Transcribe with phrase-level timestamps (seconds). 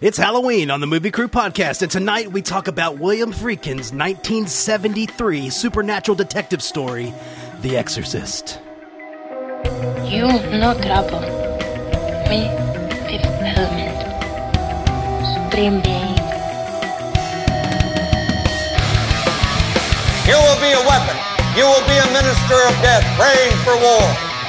[0.00, 5.50] It's Halloween on the Movie Crew podcast, and tonight we talk about William Friedkin's 1973
[5.50, 7.12] supernatural detective story,
[7.60, 8.60] The Exorcist.
[10.08, 10.24] You
[10.56, 11.20] no trouble.
[12.32, 12.48] Me,
[13.12, 14.00] Fifth Element.
[15.36, 16.16] Supreme Being.
[20.24, 21.16] You will be a weapon.
[21.60, 24.00] You will be a minister of death, praying for war.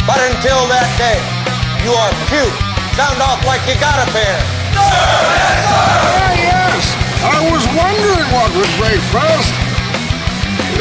[0.07, 1.19] But until that day,
[1.83, 2.55] you are cute.
[2.95, 4.60] Sound off like you got a pair.
[4.81, 6.83] Ah, yes.
[7.23, 9.53] I was wondering what would break first.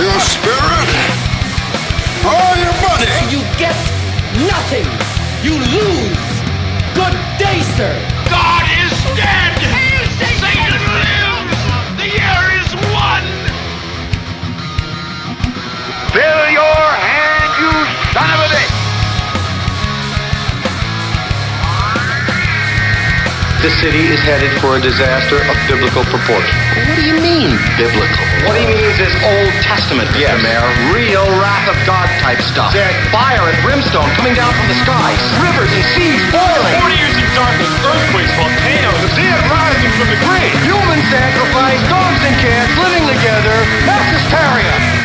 [0.01, 0.89] Your spirit
[2.25, 3.11] or your money?
[3.33, 3.77] You get
[4.49, 4.89] nothing.
[5.45, 6.25] You lose.
[6.95, 7.93] Good day, sir.
[8.29, 9.57] God is dead!
[10.41, 11.61] Satan lives!
[11.97, 13.25] The year is won!
[16.13, 17.73] Fill your hand, you
[18.13, 18.70] son of a bitch!
[23.61, 26.57] The city is headed for a disaster of biblical proportion.
[26.89, 28.25] What do you mean, biblical?
[28.49, 30.33] What he means is Old Testament, Yes.
[30.41, 30.49] Mr.
[30.49, 30.69] Mayor.
[30.97, 32.73] Real wrath of God type stuff.
[32.73, 32.89] Dead.
[33.13, 35.21] Fire and brimstone coming down from the skies.
[35.45, 36.73] Rivers and seas boiling.
[36.81, 40.57] 40 years in darkness, earthquakes, volcanoes, the dead rising from the grave!
[40.65, 43.57] Human sacrifice, dogs and cats living together.
[43.85, 45.00] Mass hysteria.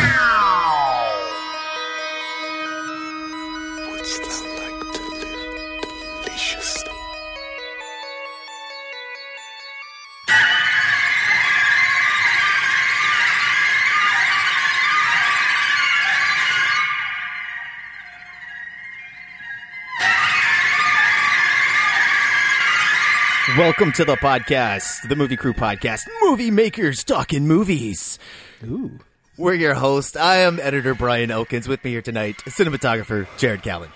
[23.56, 28.18] Welcome to the podcast, the Movie Crew podcast, Movie Makers Talking Movies.
[28.62, 28.98] Ooh.
[29.38, 30.14] We're your host.
[30.14, 31.66] I am editor Brian Elkins.
[31.66, 33.88] With me here tonight, cinematographer Jared Callen.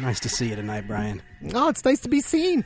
[0.00, 1.20] Nice to see you tonight, Brian.
[1.52, 2.64] Oh, it's nice to be seen.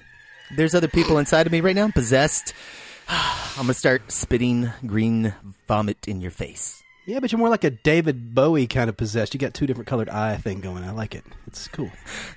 [0.55, 2.55] There's other people inside of me right now, possessed.
[3.09, 5.35] I'm gonna start spitting green
[5.67, 6.84] vomit in your face.
[7.07, 9.35] Yeah, but you're more like a David Bowie kind of possessed.
[9.35, 10.85] You got two different colored eye thing going.
[10.85, 11.23] I like it.
[11.47, 11.91] It's cool.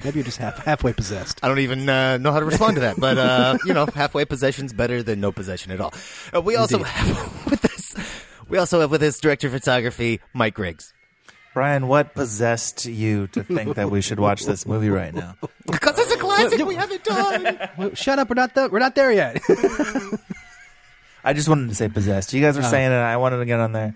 [0.03, 1.39] Maybe you're just half halfway possessed.
[1.41, 4.25] I don't even uh, know how to respond to that, but uh, you know, halfway
[4.25, 5.93] possession's better than no possession at all.
[6.35, 7.95] Uh, we also have with us,
[8.49, 10.93] we also have with us director of photography Mike Griggs.
[11.53, 15.35] Brian, what possessed you to think that we should watch this movie right now?
[15.65, 17.69] Because it's a classic we haven't done.
[17.77, 18.29] Well, shut up.
[18.29, 19.41] We're not the, We're not there yet.
[21.23, 22.33] I just wanted to say possessed.
[22.33, 22.69] You guys were Oh.
[22.69, 22.95] saying it.
[22.95, 23.95] I wanted to get on there.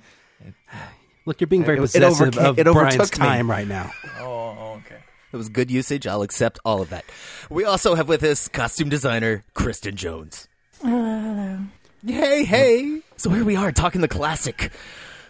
[1.25, 3.25] Look, you're being very It- it possessive overcame- of it Brian's overtook me.
[3.25, 3.91] time right now.
[4.19, 4.97] Oh, okay.
[5.31, 6.07] It was good usage.
[6.07, 7.05] I'll accept all of that.
[7.49, 10.47] We also have with us costume designer Kristen Jones.
[10.83, 13.01] Hey, hey.
[13.17, 14.71] So here we are talking the classic,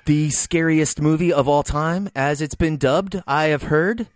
[0.05, 3.21] the scariest movie of all time, as it's been dubbed.
[3.27, 4.07] I have heard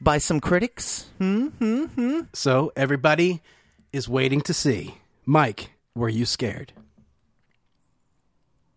[0.00, 1.06] by some critics.
[1.18, 2.20] Hmm, hmm, hmm.
[2.32, 3.42] So everybody
[3.92, 4.94] is waiting to see.
[5.24, 6.72] Mike, were you scared?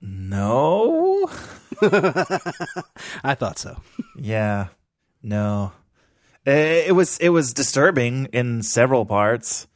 [0.01, 1.29] No.
[1.81, 3.81] I thought so.
[4.17, 4.67] Yeah.
[5.23, 5.71] No.
[6.45, 9.67] Eh, It was it was disturbing in several parts.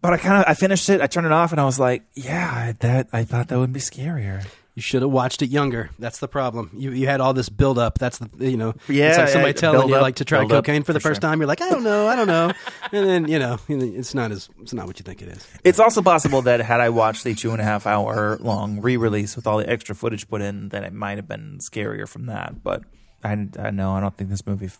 [0.00, 1.00] But I kind of I finished it.
[1.00, 3.80] I turned it off and I was like, yeah, that I thought that would be
[3.80, 4.44] scarier.
[4.74, 5.90] You should have watched it younger.
[5.98, 6.70] That's the problem.
[6.72, 7.98] You you had all this build up.
[7.98, 8.74] That's the you know.
[8.88, 11.10] Yeah, it's like somebody yeah, telling you up, like to try cocaine for the for
[11.10, 11.28] first sure.
[11.28, 11.40] time.
[11.40, 12.52] You're like, I don't know, I don't know,
[12.92, 15.46] and then you know it's not as it's not what you think it is.
[15.62, 18.96] It's also possible that had I watched the two and a half hour long re
[18.96, 22.26] release with all the extra footage put in, that it might have been scarier from
[22.26, 22.62] that.
[22.62, 22.82] But
[23.22, 24.70] I, I know I don't think this movie.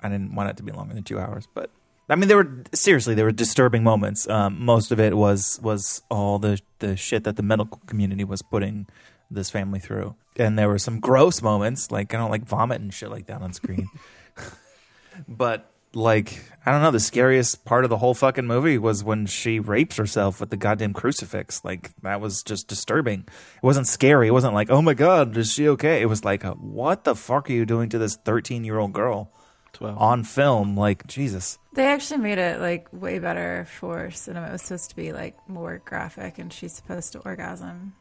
[0.00, 1.70] I didn't want it to be longer than two hours, but
[2.08, 4.28] I mean, there were seriously there were disturbing moments.
[4.28, 8.42] Um, most of it was was all the the shit that the medical community was
[8.42, 8.86] putting
[9.30, 12.92] this family through, and there were some gross moments like I don't like vomit and
[12.92, 13.88] shit like that on screen.
[15.28, 19.26] but like I don't know, the scariest part of the whole fucking movie was when
[19.26, 21.64] she rapes herself with the goddamn crucifix.
[21.64, 23.20] Like that was just disturbing.
[23.56, 24.28] It wasn't scary.
[24.28, 26.00] It wasn't like, oh my god, is she okay?
[26.02, 29.30] It was like, what the fuck are you doing to this thirteen year old girl
[29.72, 29.98] Twelve.
[29.98, 30.76] on film?
[30.76, 31.58] Like Jesus.
[31.74, 34.48] They actually made it like way better for cinema.
[34.48, 37.94] It was supposed to be like more graphic, and she's supposed to orgasm.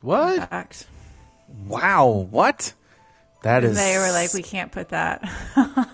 [0.00, 0.48] What?
[0.48, 0.86] fact,
[1.66, 2.74] Wow, what?
[3.42, 3.78] That and is.
[3.78, 5.22] they were like, we can't put that.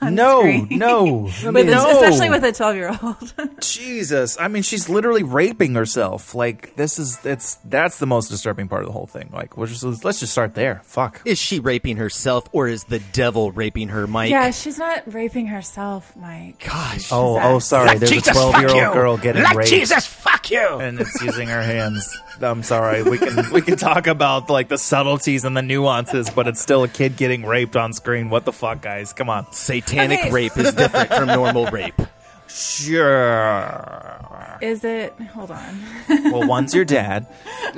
[0.03, 0.69] no, screen.
[0.71, 1.05] no,
[1.45, 1.91] With a- no.
[1.91, 3.35] especially with a twelve-year-old.
[3.61, 4.39] Jesus.
[4.41, 6.35] I mean, she's literally raping herself.
[6.35, 9.29] Like this is it's that's the most disturbing part of the whole thing.
[9.33, 10.81] Like, we'll just let's just start there.
[10.85, 11.21] Fuck.
[11.27, 14.31] Is she raping herself or is the devil raping her, Mike?
[14.31, 16.65] yeah, she's not raping herself, Mike.
[16.65, 17.13] Gosh.
[17.13, 17.99] Oh, oh, sorry.
[17.99, 19.69] There's a 12 year old girl getting raped.
[19.71, 20.79] Jesus, fuck you!
[20.79, 22.09] and it's using her hands.
[22.41, 23.03] I'm sorry.
[23.03, 26.83] We can we can talk about like the subtleties and the nuances, but it's still
[26.85, 28.31] a kid getting raped on screen.
[28.31, 29.13] What the fuck, guys?
[29.13, 29.51] Come on.
[29.53, 30.31] Satanic Okay.
[30.31, 32.01] rape is different from normal rape.
[32.49, 34.59] Sure.
[34.61, 35.13] Is it?
[35.33, 35.83] Hold on.
[36.09, 37.27] Well, one's your dad.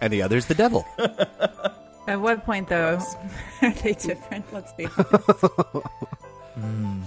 [0.00, 0.86] and the other's the devil.
[2.06, 3.00] At what point, though,
[3.62, 4.44] are they different?
[4.52, 5.84] Let's be honest.
[6.54, 7.00] Hmm.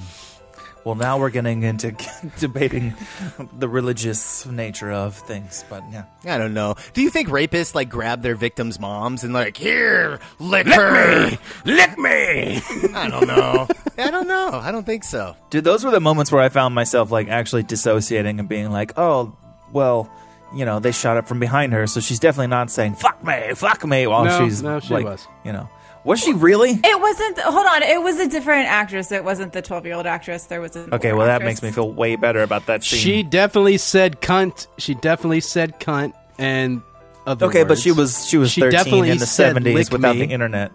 [0.88, 1.94] Well, now we're getting into
[2.40, 2.94] debating
[3.60, 6.06] the religious nature of things, but yeah.
[6.24, 6.76] I don't know.
[6.94, 11.98] Do you think rapists like grab their victims' moms and like, here, lick, her, lick
[11.98, 12.62] me?
[12.96, 13.68] I don't know.
[13.98, 14.52] I don't know.
[14.54, 15.36] I don't think so.
[15.50, 18.94] Dude, those were the moments where I found myself like actually dissociating and being like,
[18.98, 19.36] "Oh,
[19.74, 20.10] well,
[20.56, 23.52] you know, they shot up from behind her, so she's definitely not saying fuck me,
[23.56, 25.28] fuck me while No, she's no, she like, was.
[25.44, 25.68] you know,
[26.08, 26.72] was she really?
[26.72, 27.40] It wasn't.
[27.40, 27.84] Hold on.
[27.84, 29.12] It was a different actress.
[29.12, 30.46] It wasn't the twelve-year-old actress.
[30.46, 30.96] There was a.
[30.96, 33.00] Okay, well that makes me feel way better about that scene.
[33.00, 34.68] She definitely said cunt.
[34.78, 36.82] She definitely said cunt and
[37.26, 40.26] other okay, but she was she was She 13 definitely in the 70s without me.
[40.26, 40.72] the internet.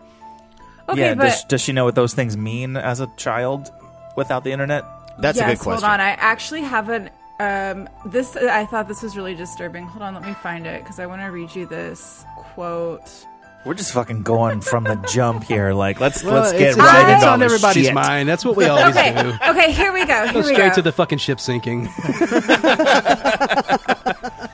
[0.88, 3.73] Okay, yeah, but does, does she know what those things mean as a child
[4.17, 4.84] without the internet?
[5.19, 5.88] That's yes, a good question.
[5.88, 6.00] Hold on.
[6.00, 7.11] I actually have an.
[7.40, 9.84] Um, this I thought this was really disturbing.
[9.84, 13.26] Hold on, let me find it because I want to read you this quote.
[13.64, 15.73] We're just fucking going from the jump here.
[15.73, 17.94] Like, let's Well, let's get it's, right it's, into it's all on everybody's shit.
[17.94, 18.29] mind.
[18.29, 19.32] That's what we always Okay, do.
[19.50, 20.25] okay, here we go.
[20.25, 20.75] Here Go we straight go.
[20.76, 21.85] to the fucking ship sinking.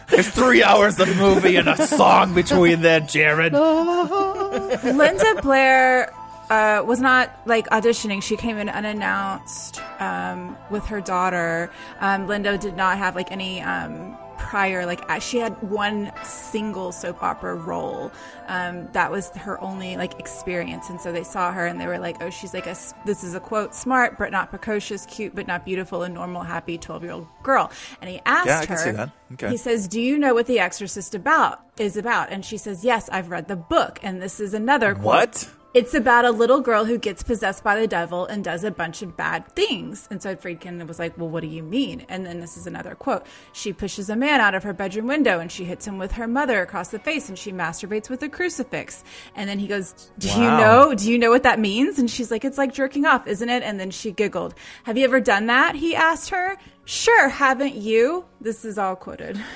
[0.08, 3.52] There's three hours of movie and a song between then, Jared.
[4.84, 6.12] Linda Blair
[6.50, 8.22] uh, was not like auditioning.
[8.22, 11.70] She came in unannounced um, with her daughter.
[12.00, 14.16] Um, Linda did not have like any um,
[14.49, 18.11] prior like she had one single soap opera role.
[18.47, 21.99] Um, that was her only like experience, and so they saw her and they were
[21.99, 22.75] like, "Oh, she's like a
[23.05, 26.79] this is a quote smart but not precocious, cute but not beautiful, and normal, happy
[26.79, 28.67] twelve year old girl." And he asked Yeah, I her.
[28.67, 29.11] can see that.
[29.35, 29.50] Okay.
[29.50, 33.11] He says, "Do you know what The Exorcist about is about?" And she says, "Yes,
[33.11, 35.05] I've read the book." And this is another quote.
[35.05, 35.49] What?
[35.75, 39.03] It's about a little girl who gets possessed by the devil and does a bunch
[39.03, 40.09] of bad things.
[40.11, 42.06] And so Friedkin was like, Well, what do you mean?
[42.09, 43.26] And then this is another quote.
[43.53, 46.26] She pushes a man out of her bedroom window and she hits him with her
[46.26, 49.05] mother across the face and she masturbates with a crucifix.
[49.37, 50.94] And then he goes, Do you know?
[50.94, 51.99] Do you know what that means?
[51.99, 53.62] And she's like, It's like jerking off, isn't it?
[53.62, 54.55] And then she giggled.
[54.85, 55.75] Have you ever done that?
[55.75, 56.56] He asked her.
[56.87, 58.25] Sure, haven't you?
[58.41, 59.38] This is all quoted.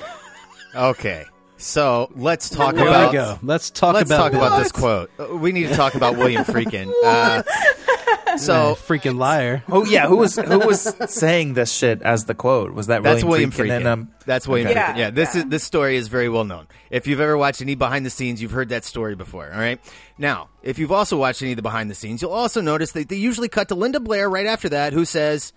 [0.75, 1.23] Okay.
[1.63, 3.39] So let's talk There about we go.
[3.41, 5.09] Let's talk let's about talk about this quote.
[5.17, 6.91] Uh, We need to talk about William Freakin.
[7.03, 9.63] Uh, so freaking liar.
[9.69, 12.73] Oh yeah, who was who was saying this shit as the quote?
[12.73, 13.67] Was that That's William William Friedkin?
[13.67, 13.77] Friedkin.
[13.77, 14.79] And, um, That's William okay.
[14.79, 14.87] Friedkin.
[14.87, 15.41] Yeah, Yeah, this yeah.
[15.43, 16.67] is this story is very well known.
[16.89, 19.51] If you've ever watched any behind the scenes, you've heard that story before.
[19.51, 19.79] All right.
[20.17, 23.07] Now, if you've also watched any of the behind the scenes, you'll also notice that
[23.07, 25.53] they usually cut to Linda Blair right after that, who says,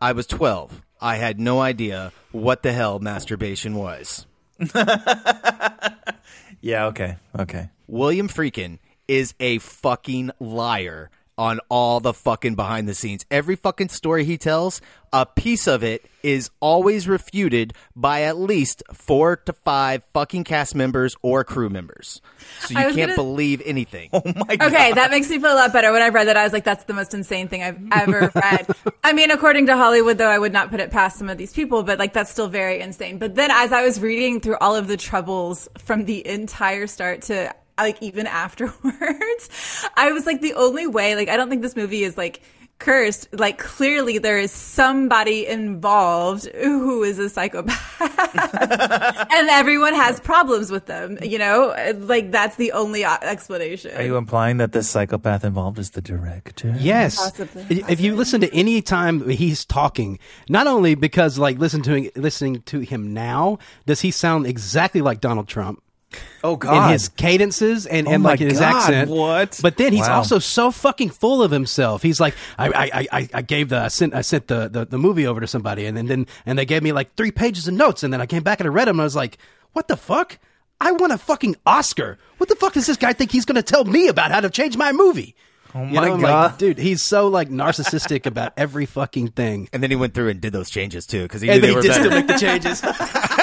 [0.00, 0.82] "I was 12.
[1.00, 4.24] I had no idea what the hell masturbation was."
[6.64, 6.86] Yeah.
[6.86, 7.18] Okay.
[7.38, 7.68] Okay.
[7.88, 13.24] William Freakin is a fucking liar on all the fucking behind the scenes.
[13.30, 14.80] Every fucking story he tells,
[15.12, 20.74] a piece of it is always refuted by at least four to five fucking cast
[20.74, 22.20] members or crew members.
[22.60, 24.10] So you can't gonna- believe anything.
[24.12, 24.72] Oh my god.
[24.72, 25.92] Okay, that makes me feel a lot better.
[25.92, 28.66] When I read that, I was like, that's the most insane thing I've ever read.
[29.02, 31.52] I mean, according to Hollywood, though, I would not put it past some of these
[31.52, 33.18] people, but like, that's still very insane.
[33.18, 37.22] But then as I was reading through all of the troubles from the entire start
[37.22, 41.76] to like even afterwards, I was like, the only way, like, I don't think this
[41.76, 42.42] movie is like,
[42.80, 48.00] cursed like clearly there is somebody involved who is a psychopath
[49.30, 54.16] and everyone has problems with them you know like that's the only explanation Are you
[54.16, 56.74] implying that the psychopath involved is the director?
[56.78, 57.16] Yes.
[57.16, 57.84] Possibly.
[57.88, 62.10] If you listen to any time he's talking, not only because like listen to him,
[62.16, 65.82] listening to him now, does he sound exactly like Donald Trump?
[66.42, 66.86] Oh God!
[66.86, 69.10] in his cadences and, Oh and my like his God, accent.
[69.10, 69.58] what?
[69.62, 70.16] But then he's Wow.
[70.18, 72.02] also so fucking full of himself.
[72.02, 74.84] He's like, I, I, I- I, I gave the, I sent, I sent the, the,
[74.84, 77.66] the movie over to somebody, and then, then, and they gave me like three pages
[77.68, 79.38] of notes, and then I came back and I read them, and I was like,
[79.72, 80.38] what the fuck?
[80.80, 82.18] I won a fucking Oscar.
[82.38, 84.50] What the fuck does this guy think he's going to tell me about how to
[84.50, 85.34] change my movie?
[85.76, 86.50] Oh my I'm God.
[86.52, 89.68] like, dude, he's so like narcissistic about every fucking thing.
[89.72, 91.68] And then he went through and did those changes too because he And knew then
[91.68, 92.04] they he were did better.
[92.04, 92.80] still make the changes.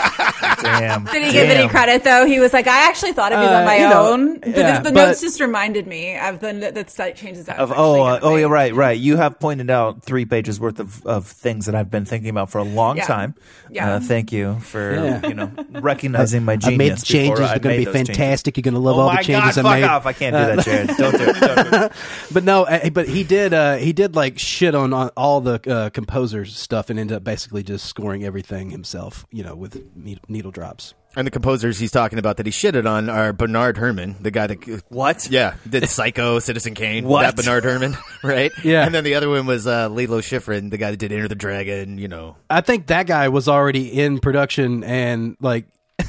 [0.61, 1.05] Damn.
[1.05, 2.25] Did he give any credit though?
[2.25, 4.39] He was like, I actually thought of these Uh, on my you know, own.
[4.39, 7.57] But yeah, this, the but- notes just reminded me of the that site changes out.
[7.57, 8.97] Of, oh, uh, oh, yeah, right, right.
[8.97, 12.49] You have pointed out three pages worth of, of things that I've been thinking about
[12.49, 13.05] for a long Yeah.
[13.05, 13.35] time.
[13.69, 13.95] Yeah.
[13.95, 15.27] Uh, thank you for Yeah.
[15.27, 16.67] you know recognizing my genius.
[16.67, 16.77] I genius.
[16.77, 17.49] made the changes.
[17.49, 18.17] They're going to be those changes.
[18.17, 18.57] fantastic.
[18.57, 19.83] You're going to love oh all the changes God, I fuck made.
[19.83, 20.05] off!
[20.05, 20.87] I can't do that, Jared.
[20.97, 21.39] Don't do it.
[21.39, 21.91] Don't do it.
[22.33, 23.53] but no, uh, but he did.
[23.53, 27.23] Uh, he did like shit on, on all the uh, composers stuff, and ended up
[27.23, 29.25] basically just scoring everything himself.
[29.31, 30.93] You know, with me- needle drops.
[31.13, 34.47] And the composers he's talking about that he shitted on are Bernard Herrmann, the guy
[34.47, 35.27] that What?
[35.29, 37.03] yeah did Psycho, Citizen Kane.
[37.05, 37.23] What?
[37.23, 38.51] That Bernard Herrmann, right?
[38.63, 38.85] Yeah.
[38.85, 41.35] And then the other one was uh, Lalo Schifrin, the guy that did Enter the
[41.35, 41.97] Dragon.
[41.97, 45.65] You know, I think that guy was already in production and like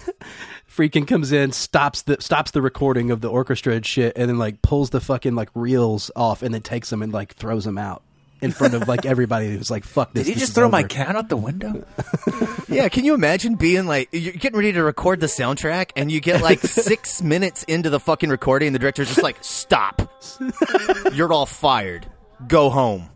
[0.70, 4.38] freaking comes in, stops the stops the recording of the orchestra and shit, and then
[4.38, 7.76] like pulls the fucking like reels off and then takes them and like throws them
[7.78, 8.02] out
[8.42, 10.68] in front of like everybody who's like, "Fuck this." Did he this just is throw
[10.68, 10.88] my over.
[10.88, 11.84] cat out the window?
[12.68, 16.20] Yeah, can you imagine being like you're getting ready to record the soundtrack and you
[16.20, 20.10] get like six minutes into the fucking recording and the director's just like, Stop.
[21.12, 22.06] You're all fired.
[22.48, 23.10] Go home.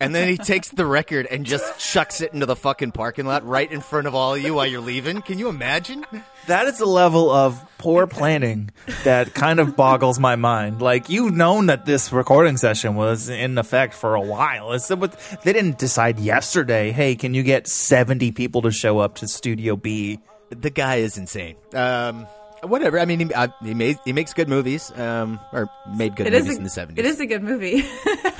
[0.00, 3.44] And then he takes the record and just chucks it into the fucking parking lot
[3.44, 5.22] right in front of all of you while you're leaving.
[5.22, 6.04] Can you imagine?
[6.46, 8.70] That is a level of poor planning
[9.02, 10.80] that kind of boggles my mind.
[10.80, 14.72] Like you've known that this recording session was in effect for a while.
[14.72, 16.92] It's, they didn't decide yesterday.
[16.92, 20.20] Hey, can you get seventy people to show up to Studio B?
[20.50, 21.56] The guy is insane.
[21.74, 22.26] Um,
[22.62, 22.98] whatever.
[22.98, 26.34] I mean, he, uh, he, made, he makes good movies, um, or made good It
[26.34, 26.98] is movies a, in the 70s.
[26.98, 27.84] It is a good movie.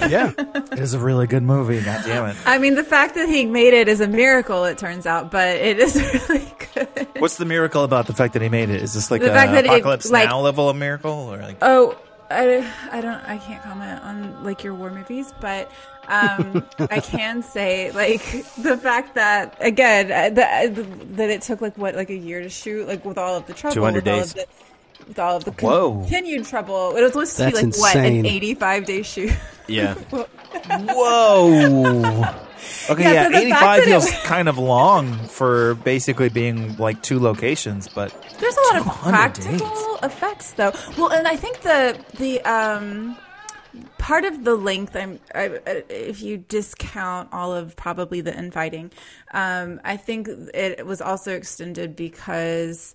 [0.08, 1.80] Yeah, It is a really good movie.
[1.82, 2.37] God damn it!
[2.46, 5.56] I mean, the fact that he made it is a miracle, it turns out, but
[5.56, 5.96] it is
[6.28, 7.08] really good.
[7.18, 8.80] What's the miracle about the fact that he made it?
[8.80, 11.38] Is this like The a fact that it, apocalypse like- now level of miracle, or
[11.38, 11.58] like?
[11.60, 11.98] Oh,
[12.30, 15.70] I, I don't, I can't comment on like your war movies, but
[16.09, 18.23] um, I can say like
[18.57, 20.75] the fact that again uh, that
[21.17, 23.53] that it took like what like a year to shoot, like with all of the
[23.55, 24.31] trouble, 200 with all days.
[24.31, 24.47] of the
[25.07, 26.00] with all of the Whoa.
[26.00, 26.97] continued trouble.
[26.97, 29.33] It was supposed to That's be like what an eighty-five day shoot.
[29.69, 29.95] yeah.
[30.99, 32.25] Whoa.
[32.91, 37.00] Okay, Yeah, yeah, so 85 that it feels kind of long for basically being like
[37.03, 38.11] two locations, but
[38.41, 40.03] There's a lot of practical days.
[40.03, 40.73] effects, though.
[40.99, 43.17] Well, and I think the the um,
[44.09, 45.61] part of the length, I'm I,
[45.91, 48.91] if you discount all of probably the infighting,
[49.33, 52.95] um, I think it was also extended because.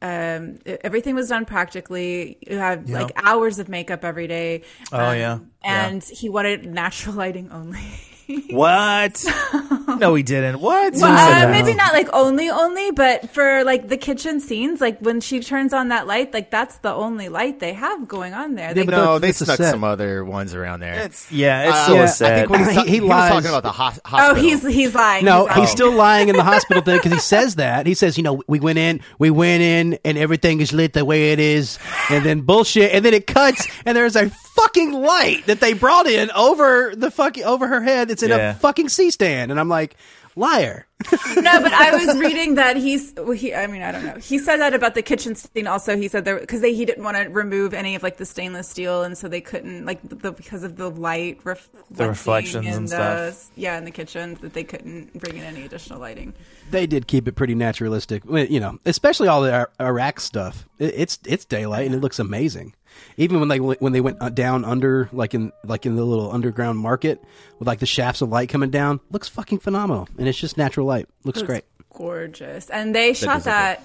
[0.00, 2.38] Um, everything was done practically.
[2.48, 4.62] You have like hours of makeup every day.
[4.92, 5.38] Oh, Um, yeah.
[5.64, 7.82] and he wanted natural lighting only.
[8.50, 9.24] what?
[9.98, 10.60] no, he didn't.
[10.60, 10.94] What?
[10.94, 11.04] Well,
[11.46, 15.40] uh, maybe not like only only, but for like the kitchen scenes, like when she
[15.40, 18.74] turns on that light, like that's the only light they have going on there.
[18.74, 20.94] They, but No, they that's snuck some other ones around there.
[21.04, 22.32] It's yeah, it's Uh, still yeah, I a think set.
[22.32, 24.42] I think when he's He- ta- he he, was talking about the ho- oh, hospital.
[24.42, 25.24] he's he's lying.
[25.24, 27.86] No, he's, he's still lying in the hospital thing because he says that.
[27.86, 31.04] He says, you know, we went in, we went in, and everything is lit the
[31.04, 31.78] way it is,
[32.10, 36.06] and then bullshit, and then it cuts, and there's a fucking light that they brought
[36.06, 38.10] in over the fucking over her head.
[38.10, 38.50] It's in Yeah.
[38.50, 39.96] a fucking C stand, and I'm like,
[40.36, 40.86] liar.
[41.36, 43.12] no, but I was reading that he's.
[43.16, 44.16] Well, he, I mean, I don't know.
[44.16, 45.66] He said that about the kitchen scene.
[45.66, 48.68] Also, he said there because he didn't want to remove any of like the stainless
[48.68, 52.72] steel, and so they couldn't like the because of the light ref- The reflections in
[52.72, 53.50] and the, stuff.
[53.56, 56.34] Yeah, in the kitchen, that they couldn't bring in any additional lighting.
[56.70, 60.66] They did keep it pretty naturalistic, you know, especially all the Iraq stuff.
[60.78, 62.74] It, it's it's daylight and it looks amazing.
[63.16, 66.30] Even when they when they went uh, down under, like in like in the little
[66.32, 67.22] underground market
[67.58, 70.86] with like the shafts of light coming down, looks fucking phenomenal, and it's just natural
[70.86, 71.08] light.
[71.24, 71.64] Looks Looks great.
[71.94, 72.70] gorgeous.
[72.70, 73.82] And they shot that,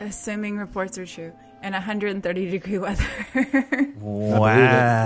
[0.00, 3.04] assuming reports are true, in 130 degree weather.
[4.00, 4.40] wow.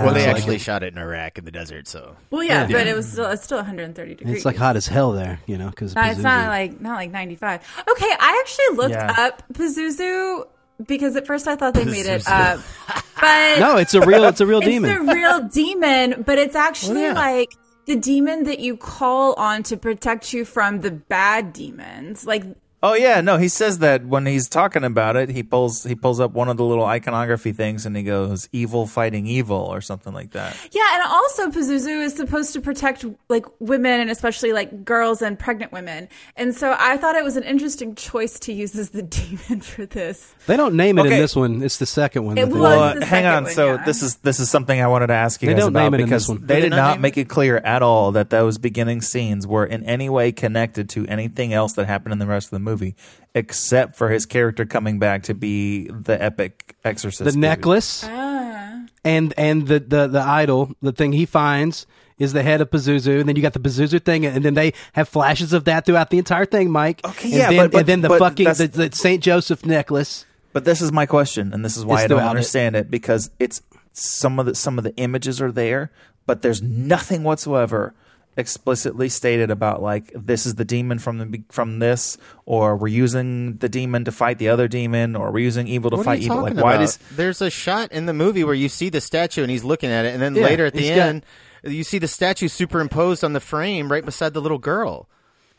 [0.05, 2.67] well, they Looks like actually shot it in Iraq in the desert, so well, yeah,
[2.67, 2.77] Yeah.
[2.77, 4.35] but it was still it's still 130 degrees.
[4.37, 7.11] It's like hot as hell there, you know, because No, it's not like not like
[7.11, 7.61] 95.
[7.89, 9.15] Okay, I actually looked Yeah.
[9.17, 10.45] up Pazuzu
[10.85, 12.59] because at first I thought they made it up,
[13.19, 14.91] but no, it's a real it's a real demon.
[14.91, 17.13] It's a real demon, but it's actually oh, yeah.
[17.13, 17.55] like
[17.85, 22.25] the demon that you call on to protect you from the bad demons.
[22.25, 22.43] Like
[22.81, 26.19] Oh yeah, no, he says that when he's talking about it, he pulls he pulls
[26.21, 30.13] up one of the little iconography things and he goes evil fighting evil or something
[30.13, 30.55] like that.
[30.71, 35.37] Yeah, and also Pazuzu is supposed to protect like women and especially like girls and
[35.37, 36.07] pregnant women.
[36.37, 39.85] And so I thought it was an interesting choice to use as the demon for
[39.85, 40.33] this.
[40.47, 41.15] They don't name it Okay.
[41.15, 41.61] in this one.
[41.61, 42.37] It's the second one.
[42.37, 43.43] It that they- was Well, hang on.
[43.43, 43.83] one, so yeah.
[43.85, 45.93] this is this is something I wanted to ask you They guys don't about name
[45.95, 46.47] it in this because one.
[46.47, 49.65] they Did did not not make it clear at all that those beginning scenes were
[49.65, 52.68] in any way connected to anything else that happened in the rest of the movie,
[53.35, 57.23] except for his character coming back to be the epic exorcist.
[57.25, 57.39] the dude.
[57.39, 58.85] necklace Ah.
[59.03, 61.85] and and the, the the idol, the thing he finds
[62.17, 64.73] is the head of Pazuzu, and then you got the Pazuzu thing, and then they
[64.93, 66.99] have flashes of that throughout the entire thing, Mike.
[67.05, 69.65] Okay, and yeah, then, but- but- and then the but fucking the, the Saint Joseph
[69.65, 70.25] necklace.
[70.51, 72.29] But this is my question, and this is why It's I don't throughout it.
[72.31, 72.89] understand it.
[72.91, 73.61] because it's
[73.93, 75.91] some of the some of the images are there,
[76.25, 77.93] but there's nothing whatsoever
[78.37, 83.57] explicitly stated about like this is the demon from the from this, or we're using
[83.57, 86.41] the demon to fight the other demon, or we're using evil to What fight evil.
[86.41, 86.79] Like why about?
[86.81, 89.89] does There's a shot in the movie where you see the statue and he's looking
[89.91, 91.25] at it, and then Yeah, later at the he's got- end,
[91.63, 95.09] you see the statue superimposed on the frame right beside the little girl.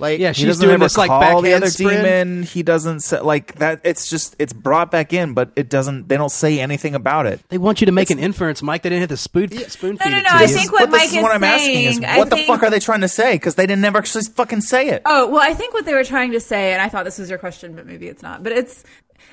[0.00, 2.42] Like Yeah, he she's doesn't doing this like backhand the other demon.
[2.42, 3.80] He doesn't say like that.
[3.85, 6.09] It's just it's brought back in, but it doesn't.
[6.09, 7.40] They don't say anything about it.
[7.49, 8.83] They want you to make an inference, Mike.
[8.83, 10.90] They didn't have the spoon spoon No, feed no, it no, I think what But
[10.90, 13.02] Mike is is what I'm asking is saying, I what the fuck are they trying
[13.02, 13.35] to say?
[13.35, 15.02] Because they didn't never actually fucking say it.
[15.04, 17.28] Oh, well, I think what they were trying to say, and I thought this was
[17.28, 18.42] your question, but maybe it's not.
[18.42, 18.85] But it's,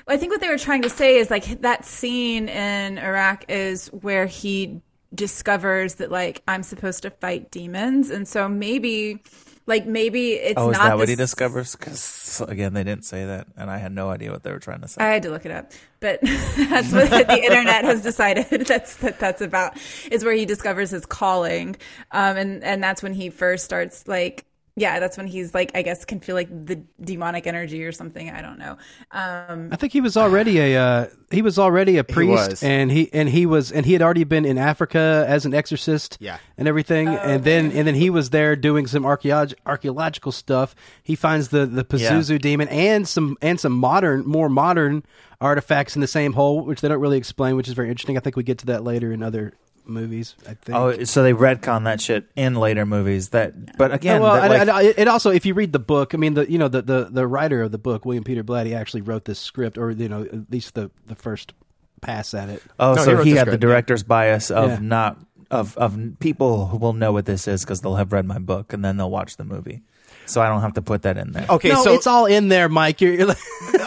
[0.06, 3.88] I think what they were trying to say is like that scene in Iraq is
[3.88, 4.80] where he
[5.14, 9.22] discovers that like I'm supposed to fight demons, and so maybe,
[9.68, 10.72] like maybe it's oh, not.
[10.72, 11.76] is that what he discovers?
[11.76, 14.80] Because again, they didn't say that, and I had no idea what they were trying
[14.80, 15.02] to say.
[15.04, 18.46] I had to look it up, but that's what the internet has decided.
[18.66, 19.76] That's that that's about
[20.10, 21.76] is where he discovers his calling,
[22.10, 24.44] um, and and that's when he first starts like.
[24.78, 28.30] Yeah, that's when he's like, I guess, can feel like the demonic energy or something.
[28.30, 28.78] I don't know.
[29.10, 32.62] Um, I think he was already a uh, he was already a priest, was.
[32.62, 36.16] and he and he was and he had already been in Africa as an exorcist,
[36.20, 36.38] Yeah.
[36.56, 40.74] and everything, and then and then he was there doing some archaeolog- archaeological stuff.
[41.02, 45.02] He finds the the Pazuzu demon and some and some modern, more modern
[45.40, 48.16] artifacts in the same hole, which they don't really explain, which is very interesting.
[48.16, 49.54] I think we get to that later in other
[49.88, 50.34] movies.
[50.46, 50.76] I think.
[50.78, 53.30] Oh, so they retcon that shit in later movies.
[53.30, 56.14] That, but again, well, that, and- like- and it also, if you read the book,
[56.14, 58.74] I mean, the you know the the, the writer of the book, William Peter Blatty,
[58.76, 61.52] actually wrote this script, or you know, at least the the first
[62.00, 62.62] pass at it.
[62.78, 63.68] oh, No, so wrote he, the had the script, yeah.
[63.68, 64.78] director's bias of Yeah.
[64.80, 65.18] not
[65.50, 68.72] of of people who will know what this is because they'll have read my book
[68.72, 69.82] and then they'll watch the movie.
[70.26, 71.46] So I don't have to put that in there.
[71.48, 73.00] Okay, no, so it's all in there, Mike.
[73.00, 73.38] You're, you're like,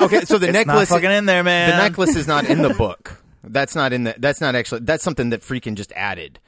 [0.02, 1.70] okay, so the It's not necklace fucking in there, man.
[1.70, 3.21] The necklace is not in the book.
[3.44, 4.16] That's not in the.
[4.18, 4.82] That's not actually.
[4.82, 6.40] That's something that freaking just added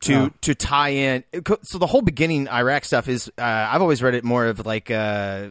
[0.00, 0.30] to Oh.
[0.42, 1.24] to tie in.
[1.62, 3.28] So the whole beginning Iraq stuff is.
[3.38, 5.48] Uh, I've always read it more of like uh,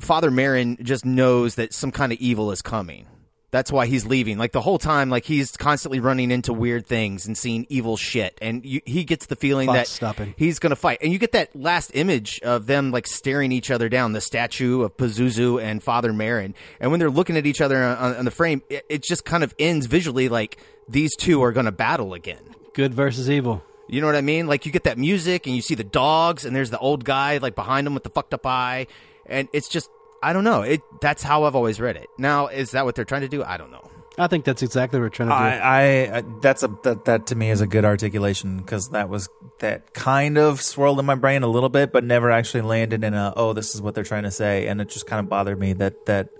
[0.00, 3.06] Father Merrin just knows that some kind of evil is coming.
[3.50, 4.36] That's why he's leaving.
[4.36, 8.36] Like the whole time, like he's constantly running into weird things and seeing evil shit,
[8.42, 10.34] and you, he gets the feeling that stopping.
[10.36, 10.98] he's going to fight.
[11.02, 14.82] And you get that last image of them like staring each other down, the statue
[14.82, 16.52] of Pazuzu and Father Merrin.
[16.78, 19.42] And when they're looking at each other on, on the frame, it, it just kind
[19.42, 22.42] of ends visually like these two are going to battle again.
[22.74, 23.62] good versus evil.
[23.88, 24.46] You know what I mean?
[24.46, 27.38] Like you get that music and you see the dogs and there's the old guy
[27.38, 28.86] like behind them with the fucked up eye.
[29.24, 29.88] And it's just,
[30.22, 30.62] I don't know.
[30.62, 32.08] It That's how I've always read it.
[32.18, 33.42] Now, is that what they're trying to do?
[33.42, 33.88] I don't know.
[34.18, 35.62] I think that's exactly what we're trying to do.
[35.64, 39.28] I, I that's a that, that to me is a good articulation because that was
[39.60, 43.14] that kind of swirled in my brain a little bit, but never actually landed in
[43.14, 45.58] a oh this is what they're trying to say, and it just kind of bothered
[45.58, 46.30] me that that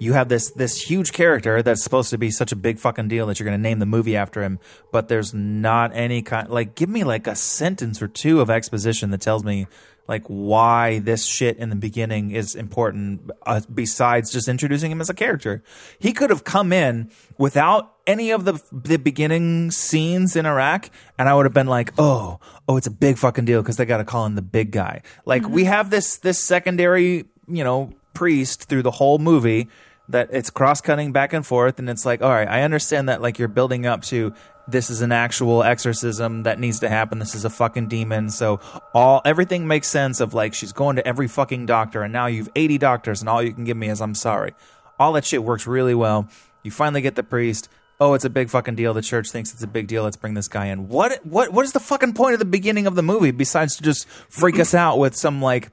[0.00, 3.26] you have this this huge character that's supposed to be such a big fucking deal
[3.26, 4.58] that you're going to name the movie after him,
[4.90, 9.10] but there's not any kind like give me like a sentence or two of exposition
[9.10, 9.68] that tells me
[10.08, 15.10] like why this shit in the beginning is important uh, besides just introducing him as
[15.10, 15.62] a character.
[15.98, 21.28] He could have come in without any of the the beginning scenes in Iraq and
[21.28, 23.98] I would have been like, "Oh, oh, it's a big fucking deal because they got
[23.98, 28.64] to call him the big guy." Like we have this this secondary, you know, priest
[28.64, 29.68] through the whole movie
[30.10, 33.38] that it's cross-cutting back and forth and it's like, "All right, I understand that like
[33.38, 34.32] you're building up to
[34.68, 37.18] this is an actual exorcism that needs to happen.
[37.18, 38.28] This is a fucking demon.
[38.30, 38.60] So
[38.92, 42.50] all everything makes sense of like she's going to every fucking doctor and now you've
[42.54, 44.54] 80 doctors and all you can give me is I'm sorry.
[44.98, 46.28] All that shit works really well.
[46.62, 47.68] You finally get the priest.
[48.00, 48.94] Oh, it's a big fucking deal.
[48.94, 50.04] The church thinks it's a big deal.
[50.04, 50.88] Let's bring this guy in.
[50.88, 53.82] What what what is the fucking point of the beginning of the movie besides to
[53.82, 55.70] just freak us out with some like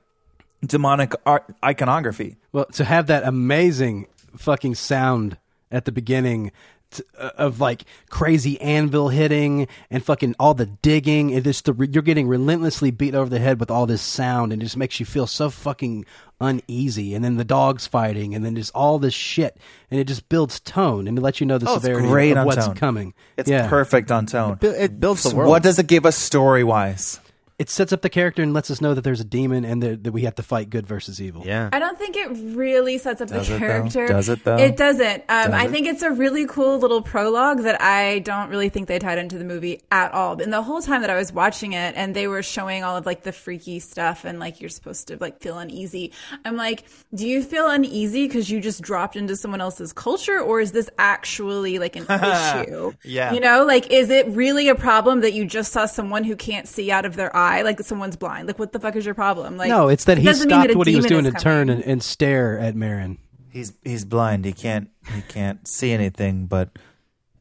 [0.66, 2.38] demonic art iconography?
[2.52, 5.38] Well, to have that amazing fucking sound
[5.72, 6.52] at the beginning
[6.96, 11.90] t- uh, of like crazy anvil hitting and fucking all the digging and just the,
[11.92, 15.00] you're getting relentlessly beat over the head with all this sound and it just makes
[15.00, 16.06] you feel so fucking
[16.42, 19.58] uneasy and then the dogs fighting and then just all this shit
[19.90, 22.46] and it just builds tone and it lets you know the Oh, severity great of
[22.46, 22.76] what's tone.
[22.76, 23.14] coming.
[23.38, 23.68] It's yeah.
[23.70, 24.58] perfect on tone.
[24.62, 25.50] It builds the world.
[25.50, 27.20] what does it give us story wise?
[27.58, 30.04] It sets up the character and lets us know that there's a demon and that,
[30.04, 31.44] that we have to fight good versus evil.
[31.46, 31.70] Yeah.
[31.72, 33.66] I don't think it really sets up Does the it, though?
[33.66, 34.08] character.
[34.08, 34.58] Does it, though?
[34.58, 35.24] It doesn't.
[35.30, 35.72] Um, Does I it?
[35.72, 39.38] think it's a really cool little prologue that I don't really think they tied into
[39.38, 40.42] the movie at all.
[40.42, 43.06] And the whole time that I was watching it, and they were showing all of
[43.06, 46.12] like the freaky stuff, and like you're supposed to like feel uneasy.
[46.44, 50.60] I'm like, do you feel uneasy because you just dropped into someone else's culture, or
[50.60, 52.92] is this actually like an issue?
[53.06, 53.32] Yeah.
[53.32, 56.68] You know, like is it really a problem that you just saw someone who can't
[56.68, 58.48] see out of their eye, like someone's blind?
[58.48, 59.58] Like, what the fuck is your problem?
[59.58, 61.70] Like, No, it's that it he stopped that a what he was doing to turn
[61.70, 63.18] and, and stare at Merrin.
[63.50, 64.46] He's he's blind.
[64.46, 66.78] He can't he can't see anything but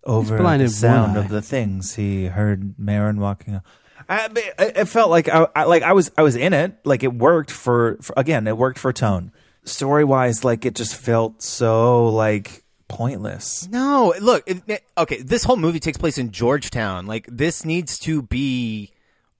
[0.04, 3.60] over blind the in sound of the things he heard Merrin walking.
[4.08, 6.76] I, I, it felt like I, I like I was I was in it.
[6.84, 8.46] Like it worked for, for again.
[8.46, 9.32] It worked for tone.
[9.64, 13.66] Story wise, like it just felt so like pointless.
[13.68, 14.44] No, look.
[14.46, 17.06] It, it- okay, this whole movie takes place in Georgetown.
[17.06, 18.92] Like this needs to be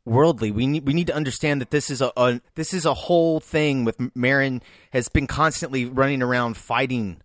[0.05, 0.51] worldly.
[0.51, 3.40] We need we need to understand that this is a, a this is a whole
[3.40, 4.62] thing with Merrin
[4.93, 7.21] has been constantly running around fighting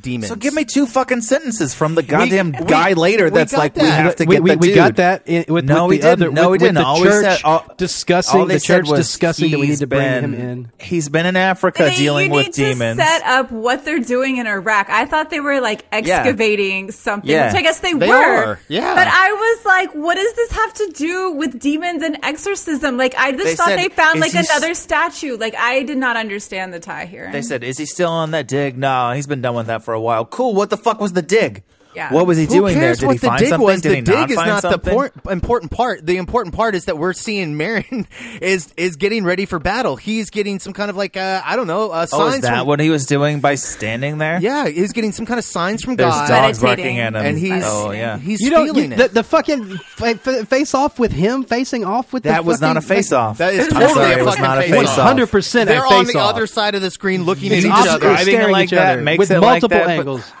[0.00, 0.28] demons.
[0.28, 3.58] So give me two fucking sentences from the goddamn we- guy later we that's got
[3.58, 4.74] like we have to we, get we, the we dude.
[4.76, 6.22] got that in, with, no, with we the didn't.
[6.22, 6.74] other no, with, we with didn't.
[6.76, 9.56] the all we church said, all, discussing all they the said church was discussing that
[9.58, 10.72] we need he's to bring him been- in.
[10.78, 12.98] He's been in Africa They- dealing you with need to demons.
[12.98, 14.88] set up what they're doing in Iraq.
[14.90, 17.46] I thought they were like excavating something, Yeah.
[17.48, 18.14] which I guess they, They were.
[18.14, 18.94] are, yeah.
[18.94, 22.96] But I was like, what does this have to do with demons and exorcism?
[22.96, 25.36] Like, I just They thought said, they found like he s- another statue.
[25.36, 27.30] Like, I did not understand the tie here.
[27.32, 29.94] They said, "Is he still on that dig?" No, he's been done with that for
[29.94, 30.26] a while.
[30.26, 30.52] Cool.
[30.52, 31.62] What the fuck was the dig?
[31.96, 32.12] Yeah.
[32.12, 32.82] What was he Who doing there?
[32.88, 33.64] cares Did what he the find dig something?
[33.66, 33.80] was?
[33.80, 34.80] Did the he dig not is find not something?
[34.82, 36.04] the por- important part.
[36.04, 38.06] The important part is that we're seeing Merrin
[38.42, 39.96] is is getting ready for battle.
[39.96, 42.22] He's getting some kind of like uh, I don't know uh, signs.
[42.22, 44.38] Oh, is that from, what he was doing by standing there?
[44.40, 46.28] Yeah, he's getting some kind of signs from There's God.
[46.28, 46.96] dogs Meditating.
[46.96, 47.26] barking at him.
[47.26, 48.18] and he's oh yeah.
[48.18, 48.98] he's You don't feeling you, it.
[48.98, 52.60] the, the fucking fa- fa- face off with him facing off with that the was
[52.60, 53.38] not a fucking- face off.
[53.38, 54.98] That is I'm totally sorry, a it was fucking not a face face off.
[54.98, 55.16] off.
[55.16, 56.30] 100% They're on the face-off.
[56.34, 57.98] other side of the screen looking at each opposite other.
[58.00, 60.32] describing it staring like each that other makes with it like multiple that, but- angles.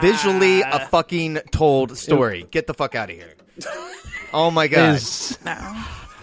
[0.00, 2.46] Visually, a fucking told story.
[2.50, 3.34] Get the fuck out of here.
[4.32, 4.96] Oh my god.
[4.96, 5.38] Is-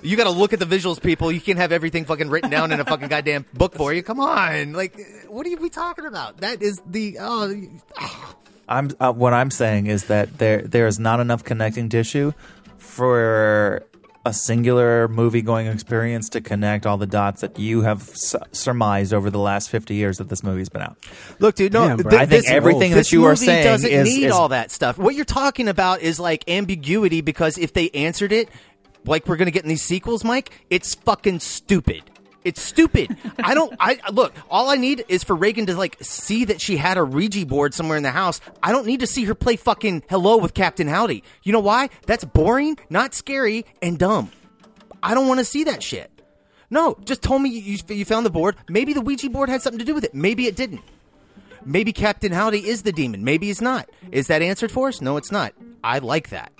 [0.01, 1.31] You got to look at the visuals, people.
[1.31, 4.03] You can't have everything fucking written down in a fucking goddamn book for you.
[4.03, 4.95] Come on, like,
[5.27, 6.37] what are we talking about?
[6.37, 7.55] That is the oh,
[8.69, 12.33] I'm uh, what I'm saying is that there there is not enough connecting tissue
[12.77, 13.83] for
[14.25, 19.13] a singular movie going experience to connect all the dots that you have su- surmised
[19.13, 20.97] over the last 50 years that this movie's been out.
[21.39, 22.09] Look, dude, no, Damn, bro.
[22.09, 24.71] th- I think this- everything that you are saying doesn't is- need is- all that
[24.71, 24.97] stuff.
[24.97, 28.49] What you're talking about is like ambiguity because if they answered it
[29.05, 32.01] like we're gonna get in these sequels, Mike, it's fucking stupid.
[32.45, 33.17] It's stupid.
[33.39, 33.75] I don't.
[33.79, 34.33] I look.
[34.49, 37.73] All I need is for Regan to like see that she had a Ouija board
[37.73, 38.39] somewhere in the house.
[38.61, 41.23] I don't need to see her play fucking hello with Captain Howdy.
[41.41, 41.89] You know why?
[42.05, 44.31] That's boring, not scary, and dumb.
[45.01, 46.11] I don't want to see that shit.
[46.69, 48.55] No, just told me you, you found the board.
[48.69, 50.13] Maybe the Ouija board had something to do with it.
[50.13, 50.81] Maybe it didn't.
[51.65, 53.23] Maybe Captain Howdy is the demon.
[53.23, 53.89] Maybe he's not.
[54.11, 55.01] Is that answered for us?
[55.01, 55.53] No, it's not.
[55.83, 56.51] I like that.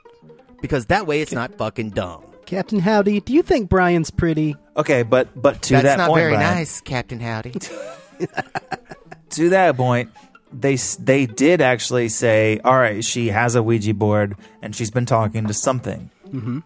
[0.61, 2.23] Because that way it's not fucking dumb.
[2.47, 4.55] Captain Howdy, do you think Brian's pretty?
[4.77, 7.51] Okay, but but to That's that not point, very Brian, nice, Captain Howdy.
[9.29, 10.11] to that point,
[10.51, 15.05] they they did actually say, "All right, she has a Ouija board and she's been
[15.05, 16.59] talking to something." Mm-hmm.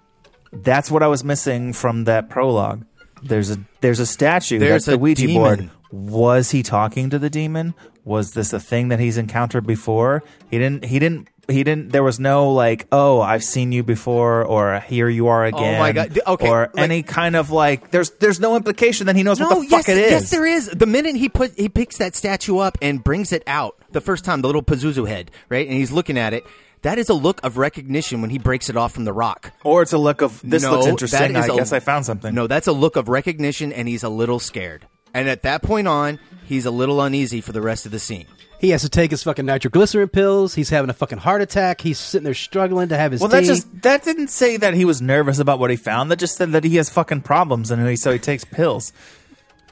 [0.51, 2.85] That's what I was missing from that prologue.
[3.21, 4.59] There's a there's a statue.
[4.59, 5.35] There's that's the a Ouija demon.
[5.35, 5.69] board.
[5.91, 7.73] Was he talking to the demon?
[8.05, 10.23] Was this a thing that he's encountered before?
[10.49, 10.85] He didn't.
[10.85, 11.27] He didn't.
[11.49, 11.89] He didn't.
[11.91, 15.75] There was no like, oh, I've seen you before, or here you are again.
[15.75, 16.19] Oh my God.
[16.27, 17.91] Okay, Or like- any kind of like.
[17.91, 20.11] There's there's no implication that he knows what the yes, fuck it is.
[20.11, 20.67] yes, there is.
[20.67, 24.23] The minute he put he picks that statue up and brings it out the first
[24.25, 26.45] time, the little Pazuzu head, right, and he's looking at it.
[26.83, 29.51] That is a look of recognition when he breaks it off from the rock.
[29.65, 31.35] Or it's a look of this No, looks interesting.
[31.35, 32.33] I is guess I found something.
[32.33, 34.87] No, that's a look of recognition, and he's a little scared.
[35.13, 38.27] And at that point on, he's a little uneasy for the rest of the scene.
[38.59, 40.53] He has to take his fucking nitroglycerin pills.
[40.55, 41.79] He's having a fucking heart attack.
[41.79, 43.37] He's sitting there struggling to have his Well, tea.
[43.37, 46.11] that just that didn't say that he was nervous about what he found.
[46.11, 48.91] That just said that he has fucking problems and he, so he takes pills.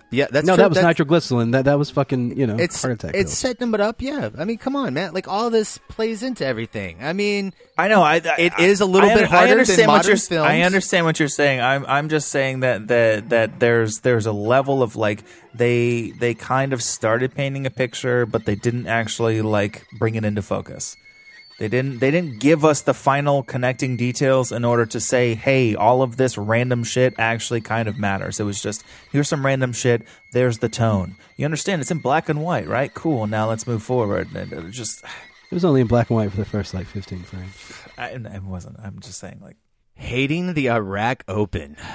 [0.09, 0.61] Yeah, that's no, true.
[0.63, 1.51] that was That's- nitroglycerin.
[1.51, 3.11] That that was fucking you know It's heart attack.
[3.13, 3.37] it's pills.
[3.37, 4.01] setting him up.
[4.01, 5.13] Yeah, I mean, come on, man.
[5.13, 6.97] Like all this plays into everything.
[7.01, 8.01] I mean, I know.
[8.03, 10.09] I, I It is a little I bit under- harder I understand than what modern
[10.11, 10.49] you're, films.
[10.49, 11.59] I understand what you're saying.
[11.59, 16.33] I'm I'm just saying that that that there's there's a level of like they they
[16.33, 20.95] kind of started painting a picture, but they didn't actually like bring it into focus.
[21.59, 25.73] They didn't they didn't give us the final connecting details in order to say, hey,
[25.73, 28.39] all of this random shit actually kind of matters.
[28.39, 30.03] It was just here's some random shit.
[30.33, 31.15] There's the tone.
[31.35, 31.81] You understand?
[31.81, 32.93] It's in black and white, right?
[32.93, 33.25] Cool.
[33.25, 34.29] Now let's move forward.
[34.35, 35.03] And it was just
[35.49, 37.73] It was only in black and white for the first like 15 frames.
[37.97, 38.77] I, it wasn't.
[38.79, 39.55] I'm just saying like.
[39.95, 41.75] hating the Iraq Open.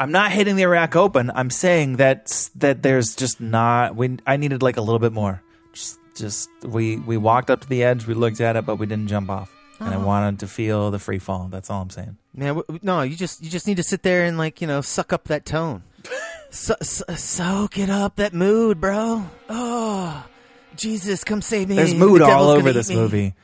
[0.00, 1.30] I'm not hitting the Iraq Open.
[1.34, 3.96] I'm saying that that there's just not.
[3.96, 5.42] We I needed like a little bit more.
[5.72, 8.06] Just just we we walked up to the edge.
[8.06, 9.50] We looked at it, but we didn't jump off.
[9.80, 10.06] And I uh-huh.
[10.06, 11.46] wanted to feel the free fall.
[11.50, 12.16] That's all I'm saying.
[12.34, 14.66] Man, w- w- no, you just you just need to sit there and like you
[14.66, 15.84] know suck up that tone,
[16.50, 19.24] so, so, soak it up that mood, bro.
[19.48, 20.26] Oh,
[20.74, 21.76] Jesus, come save me.
[21.76, 23.00] There's The mood all devil's over gonna this eat me.
[23.00, 23.34] movie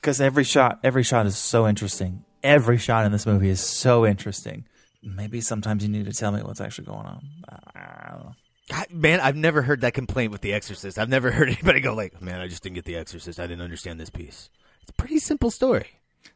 [0.00, 2.24] because every shot every shot is so interesting.
[2.44, 4.64] Every shot in this movie is so interesting.
[5.02, 7.26] Maybe sometimes you need to tell me what's actually going on.
[7.74, 8.32] I don't know.
[8.70, 10.98] God, man, I've never heard that complaint with The Exorcist.
[10.98, 13.40] I've never heard anybody go like, "Man, I just didn't get The Exorcist.
[13.40, 14.50] I didn't understand this piece."
[14.82, 15.86] It's a pretty simple story.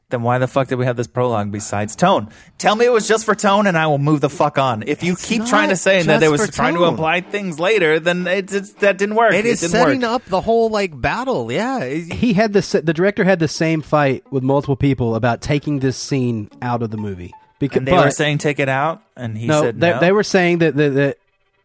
[0.09, 2.29] Then why the fuck did we have this prologue besides tone?
[2.59, 4.85] Tell me it was just for tone, and I will move the fuck on.
[4.87, 6.91] If you It's keep trying to say that just it was for trying to tone.
[6.91, 9.35] imply things later, then it's, it's that didn't work.
[9.35, 10.11] It is didn't setting work.
[10.11, 11.51] up the whole like battle.
[11.51, 15.81] Yeah, He had the the director had the same fight with multiple people about taking
[15.81, 19.37] this scene out of the movie Because And they were saying take it out, and
[19.37, 19.99] he no, said they, no.
[19.99, 21.19] they were saying that that, that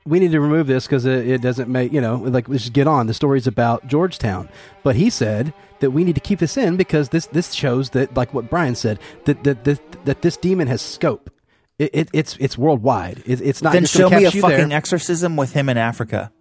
[0.06, 2.74] we need to remove this because it, it doesn't make you know like let's just
[2.74, 3.08] get on.
[3.08, 4.50] The story's about Georgetown,
[4.84, 8.16] but he said that we need to keep this in because this this shows that
[8.16, 11.30] like what Brian said that that that, that this demon has scope.
[11.80, 13.24] It, it, it's it's worldwide.
[13.26, 14.78] It, it's not then just show me a fucking there.
[14.78, 16.32] exorcism with him in Africa.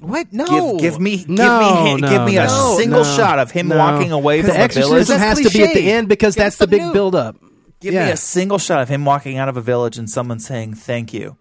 [0.00, 0.32] What?
[0.32, 0.72] No.
[0.72, 3.50] Give, give me, give No, me, no, give me a no, single no, shot of
[3.50, 3.78] him no.
[3.78, 4.76] walking away The from a village.
[4.76, 6.92] exorcism has to be at the end because Give that's us the big something new.
[6.92, 7.36] build up.
[7.80, 8.06] Give Yeah.
[8.06, 11.14] me a single shot of him walking out of a village and someone saying thank
[11.14, 11.36] you,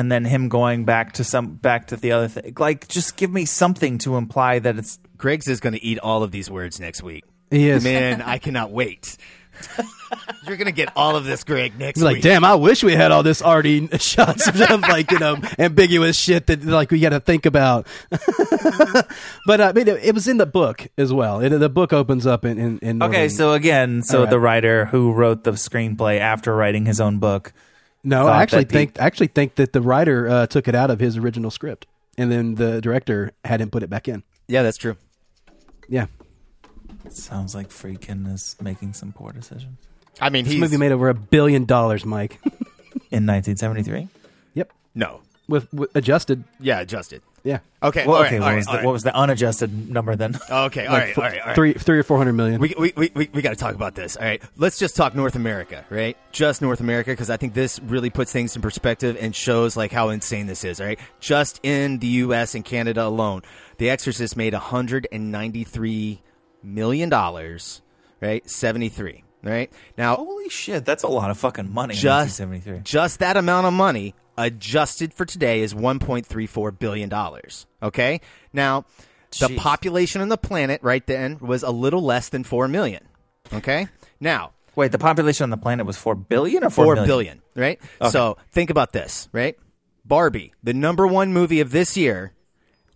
[0.00, 2.54] and then him going back to some back to the other thing.
[2.58, 4.98] Like, just give me something to imply that it's.
[5.16, 7.24] Greg's is going to eat all of these words next week.
[7.50, 7.84] He is.
[7.84, 9.16] Man, I cannot wait.
[10.46, 12.22] You're going to get all of this, Greg, next He's like, week.
[12.22, 16.46] damn, I wish we had all this already shots of like you know ambiguous shit
[16.46, 17.86] that like we got to think about.
[19.46, 21.40] but uh, I mean, it, it was in the book as well.
[21.40, 24.30] It, the book opens up in in, in Okay, Northern- so again, so All right.
[24.30, 27.52] the writer who wrote the screenplay after writing his own book.
[28.02, 30.74] No, I actually that the- think I actually think that the writer uh, took it
[30.74, 31.86] out of his original script,
[32.18, 34.22] and then the director had him put it back in.
[34.48, 34.96] Yeah, that's true.
[35.88, 36.06] Yeah,
[37.08, 39.78] Sounds like Friedkin is making some poor decisions.
[40.20, 42.38] I mean, this he's movie made over a billion dollars, Mike.
[43.12, 44.06] In 1973.
[44.54, 45.20] yep, no.
[45.50, 46.44] With, with adjusted.
[46.60, 47.22] Yeah, adjusted.
[47.42, 48.06] Yeah, Okay.
[48.06, 48.84] Well, all okay, right, what, all right, was the, all right.
[48.84, 50.38] what was the unadjusted number then?
[50.50, 51.54] Okay, all right, all right, all right.
[51.54, 52.60] three three or four hundred million.
[52.60, 54.16] We, we, we, we, we got to talk about this.
[54.18, 54.42] All right.
[54.58, 56.18] Let's just talk North America, right?
[56.32, 59.90] Just North America, because I think this really puts things in perspective and shows like
[59.90, 60.98] how insane this is, all right?
[61.20, 62.54] Just in the U.S.
[62.54, 63.40] and Canada alone,
[63.78, 66.18] The Exorcist made $193
[66.62, 67.10] million,
[68.20, 68.50] right?
[68.50, 69.72] 73, right?
[69.96, 71.94] Now, Holy shit, that's a lot of fucking money.
[71.94, 72.80] just seventy-three.
[72.84, 78.20] just that amount of money adjusted for today is 1.34 billion dollars okay?
[78.52, 78.84] Now
[79.38, 79.56] the Jeez.
[79.58, 83.04] population on the planet right then was a little less than 4 million
[83.52, 83.88] okay?
[84.18, 87.06] Now Wait, the population on the planet was four billion or four four million?
[87.06, 87.80] billion, right?
[88.10, 89.56] So think about this right?
[90.04, 92.32] Barbie the number one movie of this year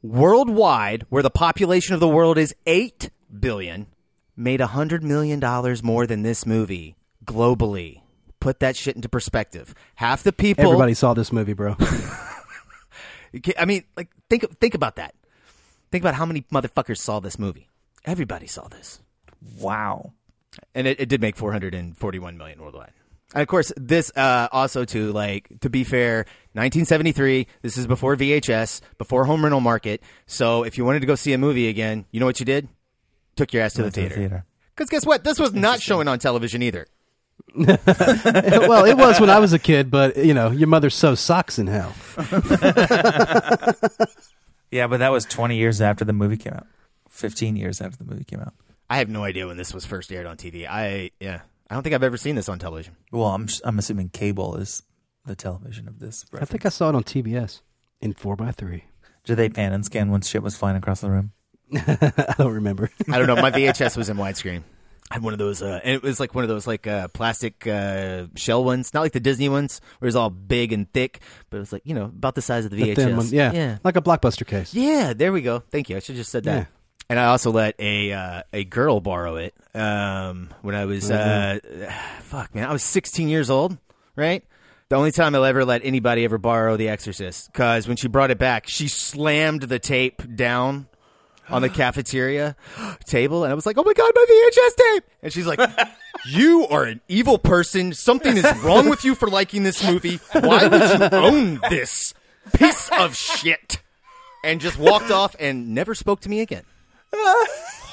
[0.03, 3.87] worldwide where the population of the world is 8 billion
[4.37, 8.01] made a hundred million dollars more than this movie globally
[8.45, 11.77] put that shit into perspective half the people Everybody saw this movie, bro.
[13.59, 15.15] I mean, like think think about that.
[15.91, 17.69] Think about how many motherfuckers saw this movie.
[18.05, 19.01] Everybody saw this,
[19.59, 20.13] Wow.
[20.75, 22.93] and it, it did make 441 million worldwide.
[23.33, 26.19] And of course, this uh, also to like to be fair,
[26.53, 27.47] 1973.
[27.63, 30.03] This is before VHS, before home rental market.
[30.27, 32.69] So if you wanted to go see a movie again, you know what you did?
[33.37, 34.21] Took your ass to the Went to the theater.
[34.21, 34.45] theater.
[34.77, 35.25] Because guess what?
[35.25, 36.87] This was not showing on television either.
[38.69, 41.59] well, it was when I was a kid, but you know, your mother sews socks
[41.59, 41.95] in hell.
[44.75, 46.67] Yeah, but that was 20 years after the movie came out.
[47.09, 48.55] 15 years after the movie came out.
[48.91, 50.67] I have no idea when this was first aired on TV.
[50.69, 52.97] I yeah, I don't think I've ever seen this on television.
[53.13, 54.83] Well, I'm I'm assuming cable is
[55.25, 56.27] the television of this.
[56.35, 57.61] I think I saw it on TBS
[58.01, 58.87] in four x three.
[59.23, 61.31] Did they pan and scan when shit was flying across the room?
[61.73, 62.91] I don't remember.
[63.09, 63.37] I don't know.
[63.37, 64.65] My VHS was in widescreen.
[65.11, 67.09] I had one of those, uh, and it was like one of those like uh,
[67.09, 71.21] plastic uh, shell ones, not like the Disney ones, where it's all big and thick,
[71.51, 72.97] but it was like you know about the size of the The VHS.
[72.97, 74.73] thin one, yeah, yeah, like a blockbuster case.
[74.75, 75.13] yeah.
[75.13, 75.61] There we go.
[75.71, 75.97] Thank you.
[75.97, 76.57] I should have just said that.
[76.57, 76.65] Yeah.
[77.11, 81.59] And I also let a uh, a girl borrow it um, when I was uh,
[82.23, 83.77] fuck man, I was 16 years old,
[84.17, 84.43] right?
[84.89, 88.31] The only time I'll ever let anybody ever borrow The Exorcist, because when she brought
[88.31, 90.89] it back, she slammed the tape down
[91.49, 92.57] on the cafeteria
[93.05, 95.61] table, and I was like, "Oh my god, my VHS tape!" And she's like,
[96.27, 97.93] "You are an evil person.
[97.93, 100.21] Something is wrong with you for liking this movie.
[100.33, 102.15] Why would you own this
[102.55, 103.81] piece of shit?"
[104.43, 106.65] And just walked off and never spoke to me again.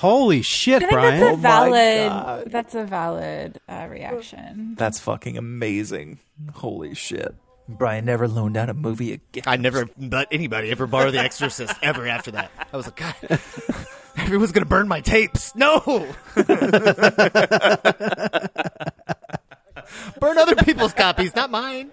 [0.01, 1.19] Holy shit, I think Brian!
[1.19, 2.51] that's a Oh valid.
[2.51, 4.75] That's a valid uh, reaction.
[4.77, 6.19] That's fucking amazing.
[6.55, 7.35] Holy shit.
[7.77, 9.43] Brian never loaned out a movie again.
[9.47, 12.51] I never let anybody ever borrow The Exorcist ever after that.
[12.71, 13.15] I was like, God,
[14.17, 15.55] everyone's gonna burn my tapes.
[15.55, 16.07] No,
[20.19, 21.91] burn other people's copies, not mine.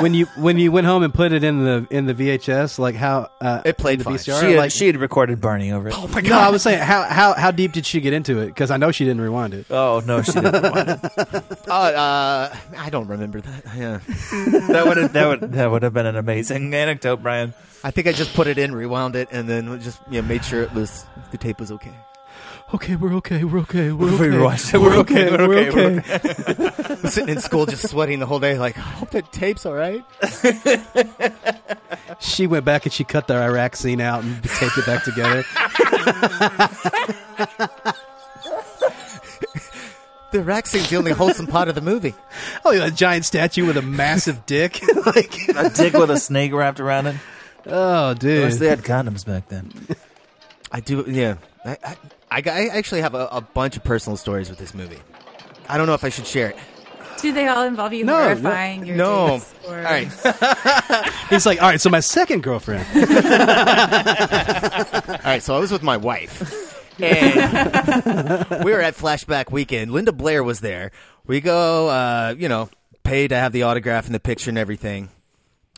[0.00, 2.96] when you when you went home and put it in the in the VHS, like
[2.96, 4.14] how uh, It played the fine.
[4.14, 5.94] VCR, She had, like she had recorded Barney over it.
[5.96, 8.46] Oh my no, I was saying how how how deep did she get into it?
[8.46, 9.66] Because I know she didn't rewind it.
[9.70, 10.62] Oh no, she didn't.
[10.62, 11.04] want it.
[11.68, 13.62] uh, uh, I don't remember that.
[13.76, 14.00] Yeah,
[14.68, 17.54] that would have that would that would have been an amazing anecdote, Brian.
[17.82, 20.44] I think I just put it in, rewound it, and then just you know, made
[20.44, 21.94] sure it was the tape was okay.
[22.72, 24.78] Okay, we're okay, we're okay, we're okay, We're okay, watched it.
[24.78, 28.58] We're okay, we're okay, we're I was sitting in school just sweating the whole day,
[28.58, 30.04] like, I hope that tape's all right.
[32.20, 35.42] She went back and she cut the Iraq scene out and taped it back together.
[40.32, 42.14] The rack scene's the only wholesome part of the movie.
[42.64, 44.80] Oh, yeah, a giant statue with a massive dick.
[45.06, 47.16] like, A dick with a snake wrapped around it.
[47.66, 48.52] oh, I wish dude.
[48.52, 49.72] they had condoms back then.
[50.70, 51.34] I do, yeah.
[51.64, 51.96] I, I,
[52.30, 54.98] I, I actually have a, a bunch of personal stories with this movie.
[55.68, 56.56] I don't know if I should share it.
[57.20, 59.28] Do they all involve you No, no, horrifying your no.
[59.28, 59.54] dates?
[59.68, 59.76] Or...
[59.76, 60.08] All right.
[61.30, 62.86] He's like, all right, so my second girlfriend.
[62.94, 63.04] All
[65.24, 67.00] right, so I was with my wife.
[67.00, 69.90] And we were at Flashback Weekend.
[69.90, 70.92] Linda Blair was there.
[71.26, 72.70] We go, uh, you know,
[73.02, 75.10] pay to have the autograph and the picture and everything.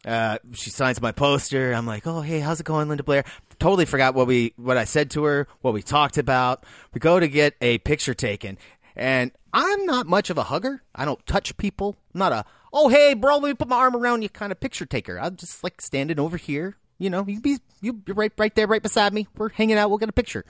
[0.04, 1.72] Uh, she signs my poster.
[1.72, 3.24] I'm like, oh, hey, how's it going, Linda Blair?
[3.62, 6.64] Totally forgot what we what I said to her, what we talked about.
[6.92, 8.58] We go to get a picture taken,
[8.96, 10.82] and I'm not much of a hugger.
[10.96, 11.94] I don't touch people.
[12.12, 14.58] I'm not a oh hey bro, let me put my arm around you kind of
[14.58, 15.16] picture taker.
[15.16, 16.76] I'm just like standing over here.
[16.98, 19.28] You know, you be you you're right right there, right beside me.
[19.36, 19.90] We're hanging out.
[19.90, 20.44] We'll get a picture.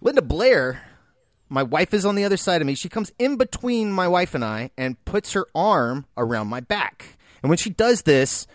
[0.00, 0.82] Linda Blair,
[1.48, 2.74] my wife is on the other side of me.
[2.74, 7.16] She comes in between my wife and I and puts her arm around my back.
[7.44, 8.48] And when she does this,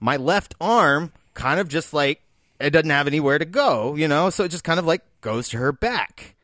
[0.00, 2.20] my left arm kind of just like
[2.60, 5.48] it doesn't have anywhere to go, you know, so it just kind of like goes
[5.50, 6.36] to her back.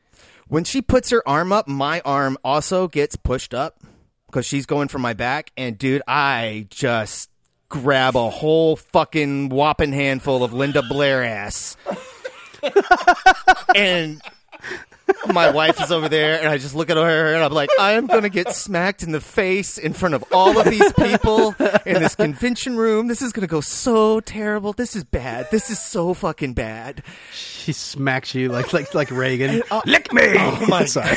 [0.48, 3.80] When she puts her arm up, my arm also gets pushed up
[4.26, 5.50] because she's going for my back.
[5.56, 7.30] And dude, I just
[7.68, 11.76] grab a whole fucking whopping handful of Linda Blair ass.
[13.74, 14.20] and
[15.32, 17.92] my wife is over there, and I just look at her, and I'm like, I
[17.92, 21.54] am going to get smacked in the face in front of all of these people
[21.86, 23.08] in this convention room.
[23.08, 24.72] This is going to go so terrible.
[24.72, 25.50] This is bad.
[25.50, 27.02] This is so fucking bad.
[27.32, 29.62] She smacks you like like like Regan.
[29.70, 30.22] Uh, Lick me.
[30.36, 31.16] Oh my Sorry.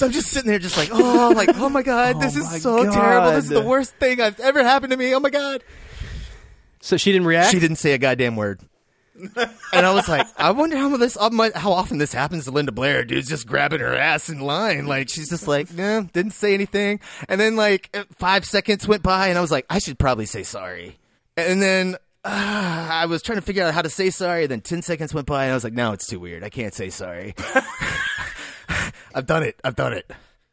[0.00, 2.46] So I'm just sitting there, just like, oh, like, oh my god, this Oh is
[2.46, 3.32] my so terrible.
[3.32, 5.14] This is the worst thing I've ever happened to me.
[5.14, 5.62] Oh my god.
[6.80, 7.50] So she didn't react.
[7.50, 8.60] She didn't say a goddamn word.
[9.72, 13.04] And I was like, I wonder how this how often this happens to Linda Blair.
[13.04, 17.00] Dude's just grabbing her ass in line, like she's just like, nah, didn't say anything.
[17.28, 20.42] And then like five seconds went by, and I was like, I should probably say
[20.42, 20.98] sorry.
[21.36, 24.42] And then uh, I was trying to figure out how to say sorry.
[24.42, 26.44] And Then ten seconds went by, and I was like, no, it's too weird.
[26.44, 27.34] I can't say sorry.
[29.14, 29.58] I've done it.
[29.64, 30.10] I've done it.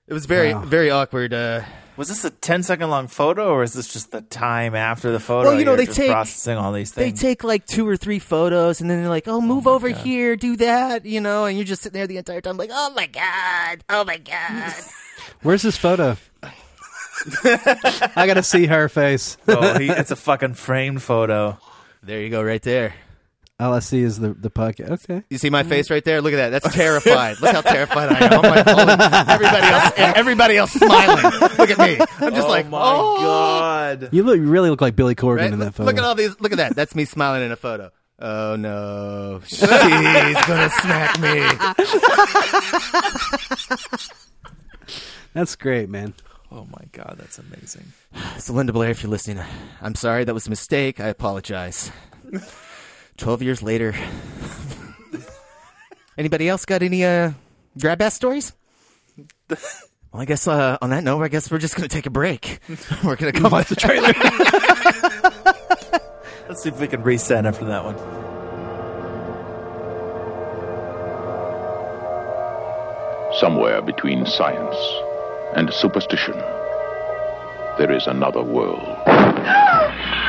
[0.07, 0.61] It was very Wow.
[0.61, 1.33] very awkward.
[1.33, 1.61] Uh,
[1.97, 5.19] Was this a 10 second long photo, or is this just the time after the
[5.19, 5.49] photo?
[5.49, 7.19] Well, you know, You're they take- processing all these things.
[7.19, 9.89] they take like two or three photos and then they're like, "Oh, move oh over
[9.89, 12.91] here, do that," you know, and you're just sitting there the entire time like, "Oh
[12.95, 14.73] my god, oh my god."
[15.41, 16.17] Where's this photo?
[17.43, 19.37] I gotta see her face.
[19.47, 21.57] oh, he, it's a fucking framed photo.
[22.03, 22.93] there you go, right there.
[23.59, 25.09] All I see is the the podcast.
[25.09, 25.23] Okay.
[25.31, 26.21] You see my face right there?
[26.21, 26.61] Look at that.
[26.61, 27.39] That's terrified.
[27.41, 28.33] Look how terrified I am.
[28.33, 31.23] I'm like, holding- everybody else, everybody else smiling.
[31.57, 31.97] Look at me.
[32.19, 33.17] I'm just like, oh like, my oh.
[33.19, 34.09] god.
[34.11, 35.53] You look you really look like Billy Corgan Right?
[35.53, 35.87] in that photo.
[35.87, 36.39] look at all these.
[36.39, 36.75] Look at that.
[36.75, 37.91] That's me smiling in a photo.
[38.19, 41.39] Oh no, she's gonna smack me.
[45.33, 46.13] That's great, man.
[46.51, 47.91] Oh my god, that's amazing.
[48.39, 49.43] So Linda Blair, if you're listening,
[49.81, 50.99] I'm sorry that was a mistake.
[50.99, 51.91] I apologize.
[53.17, 53.95] Twelve years later.
[56.17, 57.31] Anybody else got any uh,
[57.79, 58.53] grab ass stories?
[59.49, 62.59] Well, I guess uh, on that note, I guess we're just gonna take a break.
[63.03, 64.13] we're gonna come on the trailer.
[66.47, 67.97] Let's see if we can reset after that one.
[73.39, 74.75] Somewhere between science
[75.55, 76.33] and superstition,
[77.77, 78.79] there is another world.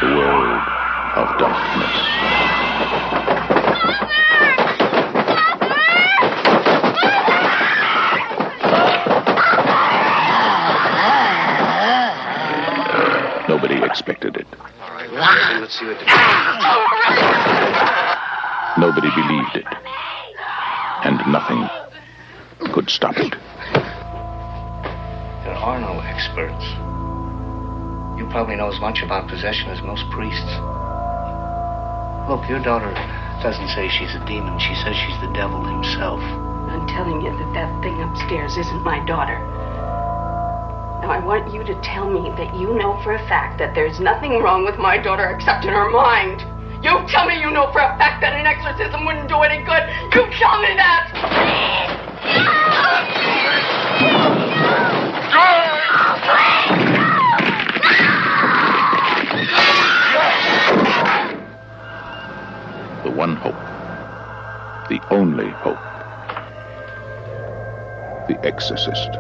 [0.01, 0.63] The world
[1.17, 2.58] of darkness.
[13.49, 14.47] Nobody expected it.
[18.79, 19.67] Nobody believed it.
[21.05, 21.69] And nothing
[22.73, 23.35] could stop it.
[25.45, 26.65] There are no experts.
[28.19, 30.88] You probably know as much about possession as most priests.
[32.29, 32.93] Look, your daughter
[33.41, 34.61] doesn't say she's a demon.
[34.61, 36.21] She says she's the devil himself.
[36.21, 39.41] I'm telling you that that thing upstairs isn't my daughter.
[41.01, 43.99] Now, I want you to tell me that you know for a fact that there's
[43.99, 46.45] nothing wrong with my daughter except in her mind.
[46.85, 49.89] You tell me you know for a fact that an exorcism wouldn't do any good.
[50.13, 51.09] You tell me that!
[56.85, 56.88] The
[64.89, 65.77] The only hope.
[68.29, 69.11] The Exorcist.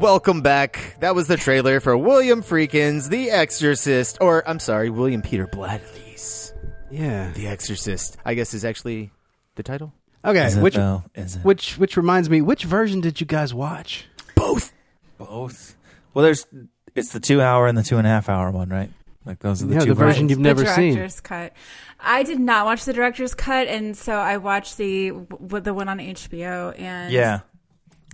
[0.00, 0.96] Welcome back.
[1.00, 6.52] That was the trailer for William Friedkin's The Exorcist, or I'm sorry, William Peter Blatty's
[6.90, 7.30] Yeah.
[7.32, 8.16] The Exorcist.
[8.24, 9.10] I guess is actually
[9.56, 9.92] the title.
[10.24, 11.02] Okay, Is it, which though?
[11.16, 11.44] Is it?
[11.44, 14.06] which which reminds me, which version did you guys watch?
[14.36, 14.72] Both.
[15.18, 15.74] Both.
[16.14, 16.46] Well, there's
[16.94, 18.90] it's the two hour and the two and a half hour one, right?
[19.24, 20.30] Like those are the Yeah, two the version versions.
[20.30, 20.94] you've never the seen.
[20.94, 21.52] director's cut.
[22.00, 25.88] I did not watch the director's cut, and so I watched the w- the one
[25.88, 26.78] on HBO.
[26.78, 27.40] And Yeah.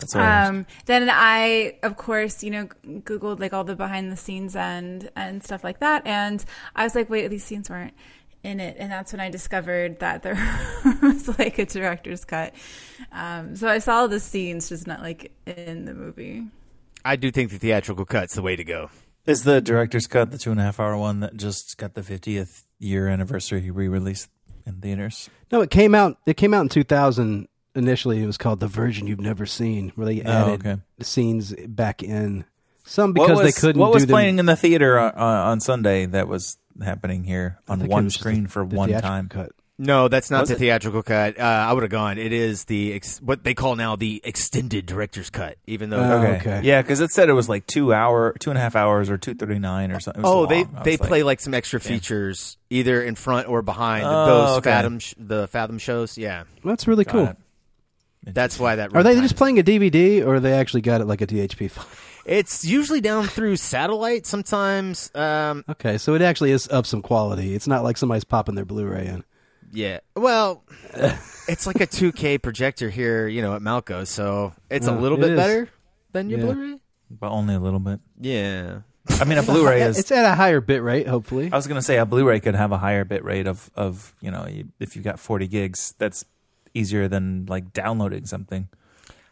[0.01, 4.17] That's what um, then I, of course, you know, googled like all the behind the
[4.17, 6.45] scenes and and stuff like that, and
[6.77, 7.95] I was like, wait, these scenes weren't
[8.45, 10.37] in it, and that's when I discovered that there
[11.03, 12.55] was like a director's cut.
[13.11, 16.45] Um, so I saw the scenes, just not like in the movie.
[17.05, 18.91] I do think the theatrical cut's the way to go.
[19.29, 22.01] Is the director's cut the two and a half hour one that just got the
[22.01, 24.27] 50th year anniversary re-release
[24.67, 25.29] in theaters?
[25.53, 26.17] No, it came out.
[26.25, 27.47] It came out in 2000.
[27.75, 30.81] Initially, it was called "The Version You've Never Seen," where they Oh, added okay.
[30.97, 32.45] the scenes back in.
[32.85, 33.79] Some because was- they couldn't.
[33.81, 37.87] What was them- playing in the theater on, on Sunday that was happening here on
[37.87, 39.29] one screen the- for the one time?
[39.29, 39.53] Cut.
[39.81, 40.59] No, that's not Was the it?
[40.59, 41.39] theatrical cut.
[41.39, 42.19] Uh, I would have gone.
[42.19, 45.57] It is the ex- what they call now the extended director's cut.
[45.69, 46.37] Even though, Oh, Okay.
[46.39, 46.61] okay.
[46.65, 49.19] Yeah, because it said it was like two hour, two and a half hours, or
[49.19, 50.23] two thirty nine, or something.
[50.27, 54.27] Oh, they they like- play like some extra features either in front or behind Oh,
[54.27, 54.71] those okay.
[54.71, 56.19] Fathom sh- the Fathom shows.
[56.19, 57.27] Yeah, That's really Got cool.
[57.27, 57.37] it.
[58.35, 58.95] that's why that.
[58.97, 61.87] Are they just playing a DVD, or they actually got it like a DCP file?
[62.27, 64.27] It's usually down through satellite.
[64.27, 67.55] Sometimes, um, Okay, so it actually is of some quality.
[67.55, 69.25] It's not like somebody's popping their Blu-ray in.
[69.73, 70.01] Yeah.
[70.17, 70.65] Well,
[71.49, 75.19] it's like a 2K projector here, you know, at Malco, so it's a Oh, little
[75.19, 75.37] it bit is.
[75.37, 75.69] better
[76.13, 76.45] than your Yeah.
[76.47, 76.81] Blu-ray.
[77.11, 78.01] but only a little bit.
[78.21, 78.81] Yeah.
[79.21, 79.99] I mean, a Blu-ray is.
[79.99, 81.49] It's at a higher bit rate, hopefully.
[81.53, 84.31] I was gonna say a Blu-ray could have a higher bit rate of of you
[84.31, 84.47] know
[84.79, 86.25] if you got forty gigs, that's
[86.75, 88.69] easier than like downloading something.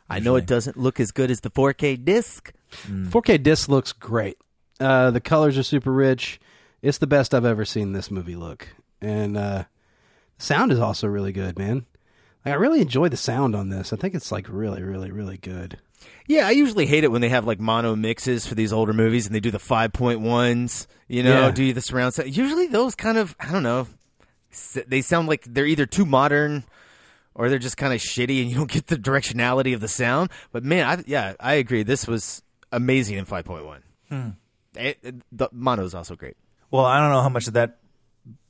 [0.09, 2.53] I know it doesn't look as good as the 4K disc.
[2.89, 4.39] 4K disc looks great.
[4.79, 6.41] Uh, the colors are super rich.
[6.81, 8.69] It's the best I've ever seen this movie look,
[9.01, 9.67] and uh, the
[10.39, 11.87] sound is also really good, man.
[12.45, 13.93] Like, I really enjoy the sound on this.
[13.93, 15.79] I think it's like really, really, really good.
[16.29, 19.27] Yeah, I usually hate it when they have like mono mixes for these older movies
[19.27, 21.51] and they do the 5.1s, you know, Yeah.
[21.51, 22.37] do the surround sound.
[22.37, 23.89] Usually those kind of, I don't know,
[24.87, 26.65] they sound like they're either too modern
[27.35, 30.31] or they're just kind of shitty and you don't get the directionality of the sound.
[30.53, 31.83] But man, I, yeah, I agree.
[31.83, 33.81] This was amazing in 5.1.
[34.09, 34.29] Hmm.
[34.77, 36.37] It, it- the mono is also great.
[36.71, 37.79] Well, I don't know how much of that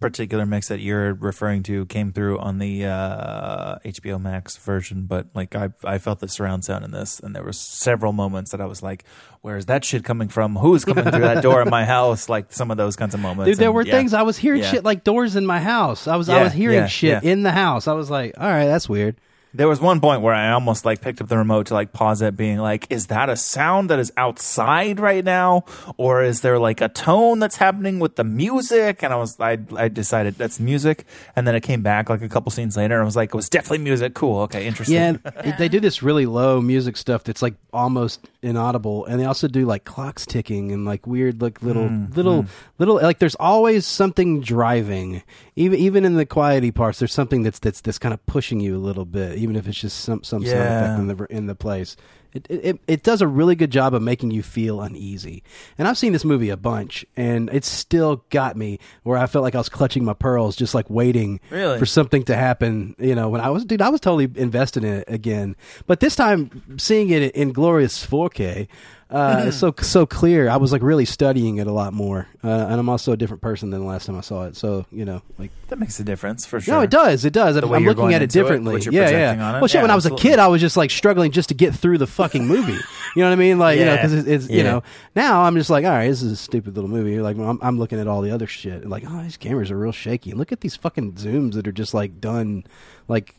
[0.00, 5.28] particular mix that you're referring to came through on the uh, HBO Max version, but
[5.34, 8.60] like I, I felt the surround sound in this, and there were several moments that
[8.60, 9.04] I was like,
[9.40, 10.56] "Where is that shit coming from?
[10.56, 13.50] Who's coming through that door in my house?" Like some of those kinds of moments.
[13.50, 13.92] Dude, there and were yeah.
[13.92, 14.70] things I was hearing Yeah.
[14.70, 16.06] shit like doors in my house.
[16.06, 17.30] I was I was hearing yeah, shit yeah.
[17.30, 17.88] in the house.
[17.88, 19.16] I was like, all right, that's weird.
[19.56, 22.20] There was one point where I almost like picked up the remote to like pause
[22.22, 25.64] it, being like, "Is that a sound that is outside right now,
[25.96, 29.58] or is there like a tone that's happening with the music?" And I was, I,
[29.76, 31.04] I decided that's music,
[31.34, 33.36] and then it came back like a couple scenes later, and I was like, "It
[33.36, 34.14] was definitely music.
[34.14, 39.06] Cool, okay, interesting." Yeah, they do this really low music stuff that's like almost inaudible,
[39.06, 42.48] and they also do like clocks ticking and like weird, like little, Mm, little, mm.
[42.78, 42.96] little.
[42.96, 45.22] Like there's always something driving,
[45.56, 46.98] even even in the quiety parts.
[46.98, 49.80] There's something that's that's that's kind of pushing you a little bit, even if it's
[49.80, 51.96] just some some sound effect in the in the place.
[52.32, 55.42] It, it it- it does a really good job of making you feel uneasy.
[55.78, 59.42] And I've seen this movie a bunch, and it still got me where I felt
[59.42, 61.78] like I was clutching my pearls, just like waiting Really?
[61.78, 62.94] for something to happen.
[62.98, 65.56] You know, when I was, dude, I was totally invested in it again.
[65.86, 68.68] But this time, seeing it in glorious 4K,
[69.08, 70.48] uh, it's so so clear.
[70.48, 73.40] I was like really studying it a lot more, uh, and I'm also a different
[73.40, 74.56] person than the last time I saw it.
[74.56, 75.52] So you know, like.
[75.68, 76.74] that makes a difference for sure.
[76.74, 77.24] No, it does.
[77.24, 77.54] It does.
[77.54, 78.72] The I'm way you're looking at it into it, differently.
[78.72, 79.30] what you're yeah, yeah.
[79.48, 79.58] on it.
[79.60, 79.76] Well, shit.
[79.76, 80.28] Yeah, when I was absolutely.
[80.28, 82.78] a kid, I was just like struggling just to get through the fucking movie.
[83.14, 83.58] You know what I mean?
[83.58, 84.82] Like, you know, because it's, it's you know.
[85.14, 87.18] Now I'm just like, all right, this is a stupid little movie.
[87.18, 88.86] Like, I'm, I'm looking at all the other shit.
[88.86, 90.32] Like, oh, these cameras are real shaky.
[90.32, 92.64] Look at these fucking zooms that are just like done,
[93.08, 93.34] like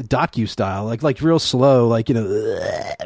[0.00, 1.88] docu style, like like real slow.
[1.88, 2.22] Like, you know,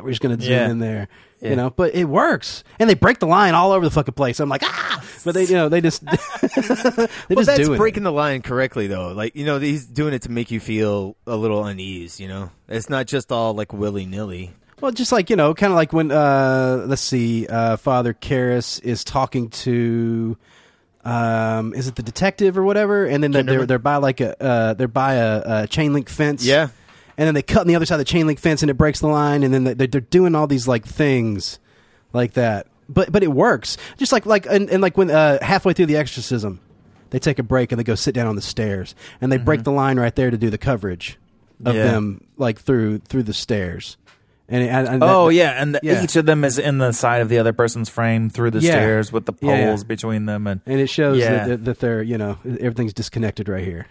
[0.03, 0.71] we're just gonna zoom Yeah.
[0.71, 1.09] in there.
[1.41, 1.51] Yeah.
[1.51, 4.41] You know, but it works, and they break the line all over the fucking place.
[4.41, 6.19] I'm like, ah, but they, you know, they just, they well,
[6.51, 7.79] just that's doing it.
[7.79, 9.13] breaking the line correctly, though.
[9.13, 12.51] Like, you know, he's doing it to make you feel a little unease, you know?
[12.69, 14.53] It's not just all like willy nilly.
[14.81, 18.83] Well, just like you know, kind of like when uh, let's see, uh, Father Karras
[18.83, 20.39] is talking to,
[21.05, 23.05] um, is it the detective or whatever?
[23.05, 23.67] And then they're remember.
[23.67, 26.45] they're by like a uh, they're by a, a chain link fence.
[26.45, 26.69] Yeah.
[27.21, 28.75] And then they cut on the other side of the chain link fence, and it
[28.79, 29.43] breaks the line.
[29.43, 31.59] And then they- they're, they're doing all these like things
[32.15, 32.67] like that.
[32.89, 33.77] But but it works.
[33.99, 36.61] Just like like and, and like when uh, halfway through the exorcism,
[37.11, 39.65] they take a break and they go sit down on the stairs, and they break
[39.65, 41.19] the line right there to do the coverage
[41.65, 41.77] of Mm-hmm.
[41.77, 41.85] Yeah.
[41.93, 43.99] them like through through the stairs.
[44.49, 46.03] And, and, and Oh that- yeah, and the, yeah.
[46.03, 48.73] each of them is in the side of the other person's frame through the Yeah.
[48.73, 52.39] stairs with the poles between them, and and it shows that, that, they're you know
[52.45, 53.87] everything's disconnected right here,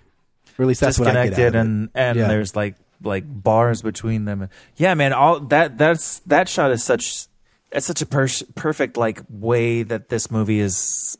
[0.57, 1.55] or at least that's what I get out of it.
[1.55, 4.49] and and there's like like bars between them.
[4.75, 7.27] Yeah, man, all that that's that shot is such
[7.71, 11.17] it's such a per- perfect like way that this movie is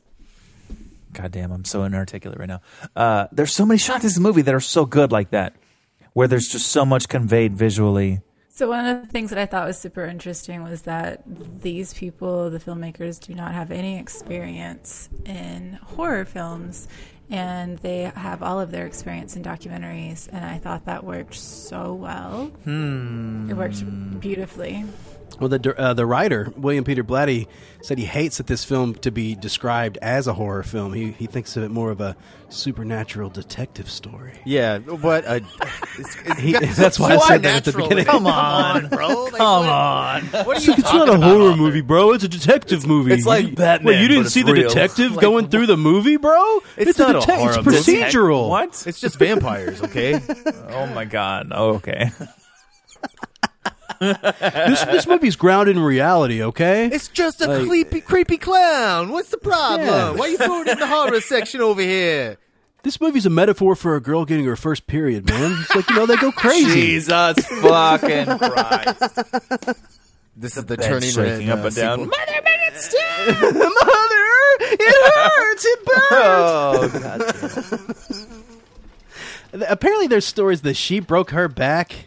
[1.12, 2.60] God damn, I'm so inarticulate right now.
[2.94, 5.54] Uh, there's so many shots in this movie that are so good like that,
[6.12, 8.20] where there's just so much conveyed visually.
[8.48, 11.22] So one of the things that I thought was super interesting was that
[11.62, 16.86] these people, the filmmakers, do not have any experience in horror films,
[17.30, 20.28] and they have all of their experience in documentaries.
[20.32, 22.46] And I thought that worked so well.
[22.64, 23.48] Hmm.
[23.50, 24.84] It worked beautifully.
[25.38, 27.46] Well, the uh, the writer William Peter Blatty
[27.82, 30.92] said he hates that this film to be described as a horror film.
[30.92, 32.16] He he thinks of it more of a
[32.48, 34.32] supernatural detective story.
[34.44, 35.36] Yeah, what a.
[35.98, 38.04] It's, it's, He- it's that's why I said that at the beginning.
[38.06, 39.08] Come on, bro.
[39.24, 40.22] Like, Come on.
[40.26, 41.56] What are you it's talking not a about, horror Arthur?
[41.62, 42.12] movie, bro.
[42.12, 43.12] It's a detective movie.
[43.14, 44.68] it's like You- Batman, Wait, you didn't it's see the real.
[44.68, 46.60] detective Like, going through the movie, bro?
[46.76, 48.00] It's a not a detec- horror It's movie.
[48.00, 48.48] procedural.
[48.48, 48.84] What?
[48.86, 50.20] It's just vampires, okay?
[50.70, 51.48] Oh my god.
[51.52, 52.10] Oh, okay.
[54.00, 56.42] this this movie's grounded in reality.
[56.42, 56.86] Okay.
[56.86, 59.10] It's just a Like- creepy, creepy clown.
[59.10, 59.86] What's the problem?
[59.88, 60.12] Yeah.
[60.12, 62.38] Why you throwing it in the horror section over here?
[62.82, 65.54] This movie's a metaphor for a girl getting her first period, man.
[65.60, 66.80] It's like you know they go crazy.
[66.80, 69.18] Jesus fucking Christ.
[70.34, 71.98] This is the Bed's turning shaking red, up uh, and down.
[72.74, 73.52] sequel.
[73.52, 74.26] Mother,
[74.60, 75.64] it hurts.
[75.66, 76.10] It burns.
[76.12, 76.88] Oh
[79.52, 79.64] god.
[79.68, 82.06] Apparently, there's stories that she broke her back.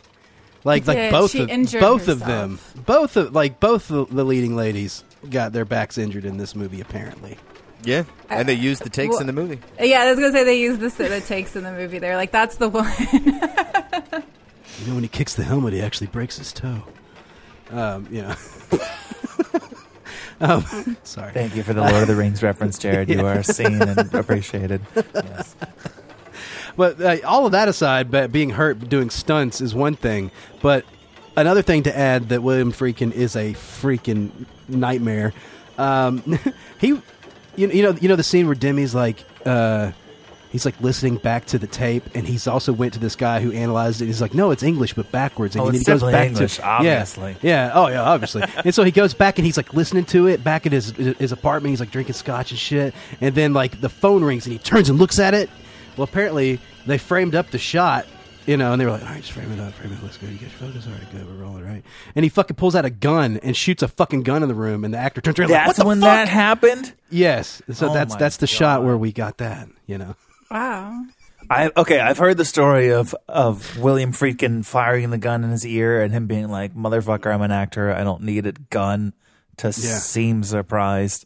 [0.66, 4.55] Like, like both of injured both of them, both of like both of the leading
[4.55, 6.80] ladies got their backs injured in this movie.
[6.80, 7.38] Apparently,
[7.84, 9.59] Yeah, and they used the takes Well- in the movie.
[9.80, 11.99] Yeah, I was gonna say they used the the takes in the movie.
[11.99, 12.89] They're like, that's the one.
[13.11, 16.84] you know when he kicks the helmet, he actually breaks his toe.
[17.72, 18.36] Um, you know.
[20.41, 21.32] um, sorry.
[21.34, 23.09] Thank you for the Lord of the Rings reference, Jared.
[23.09, 23.38] You Yeah.
[23.39, 24.82] are seen and appreciated.
[25.14, 25.55] Yes.
[26.76, 30.32] But uh, all of that aside, but being hurt doing stunts is one thing.
[30.61, 30.86] But
[31.38, 34.32] another thing to add that William Friedkin is a freaking
[34.67, 35.34] nightmare.
[35.78, 36.21] Um,
[36.80, 37.01] he, you,
[37.55, 39.91] you know, you know the scene where Demi's like, uh,
[40.51, 43.51] he's like listening back to the tape, and he's also went to this guy who
[43.51, 44.05] analyzed it.
[44.07, 45.55] He's like, no, it's English, but backwards.
[45.55, 47.36] And Oh, he it's goes back English, to obviously.
[47.41, 48.43] Yeah, yeah, oh yeah, obviously.
[48.65, 51.32] and so he goes back and he's like listening to it back at his his
[51.32, 51.71] apartment.
[51.71, 52.93] He's like drinking scotch and shit.
[53.21, 55.49] And then like the phone rings and he turns and looks at it.
[55.97, 58.05] Well, apparently they framed up the shot,
[58.45, 60.01] you know, and they were like, "All right, just frame it up, frame it.
[60.03, 60.29] Looks good.
[60.29, 60.87] You get your photos.
[60.87, 61.25] All right, good.
[61.27, 61.83] We're rolling, right?"
[62.15, 64.83] And he fucking pulls out a gun and shoots a fucking gun in the room,
[64.83, 65.49] and the actor turns around.
[65.51, 66.07] like, what That's the when fuck?
[66.09, 66.93] that happened.
[67.09, 67.61] Yes.
[67.71, 69.67] So Oh that's my that's the shot where we got that.
[69.85, 70.15] You know.
[70.49, 71.03] wow.
[71.49, 75.65] I okay, I've heard the story of of William Friedkin firing the gun in his
[75.67, 77.93] ear and him being like, "Motherfucker, I'm an actor.
[77.93, 79.13] I don't need a gun
[79.57, 81.25] to seem surprised."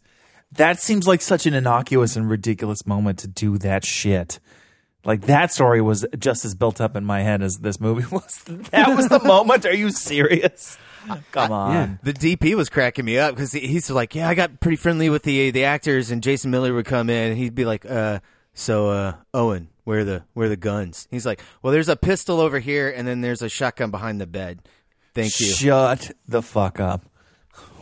[0.54, 4.40] That seems like such an innocuous and ridiculous moment to do that shit.
[5.08, 8.44] Like that story was just as built up in my head as this movie was.
[8.72, 9.66] That was the moment.
[9.66, 10.78] Are you serious?
[11.32, 12.00] Come on.
[12.04, 15.24] The DP was cracking me up because he's like, "Yeah, I got pretty friendly with
[15.24, 18.20] the the actors," and Jason Miller would come in and he'd be like, "Uh,
[18.54, 22.42] so uh, Owen, where the where are the guns?" He's like, "Well, there's a pistol
[22.42, 24.60] over here, and then there's a shotgun behind the bed."
[25.14, 25.48] Thank you.
[25.48, 27.06] Shut the fuck up.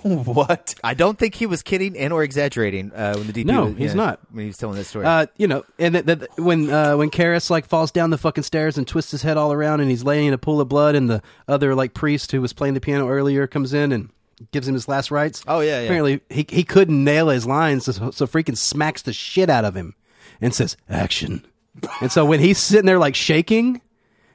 [0.26, 0.76] What?
[0.84, 3.46] I don't think he was kidding and or exaggerating uh, when the DP.
[3.46, 4.20] No, was, he's yeah, not.
[4.32, 5.04] when he was telling this story.
[5.04, 8.44] Uh, you know, and that that when uh, when Karras like falls down the fucking
[8.44, 10.94] stairs and twists his head all around, and he's laying in a pool of blood,
[10.94, 14.10] and the other like priest who was playing the piano earlier comes in and
[14.52, 15.44] gives him his last rites.
[15.48, 15.86] Oh, yeah, yeah.
[15.86, 19.74] Apparently, he he couldn't nail his lines, so, so Friedkin smacks the shit out of
[19.76, 19.96] him
[20.40, 21.44] and says action.
[22.00, 23.82] and so when he's sitting there like shaking,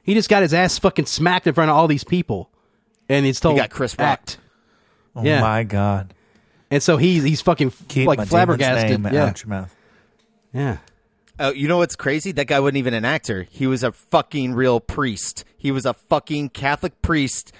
[0.03, 2.51] he just got his ass fucking smacked in front of all these people,
[3.07, 4.37] and he's told got Chris act.
[5.15, 5.41] Oh Yeah.
[5.41, 6.13] my god.
[6.69, 9.01] And so he's he's fucking Keep like my demon's flabbergasted.
[9.03, 9.75] name yeah, out your mouth.
[10.53, 10.77] yeah.
[11.39, 12.31] Oh, you know what's crazy?
[12.33, 13.43] That guy wasn't even an actor.
[13.49, 15.43] He was a fucking real priest.
[15.57, 17.51] He was a fucking Catholic priest,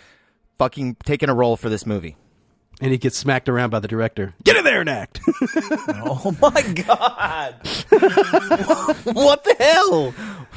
[0.60, 2.16] fucking taking a role for this movie.
[2.82, 4.34] And he gets smacked around by the director.
[4.44, 5.20] Get in there and act.
[6.04, 7.56] Oh my god.
[9.04, 10.12] what the hell?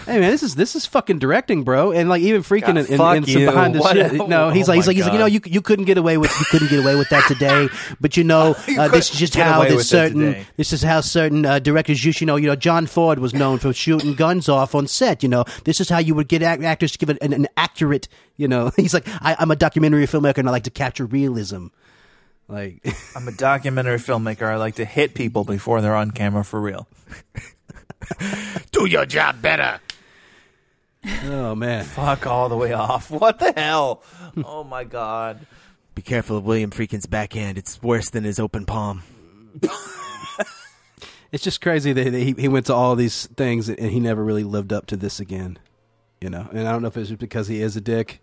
[0.07, 2.87] Hey man, this is this is fucking directing, bro, and like even freaking God, in,
[2.87, 4.29] in, in some behind the What- shit.
[4.29, 6.17] No, he's oh like he's like he's like you know you you couldn't get away
[6.19, 7.69] with you couldn't get away with that today,
[8.01, 11.47] but you know You uh, this is just how this certain this is how certain
[11.47, 12.21] uh, directors used.
[12.21, 15.23] You know, you know John Ford was known for shooting guns off on set.
[15.23, 17.47] You know, this is how you would get act- actors to give it an, an
[17.57, 18.09] accurate.
[18.37, 21.69] You know, he's like I, I'm a documentary filmmaker and I like to capture realism.
[22.49, 22.87] Like
[23.17, 24.47] I'm a documentary filmmaker.
[24.47, 26.87] I like to hit people before they're on camera for real.
[28.73, 29.81] Do your job better.
[31.25, 33.11] oh man, Fuck all the way off.
[33.11, 34.03] What the hell?
[34.45, 35.47] oh my god.
[35.95, 37.57] Be careful of William Friedkin's backhand.
[37.57, 39.03] It's worse than his open palm.
[39.63, 39.95] it's
[41.33, 44.45] it's just crazy that he he went to all these things and he never really
[44.45, 45.59] lived up to this again.
[46.21, 48.21] You know, and I don't know if it's just because he is a dick,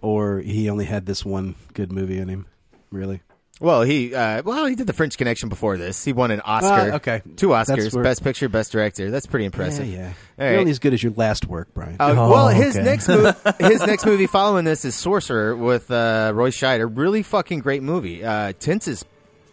[0.00, 2.46] or he only had this one good movie in him.
[2.90, 3.22] Really.
[3.58, 6.04] Well, he uh, well he did the French Connection before this.
[6.04, 6.92] He won an Oscar.
[6.92, 7.22] Uh, okay.
[7.36, 9.10] two Oscars: where- Best Picture, Best Director.
[9.10, 9.86] That's pretty impressive.
[9.86, 10.50] Yeah, yeah.
[10.50, 11.96] You're only as good as your last work, Brian.
[11.98, 12.84] Uh, Oh, well, his okay.
[12.84, 16.90] next movie, his next movie following this is Sorcerer with uh, Roy Scheider.
[16.94, 18.22] Really fucking great movie.
[18.22, 19.04] Uh, tense as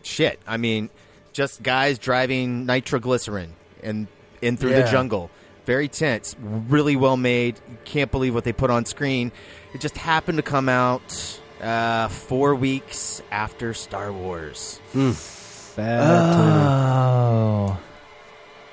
[0.02, 0.38] shit.
[0.46, 0.90] I mean,
[1.32, 4.08] just guys driving nitroglycerin and
[4.42, 5.32] in through the jungle.
[5.66, 6.36] Very tense.
[6.42, 7.58] Really well made.
[7.86, 9.32] Can't believe what they put on screen.
[9.74, 14.80] It just happened to come out uh, four weeks after Star Wars.
[14.94, 16.56] Bad timing.
[16.56, 17.80] Oh.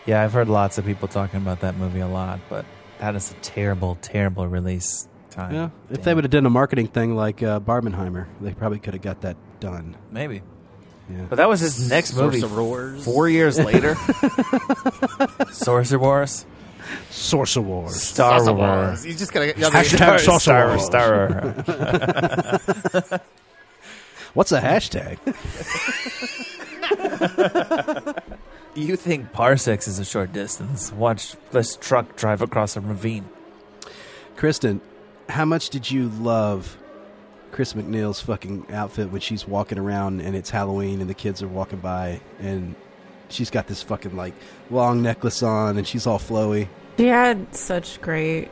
[0.06, 2.64] Yeah, I've heard lots of people talking about that movie a lot, but
[2.98, 5.54] that is a terrible, terrible release time.
[5.54, 8.94] Yeah, if they would have done a marketing thing like uh, Barbenheimer, they probably could
[8.94, 9.96] have got that done.
[10.10, 10.42] Maybe.
[11.08, 11.26] Yeah.
[11.28, 12.40] But that was his next movie.
[12.40, 13.04] Sorcerer Wars.
[13.04, 13.96] Four years later.
[15.52, 16.46] Sorcerer Wars.
[17.10, 18.02] Sorcerer Wars.
[18.02, 18.56] Star Wars.
[18.56, 19.06] Wars.
[19.06, 19.52] You just gotta.
[19.54, 20.84] Hashtag Star, Salsa Star, Wars.
[23.10, 23.20] Star.
[24.34, 25.18] What's a hashtag?
[28.74, 30.92] You think parsecs is a short distance?
[30.92, 33.28] Watch this truck drive across a ravine.
[34.36, 34.80] Kristen,
[35.28, 36.78] how much did you love
[37.50, 41.48] Chris MacNeil's fucking outfit when she's walking around and it's Halloween and the kids are
[41.48, 42.76] walking by and
[43.28, 44.34] she's got this fucking like
[44.70, 46.68] long necklace on and she's all flowy.
[47.00, 48.50] She had such great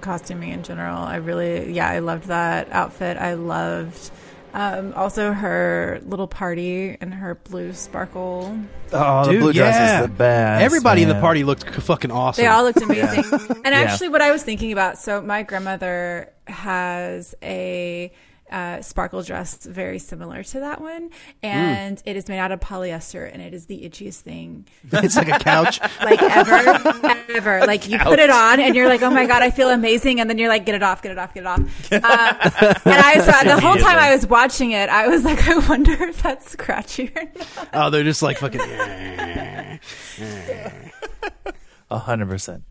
[0.00, 0.98] costuming in general.
[0.98, 3.16] I really, yeah, I loved that outfit.
[3.16, 4.12] I loved
[4.54, 8.56] um, also her little party and her blue sparkle.
[8.92, 10.62] Oh, the Dude, blue dress is the best.
[10.62, 12.44] Everybody in the party looked fucking awesome.
[12.44, 13.24] They all looked amazing.
[13.64, 13.80] And Yeah.
[13.80, 18.12] actually, what I was thinking about so, my grandmother has a
[18.50, 21.10] uh, sparkle dress very similar to that one.
[21.42, 25.28] And it is made out of polyester, and it is the itchiest thing it's like
[25.28, 25.80] a couch.
[26.02, 27.60] like ever, ever.
[27.70, 30.28] Like you put it on and you're like, oh my god, I feel amazing, and
[30.28, 31.58] then you're like, get it off, get it off, get it off.
[31.58, 32.02] Um, and
[32.84, 36.22] I so the whole time I was watching it, I was like, I wonder if
[36.22, 37.68] that's scratchy or not.
[37.72, 38.60] Oh, they're just like fucking.
[41.90, 42.64] A hundred percent.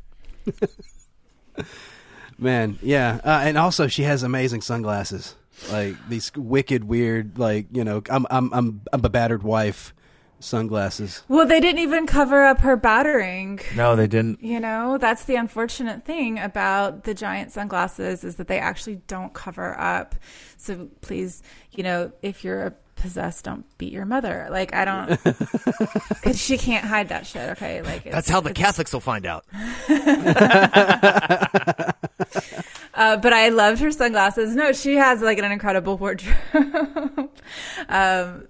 [2.38, 5.36] Man, yeah, uh, and also she has amazing sunglasses,
[5.72, 9.94] like these wicked, weird, like you know, I'm I'm I'm I'm a battered wife
[10.42, 11.22] sunglasses.
[11.28, 13.60] Well, they didn't even cover up her battering.
[13.76, 14.42] No, they didn't.
[14.42, 19.34] You know, that's the unfortunate thing about the giant sunglasses is that they actually don't
[19.34, 20.16] cover up.
[20.58, 24.48] So please, you know, if you're possessed, don't beat your mother.
[24.50, 25.22] Like I don't,
[26.10, 27.50] because she can't hide that shit.
[27.52, 29.44] Okay, like it's, That's how the it's- Catholics will find out.
[33.00, 34.54] Uh, but I loved her sunglasses.
[34.54, 36.36] No, she has like an incredible wardrobe.
[37.88, 38.48] um,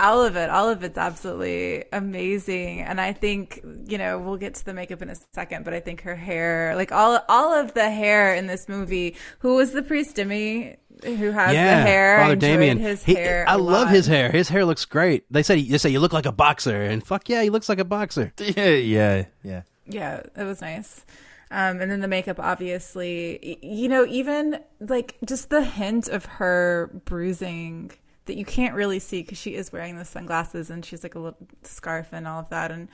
[0.00, 2.80] all of it, all of it's absolutely amazing.
[2.80, 5.78] And I think you know we'll get to the makeup in a second, but I
[5.78, 9.14] think her hair, like all all of the hair in this movie.
[9.38, 10.76] Who was the priest, Demi?
[11.04, 12.18] Who has yeah, the hair?
[12.18, 12.78] I Father Damien.
[12.78, 13.44] His He- hair.
[13.46, 13.90] I a love lot.
[13.94, 14.32] his hair.
[14.32, 15.24] His hair looks great.
[15.30, 17.78] They say they say you look like a boxer, and fuck yeah, he looks like
[17.78, 18.32] a boxer.
[18.40, 19.62] Yeah, yeah, yeah.
[19.88, 21.04] Yeah, it was nice.
[21.50, 26.90] Um, and then the makeup, obviously, you know, even like just the hint of her
[27.04, 27.92] bruising
[28.24, 31.18] that you can't really see because she is wearing the sunglasses and she's like a
[31.20, 32.72] little scarf and all of that.
[32.72, 32.88] And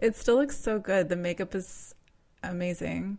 [0.00, 1.08] it still looks so good.
[1.08, 1.94] The makeup is
[2.44, 3.18] amazing.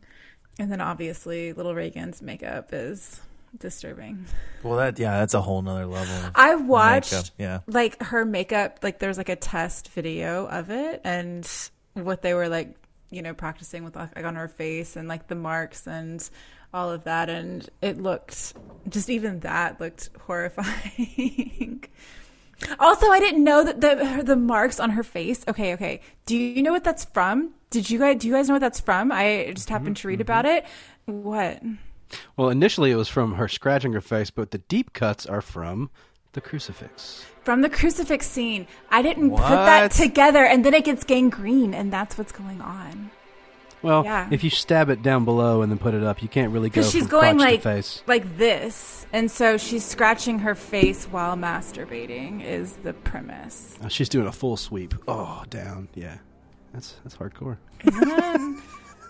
[0.60, 3.20] And then obviously, little Regan's makeup is
[3.60, 4.26] disturbing.
[4.64, 6.16] Well, that yeah, that's a whole nother level.
[6.36, 7.60] I watched makeup, Yeah.
[7.68, 11.46] like her makeup, like there's like a test video of it and
[11.94, 12.76] what they were like,
[13.14, 16.28] you know, practicing with like on her face and like the marks and
[16.74, 17.30] all of that.
[17.30, 18.54] And it looked
[18.90, 21.84] just even that looked horrifying.
[22.80, 25.44] also, I didn't know that the the marks on her face.
[25.48, 26.02] Okay, okay.
[26.26, 27.54] Do you know what that's from?
[27.70, 29.12] Did you guys do you guys know what that's from?
[29.12, 30.22] I just mm-hmm, happened to read mm-hmm.
[30.22, 30.66] about it.
[31.06, 31.62] What?
[32.38, 35.90] Well, initially it was from her scratching her face, but the deep cuts are from
[36.34, 37.26] the crucifix.
[37.44, 38.68] From the crucifix scene.
[38.90, 43.12] I didn't put that together, and then it gets gangrene, and that's what's going on.
[43.82, 44.30] Well, Yeah.
[44.32, 46.76] if you stab it down below and then put it up, you can't really go
[46.76, 47.66] Because she's going like
[48.08, 52.46] like this, and so she's scratching her face while masturbating.
[52.46, 53.78] Is the premise?
[53.84, 54.96] Uh, She's doing a full sweep.
[55.06, 55.90] Oh, down.
[55.96, 56.20] Yeah,
[56.74, 57.58] that's that's hardcore.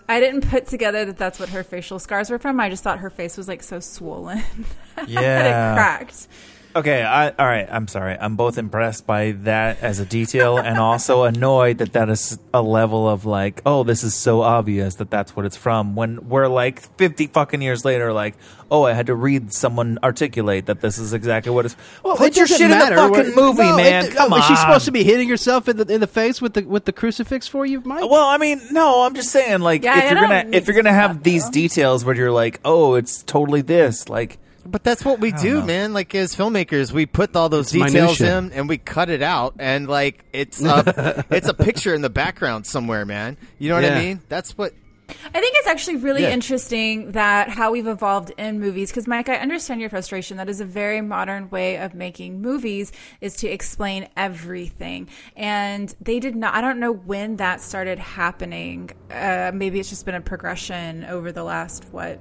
[0.08, 2.60] I didn't put together that that's what her facial scars were from.
[2.60, 4.42] I just thought her face was like so swollen.
[4.96, 5.72] that Yeah.
[5.72, 6.28] it cracked.
[6.76, 7.68] Okay, I, all right.
[7.70, 8.16] I'm sorry.
[8.18, 12.62] I'm both impressed by that as a detail, and also annoyed that that is a
[12.62, 15.94] level of like, oh, this is so obvious that that's what it's from.
[15.94, 18.34] When we're like 50 fucking years later, like,
[18.72, 21.76] oh, I had to read someone articulate that this is exactly what it's.
[22.02, 22.96] Well, Put it your shit matter.
[22.96, 24.06] in the fucking What- movie, no, man.
[24.06, 24.40] it- Come oh, on.
[24.42, 26.86] Is she supposed to be hitting herself in the in the face with the with
[26.86, 28.10] the crucifix for you, Mike?
[28.10, 30.66] Well, I mean, no, I'm just saying, like, Yeah, if I you're don't gonna if
[30.66, 35.04] you're gonna have these details where you're like, oh, it's totally this, like, But that's
[35.04, 35.62] what we don't know.
[35.66, 35.92] man.
[35.94, 38.38] Like as filmmakers, we put all those It's details minutia.
[38.38, 42.10] in and we cut it out, and like it's a, it's a picture in the
[42.10, 43.36] background somewhere, man.
[43.58, 43.96] You know what Yeah.
[43.96, 44.20] I mean?
[44.28, 44.72] That's what.
[45.06, 46.30] I think it's actually really Yeah.
[46.30, 48.90] interesting that how we've evolved in movies.
[48.90, 50.38] Because, Mike, I understand your frustration.
[50.38, 52.90] That is a very modern way of making movies
[53.20, 55.08] is to explain everything.
[55.36, 56.54] And they did not.
[56.54, 58.92] I don't know when that started happening.
[59.10, 62.18] Uh, maybe it's just been a progression over the last what.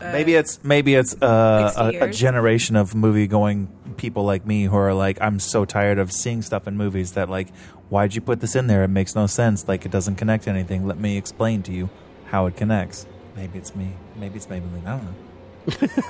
[0.00, 4.64] Uh, maybe it's maybe it's uh, a, a generation of movie going people like me
[4.64, 7.48] who are like, I'm so tired of seeing stuff in movies that like,
[7.90, 8.84] why'd you put this in there?
[8.84, 9.68] It makes no sense.
[9.68, 10.86] Like, it doesn't connect to anything.
[10.86, 11.90] Let me explain to you
[12.26, 13.06] how it connects.
[13.36, 13.92] Maybe it's me.
[14.16, 14.86] Maybe it's Maybelline.
[14.86, 16.04] I don't know.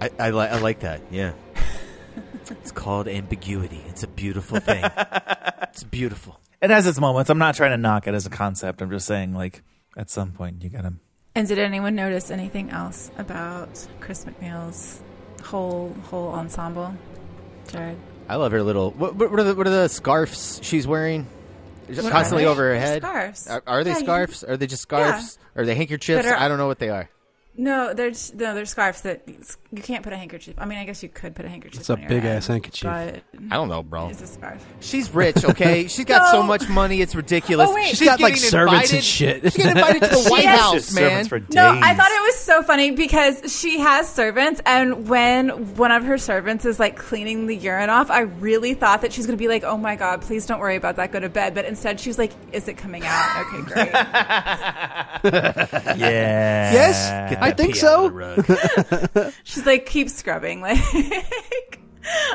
[0.00, 1.00] I, I, li- I like that.
[1.10, 1.32] Yeah.
[2.50, 3.82] it's called ambiguity.
[3.88, 4.84] It's a beautiful thing.
[5.62, 6.40] it's beautiful.
[6.60, 7.30] It has its moments.
[7.30, 8.82] I'm not trying to knock it as a concept.
[8.82, 9.62] I'm just saying, like,
[9.96, 10.94] at some point, you gotta.
[11.38, 13.68] And did anyone notice anything else about
[14.00, 15.00] Chris MacNeil's
[15.44, 16.92] whole whole ensemble,
[17.68, 17.96] Jared?
[18.28, 18.90] I love her little.
[18.90, 21.28] What, what, are, the, what are the scarves she's wearing?
[21.86, 23.02] What constantly over her head.
[23.02, 23.46] scarves.
[23.46, 24.42] Are, are they Yeah, you- scarves?
[24.42, 25.38] Are they just scarves?
[25.54, 26.26] Are they handkerchiefs?
[26.26, 27.08] Are- I don't know what they are.
[27.60, 30.54] No, there's no, there's scarves that you can't put a handkerchief.
[30.58, 31.80] I mean, I guess you could put a handkerchief.
[31.80, 32.84] It's a on your big head, ass handkerchief.
[32.84, 34.10] But I don't know, bro.
[34.10, 34.64] It's a scarf.
[34.78, 35.88] She's rich, okay?
[35.88, 37.68] She's got so much money, it's oh, ridiculous.
[37.68, 37.88] Oh, wait.
[37.88, 39.42] She's She's got, like, getting servants and shit.
[39.42, 41.26] She's getting invited to the White has- House, Just man.
[41.26, 41.52] for days.
[41.52, 46.04] No, I thought it was so funny because she has servants, and when one of
[46.04, 49.42] her servants is like cleaning the urine off, I really thought that she's going to
[49.42, 51.10] be like, "Oh my god, please don't worry about that.
[51.10, 53.46] Go to bed." But instead, she's like, "Is it coming out?
[53.46, 53.88] Okay, great."
[55.98, 56.72] Yeah.
[56.72, 58.06] Yes, Get I think pee so.
[58.06, 59.32] of the rug.
[59.44, 61.80] she's like, "Keep scrubbing." Like,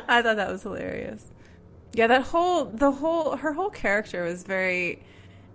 [0.07, 1.25] I thought that was hilarious.
[1.93, 5.03] Yeah, that whole the whole her whole character was very.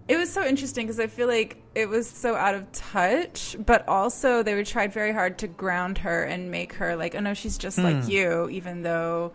[0.08, 3.86] It was so interesting because I feel like it was so out of touch, but
[3.86, 7.34] also they were tried very hard to ground her and make her like, oh no,
[7.34, 8.10] she's just like hmm.
[8.10, 9.32] you, even though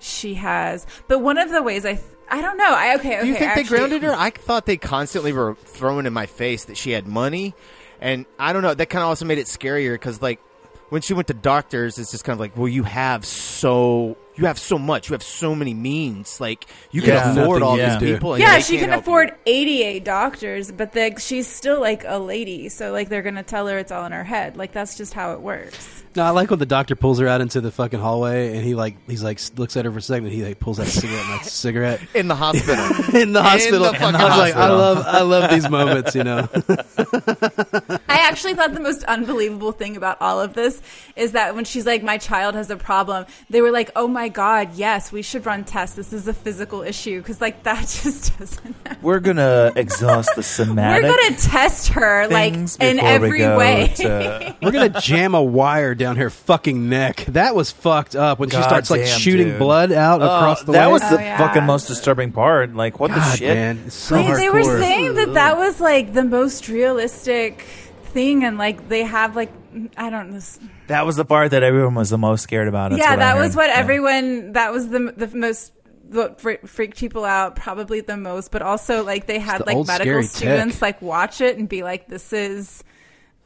[0.00, 0.86] she has.
[1.06, 3.20] But one of the ways I, I don't know, I okay, okay.
[3.20, 4.12] Do you think actually- they grounded her?
[4.12, 7.54] I thought they constantly were throwing in my face that she had money,
[8.00, 8.74] and I don't know.
[8.74, 10.40] That kind of also made it scarier because, like,
[10.88, 14.46] when she went to doctors, it's just kind of like, well, you have so you
[14.46, 17.32] have so much, you have so many means, like you can Yeah.
[17.32, 18.34] afford Nothing all you these people.
[18.34, 19.34] and Yeah, she can't can help afford you.
[19.52, 23.76] 88 doctors, but the, she's still like a lady, so like they're gonna tell her
[23.78, 24.56] it's all in her head.
[24.56, 26.04] Like that's just how it works.
[26.16, 28.74] No, I like when the doctor pulls her out into the fucking hallway, and he
[28.74, 30.24] like he's like looks at her for a second.
[30.26, 33.14] and He like pulls out a cigarette, and like cigarette in the hospital.
[33.20, 33.84] in the hospital.
[33.86, 36.16] In the fucking I was like, I love, I love these moments.
[36.16, 36.48] You know,
[38.08, 40.82] I actually thought the most unbelievable thing about all of this
[41.14, 44.28] is that when she's like, "My child has a problem," they were like, "Oh my
[44.28, 45.94] god, yes, we should run tests.
[45.96, 48.74] This is a physical issue." Because like that just doesn't.
[48.84, 48.98] Happen.
[49.02, 51.04] We're gonna exhaust the somatic.
[51.04, 53.92] We're gonna test her like in before we every go way.
[53.96, 57.24] to- we're gonna jam a wire down her fucking neck.
[57.28, 59.58] That was fucked up when she God starts like damn, shooting dude.
[59.60, 60.92] blood out Oh, across the that way.
[60.94, 61.38] was the Oh, yeah.
[61.38, 62.74] fucking most disturbing part.
[62.74, 63.54] Like, what the God, shit?
[63.56, 67.62] man, it's so Wait, they were saying that that was like the most realistic
[68.06, 69.52] thing, and like they have like
[69.96, 70.40] I don't know.
[70.88, 72.90] That was the part that everyone was the most scared about.
[72.90, 73.42] That's yeah, what I that heard.
[73.46, 73.76] was what Yeah.
[73.76, 74.52] everyone.
[74.54, 75.72] That was the the most.
[76.10, 79.76] What fre- freaked people out probably the most, but also like they had the like
[79.76, 80.82] old medical scary students tech.
[80.82, 82.82] like watch it and be like, "This is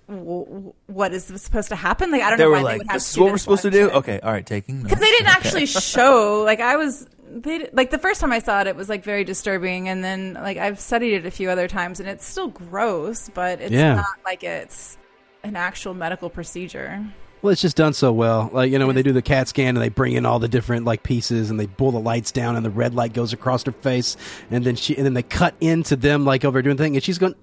[0.09, 2.79] w- what is supposed to happen." Like I don't They know were why they like,
[2.79, 3.95] would have "This is what we're supposed to do." it.
[3.95, 7.91] Okay, all right, taking because they didn't actually show like i was they di- like
[7.91, 10.79] the first time i saw it it was like very disturbing and then like i've
[10.79, 13.95] studied it a few other times and it's still gross but it's Yeah.
[13.97, 14.97] not like it's
[15.43, 17.05] an actual medical procedure
[17.43, 18.49] Well, it's just done so well.
[18.55, 20.49] Like you know, when they do the CAT scan and they bring in all the
[20.49, 23.63] different like pieces and they pull the lights down and the red light goes across
[23.65, 24.17] her face,
[24.51, 27.19] and then she and then they cut into them like over doing thing, and she's
[27.19, 27.35] going,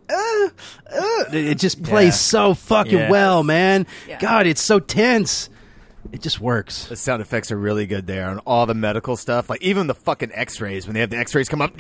[0.46, 1.24] uh, uh.
[1.34, 2.12] It it just plays Yeah.
[2.12, 3.12] so fucking Yes.
[3.12, 3.86] well, man.
[4.08, 4.20] Yeah.
[4.20, 5.50] God, it's so tense.
[6.12, 6.86] It just works.
[6.88, 9.50] The sound effects are really good there on all the medical stuff.
[9.50, 11.74] Like even the fucking X-rays when they have the X-rays come up.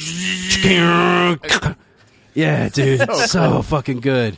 [2.33, 4.37] Yeah, dude, So so, fucking good.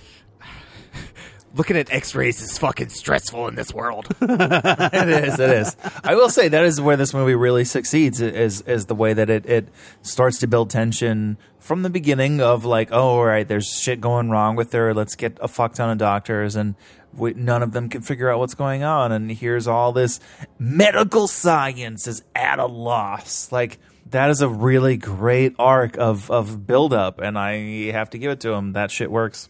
[1.56, 4.08] Looking at X-rays is fucking stressful in this world.
[4.22, 5.40] it is.
[5.40, 5.76] It is.
[6.04, 8.22] I will say that is where this movie really succeeds.
[8.22, 9.70] Is is the way that it it
[10.02, 14.30] starts to build tension from the beginning of like, oh, all right, there's shit going
[14.30, 14.94] wrong with her.
[14.94, 16.76] Let's get a fuck ton of doctors, and
[17.16, 19.12] we, none of them can figure out what's going on.
[19.12, 20.20] And here's all this
[20.58, 23.52] medical science is at a loss.
[23.52, 23.78] Like
[24.10, 28.32] that is a really great arc of of build up, and I have to give
[28.32, 28.74] it to him.
[28.74, 29.50] That shit works.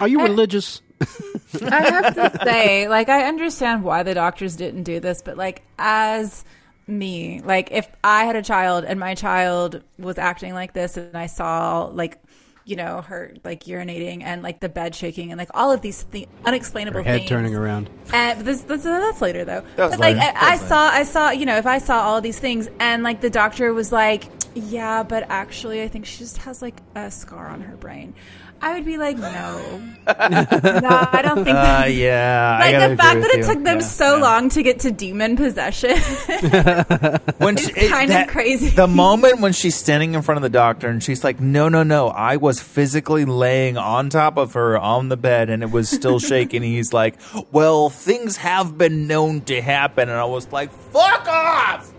[0.00, 0.82] Are you religious?
[1.00, 5.62] I have to say, like, I understand why the doctors didn't do this, but like,
[5.78, 6.44] as
[6.86, 11.16] me, like, if I had a child and my child was acting like this, and
[11.16, 12.18] I saw like,
[12.64, 16.02] you know, her like urinating and like the bed shaking and like all of these
[16.04, 17.28] th- unexplainable Her head things.
[17.28, 17.88] turning around.
[18.12, 19.62] Eh, and this, this that's later though.
[19.76, 20.32] That was but like later.
[20.36, 23.04] I, I saw, I saw, you know, if I saw all of these things and
[23.04, 24.24] like the doctor was like,
[24.56, 28.14] yeah, but actually, I think she just has like a scar on her brain.
[28.58, 29.28] I would be like, no,
[30.06, 31.48] no, I don't think.
[31.48, 33.44] Uh, that- yeah, like gotta the fact with that it you.
[33.54, 33.84] took them Yeah.
[33.84, 35.90] so long to get to demon possession.
[37.36, 38.70] when It's she, it- kind of crazy.
[38.70, 41.82] The moment when she's standing in front of the doctor and she's like, "No, no,
[41.82, 42.08] no!
[42.08, 46.18] I was physically laying on top of her on the bed and it was still
[46.18, 47.16] shaking." He's like,
[47.52, 51.92] "Well, things have been known to happen," and I was like, "Fuck off!"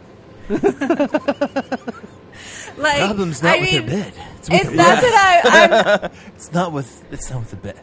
[2.77, 4.13] like, Problem's not I with her mean, bed.
[4.39, 7.03] It's, with her not that I, I'm it's not with.
[7.11, 7.79] It's not with the bed.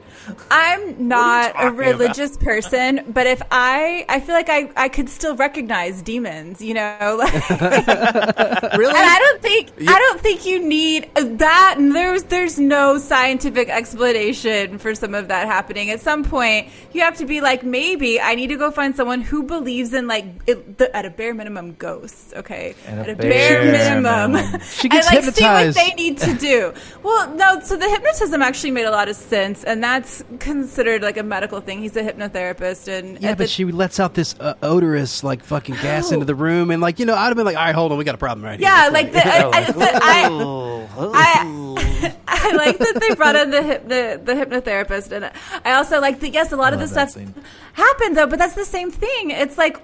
[0.50, 1.78] I'm not a talking about?
[1.78, 6.74] religious person, but if I, I feel like I, I could still recognize demons, you
[6.74, 7.20] know.
[7.34, 8.94] Like, really?
[8.94, 11.74] And I don't think I don't think you need that.
[11.78, 15.90] And there's there's no scientific explanation for some of that happening.
[15.90, 19.20] At some point, you have to be like, maybe I need to go find someone
[19.20, 22.32] who believes in like it, the, at a bare minimum ghosts.
[22.34, 24.60] Okay, At a bare, bare minimum, minimum.
[24.64, 26.72] She gets and like see what they need to do.
[27.02, 27.60] well, no.
[27.60, 31.60] So the hypnotism actually made a lot of sense, and that's considered like a medical
[31.60, 31.80] thing.
[31.80, 35.76] He's a hypnotherapist, and Yeah, but the- she lets out this uh, odorous, like fucking
[35.76, 37.92] gas into the room, and like you know, I'd have been like, "All right, hold
[37.92, 40.88] on, we got a problem right here." Yeah, like the, I, I, the, I, Oh.
[41.14, 45.30] I, I like that they brought in the, hyp, the the hypnotherapist, and
[45.64, 46.30] I also like that.
[46.32, 47.34] Yes, a lot of the love that stuff scene.
[47.72, 49.30] happened though, but that's the same thing.
[49.30, 49.80] It's like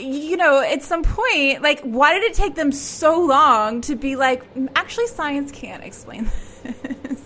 [0.00, 4.16] you know, at some point, like, why did it take them so long to be
[4.16, 4.42] like,
[4.74, 6.30] actually, science can't explain
[7.02, 7.23] this.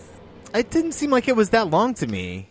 [0.55, 2.49] It didn't seem like it was that long to me.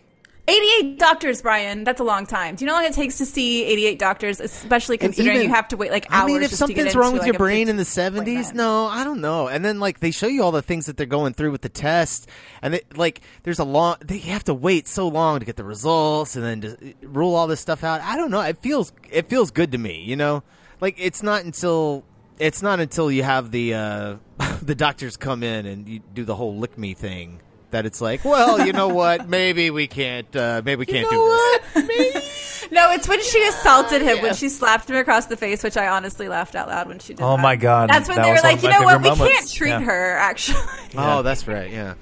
[0.49, 1.83] 88 doctors, Brian.
[1.83, 2.55] That's a long time.
[2.55, 5.53] Do you know how long it takes to see 88 doctors, especially considering even- you
[5.53, 6.23] have to wait like hours?
[6.23, 8.55] I mean, if something's wrong with like, your brain in the seventies, appointment.
[8.55, 9.49] no, I don't know.
[9.49, 11.69] And then like they show you all the things that they're going through with the
[11.69, 12.29] test,
[12.61, 15.65] and they, like there's a long they have to wait so long to get the
[15.65, 17.99] results, and then to rule all this stuff out.
[17.99, 18.39] I don't know.
[18.39, 20.43] It feels it feels good to me, you know.
[20.79, 22.05] Like it's not until
[22.39, 24.15] it's not until you have the uh,
[24.61, 27.41] the doctors come in and you do the whole lick me thing
[27.71, 29.27] that it's like, well, you know what?
[29.37, 30.33] Maybe we can't.
[30.35, 31.37] Uh, maybe we can't do
[31.75, 32.33] this.
[32.69, 35.87] No, it's when she assaulted him, when she slapped him across the face, which I
[35.87, 37.41] honestly laughed out loud when she did Oh that.
[37.41, 39.79] my God, That's when that they were like, you know what, we can't treat Yeah.
[39.79, 40.59] her, actually.
[40.97, 41.71] Oh, that's right.
[41.71, 41.93] Yeah.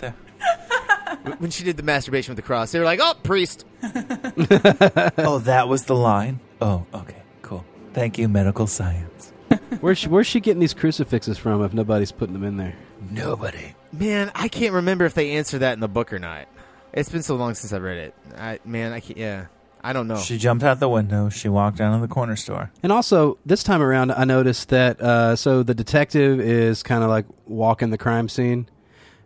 [1.38, 5.68] when she did the masturbation with the cross, they were like, "Oh, priest." oh, that
[5.68, 6.40] was the line.
[6.60, 7.64] Oh, okay, cool.
[7.94, 9.34] Thank you, medical science.
[9.82, 12.74] where's she, where's she getting these crucifixes from if nobody's putting them in there?
[13.12, 13.75] Nobody.
[13.92, 16.48] Man, I can't remember if they answer that in the book or not.
[16.94, 18.14] It's been so long since I read it.
[18.38, 19.18] I man, I can't.
[19.18, 19.46] Yeah,
[19.84, 20.18] I don't know.
[20.18, 21.30] She jumped out the window.
[21.30, 22.72] She walked down to the corner store.
[22.84, 27.10] And also, this time around, I noticed that uh, so the detective is kind of
[27.10, 28.68] like walking the crime scene,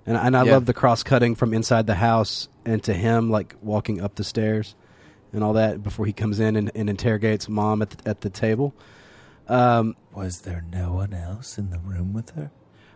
[0.05, 0.53] and, and I Yeah.
[0.53, 4.23] love the cross cutting from inside the house and to him like walking up the
[4.23, 4.75] stairs
[5.31, 8.29] and all that before he comes in and, and interrogates mom at the, at the
[8.31, 8.73] table.
[9.47, 12.51] Um, Was there no one else in the room with her?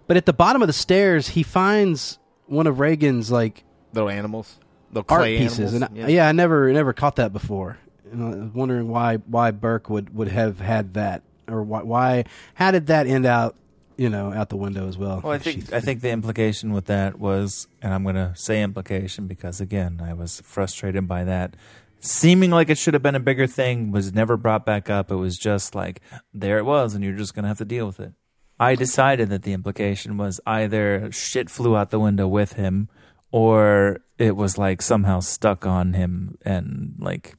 [0.08, 4.58] But at the bottom of the stairs, he finds one of Regan's like little animals,
[4.92, 5.98] little art clay pieces, animals.
[5.98, 6.28] and I, yeah.
[6.28, 7.78] I never never caught that before.
[8.12, 12.24] And I was wondering why why Burke would, would have had that, or why, why
[12.54, 13.56] how did that end out?
[13.96, 15.22] You know, out the window as well.
[15.24, 18.64] Well, I think I think the implication with that was, and I'm going to say
[18.64, 21.56] implication because again, I was frustrated by that.
[22.00, 25.12] Seeming like it should have been a bigger thing was never brought back up.
[25.12, 26.02] It was just like
[26.34, 28.14] there it was, and you're just going to have to deal with it.
[28.60, 32.90] I decided that the implication was either shit flew out the window with him,
[33.32, 37.36] or it was like somehow stuck on him and like.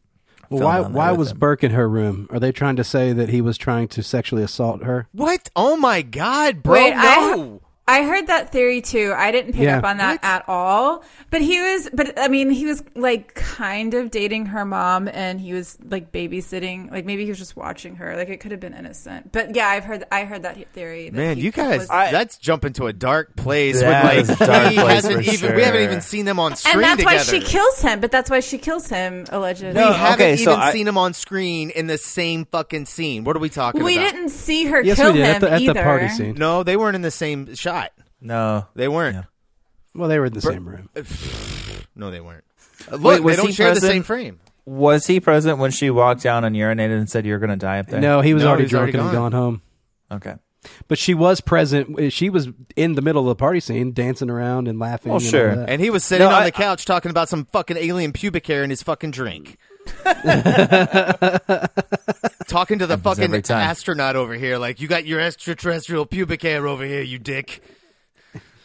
[0.50, 1.38] Well, why why was him.
[1.38, 2.26] Burke in her room?
[2.30, 5.08] Are they trying to say that he was trying to sexually assault her?
[5.12, 5.48] What?
[5.56, 6.74] Oh my God, bro!
[6.74, 7.62] Wait, I- no.
[7.86, 9.12] I heard that theory too.
[9.14, 9.76] I didn't pick Yeah.
[9.78, 11.04] up on that at all.
[11.30, 15.38] But he was, but I mean, he was like kind of dating her mom and
[15.38, 16.90] he was like babysitting.
[16.90, 18.16] Like maybe he was just watching her.
[18.16, 19.32] Like it could have been innocent.
[19.32, 21.10] But yeah, I've heard, I heard that theory.
[21.10, 23.80] That Man, you guys, was- that's jumping to a dark place.
[23.80, 26.24] That with is like, a dark he place hasn't for even, we haven't even seen
[26.24, 27.16] them on screen and that's together.
[27.16, 28.00] why she kills him.
[28.00, 29.74] But that's why she kills him allegedly.
[29.82, 33.24] we haven't okay, so even I- seen him on screen in the same fucking scene.
[33.24, 34.06] What are we talking we about?
[34.06, 35.74] We didn't see her Yes, kill we did him at the, at either.
[35.74, 36.34] the party scene.
[36.36, 37.73] No, they weren't in the same shot.
[38.20, 39.26] No, They weren't.
[39.94, 40.88] Well, they were in the same room.
[41.96, 42.42] No, they weren't.
[42.90, 43.92] Uh, Look, was they don't he share the present?
[43.92, 44.40] same frame.
[44.66, 47.78] Was he present when she walked down and urinated and said, "You're going to die
[47.78, 48.00] up there"?
[48.00, 49.30] No, he was No, already he was drunk already and gone.
[49.30, 49.62] gone home.
[50.10, 50.34] Okay.
[50.88, 52.12] But she was present.
[52.12, 55.10] She was in the middle of the party scene, dancing around and laughing.
[55.12, 55.54] Well, and all sure.
[55.54, 55.68] that.
[55.68, 58.44] And he was sitting No, on I- the couch talking about some fucking alien pubic
[58.46, 59.56] hair in his fucking drink.
[62.46, 63.68] talking to the Happens every fucking time.
[63.68, 67.62] astronaut over here, like, you got your extraterrestrial pubic hair over here, you dick.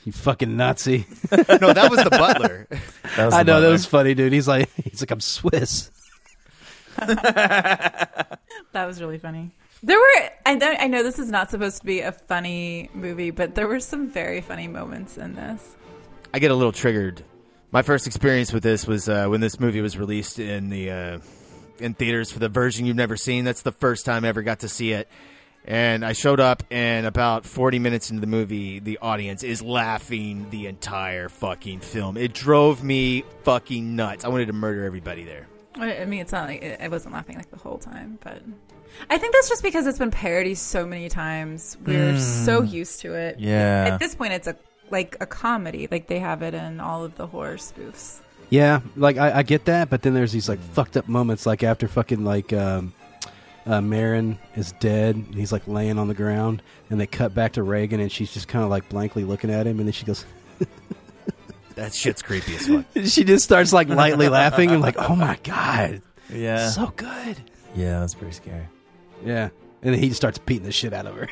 [0.06, 1.06] you fucking Nazi.
[1.32, 2.68] No, that was the butler.
[3.16, 4.32] That was I the know that was funny, dude.
[4.34, 5.90] He's like, he's like, I'm Swiss.
[6.98, 8.38] That
[8.74, 9.52] was really funny.
[9.82, 13.32] There were I know, I know this is not supposed to be a funny movie,
[13.32, 15.76] but there were some very funny moments in this.
[16.34, 17.24] I get a little triggered.
[17.72, 21.20] My first experience with this was uh, when this movie was released in the uh,
[21.80, 23.46] in theaters for the version you've never seen.
[23.46, 25.08] That's the first time I ever got to see it.
[25.66, 30.50] And I showed up, and about 40 minutes into the movie, the audience is laughing
[30.50, 32.18] the entire fucking film.
[32.18, 34.26] It drove me fucking nuts.
[34.26, 35.48] I wanted to murder everybody there.
[35.76, 38.42] I I mean, it's not like I wasn't laughing like the whole time, but
[39.12, 41.78] I think that's just because it's been parodied so many times.
[41.86, 43.40] We're so used to it.
[43.40, 43.90] Yeah.
[43.92, 44.56] At this point, it's a
[44.92, 45.88] like a comedy.
[45.90, 48.20] Like they have it in all of the horror spoofs.
[48.50, 51.62] Yeah, like I, I get that, but then there's these like fucked up moments, like
[51.64, 52.94] after fucking like um,
[53.68, 57.54] uh, Merrin is dead, and he's like laying on the ground, and they cut back
[57.54, 60.04] to Regan, and she's just kind of like blankly looking at him, and then she
[60.06, 60.26] goes,
[61.76, 62.86] That shit's creepy as fuck.
[63.06, 66.02] she just starts like lightly laughing, and like, oh my god,
[66.34, 66.70] Yeah.
[66.70, 67.38] so good,
[67.76, 68.66] yeah, that's pretty scary.
[69.24, 69.50] yeah,
[69.84, 71.28] and then he starts beating the shit out of her.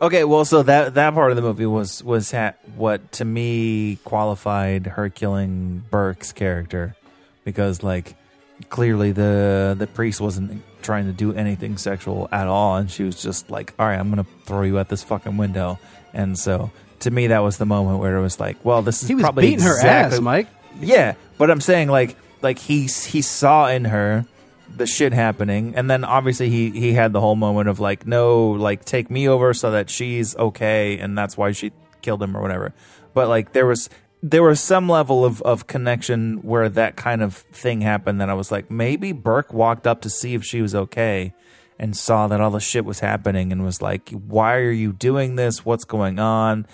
[0.00, 3.96] Okay, well, so that that part of the movie was was ha- what to me
[4.04, 6.94] qualified her killing Burke's character
[7.44, 8.14] because like
[8.68, 13.22] clearly the the priest wasn't trying to do anything sexual at all, and she was
[13.22, 15.78] just like, "All right, I'm gonna throw you at this fucking window,"
[16.12, 16.70] and so
[17.00, 19.22] to me that was the moment where it was like, "Well, this is he was
[19.22, 20.48] probably beating her ass, Mike.
[20.78, 24.26] Yeah, but I'm saying like like he he saw in her
[24.76, 28.50] the shit happening, and then obviously he he had the whole moment of like, no,
[28.50, 31.72] like take me over so that she's okay, and that's why she
[32.02, 32.72] killed him or whatever.
[33.14, 33.88] But like there was
[34.22, 38.34] there was some level of of connection where that kind of thing happened that I
[38.34, 41.34] was like, maybe Burke walked up to see if she was okay.
[41.78, 45.36] And saw that all the shit was happening and was like, Why are you doing
[45.36, 45.62] this?
[45.62, 46.66] What's going on?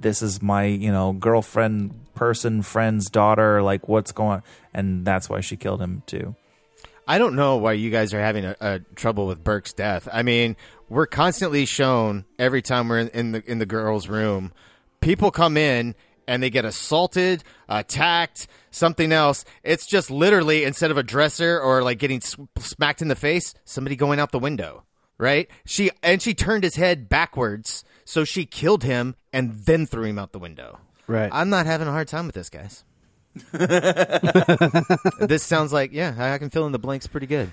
[0.00, 4.42] this is my you know girlfriend person friend's daughter like what's going
[4.72, 6.34] and that's why she killed him too
[7.10, 10.08] I don't know why you guys are having a, a trouble with Burke's death.
[10.12, 10.56] I mean,
[10.88, 14.52] we're constantly shown every time we're in, in the in the girls' room,
[15.00, 15.96] people come in
[16.28, 19.44] and they get assaulted, attacked, something else.
[19.64, 23.96] It's just literally instead of a dresser or like getting smacked in the face, somebody
[23.96, 24.84] going out the window,
[25.18, 25.50] right?
[25.66, 30.20] She and she turned his head backwards, so she killed him and then threw him
[30.20, 30.78] out the window.
[31.08, 31.30] Right.
[31.32, 32.84] I'm not having a hard time with this, guys.
[35.20, 37.52] this sounds like yeah, I I can fill in the blanks pretty good.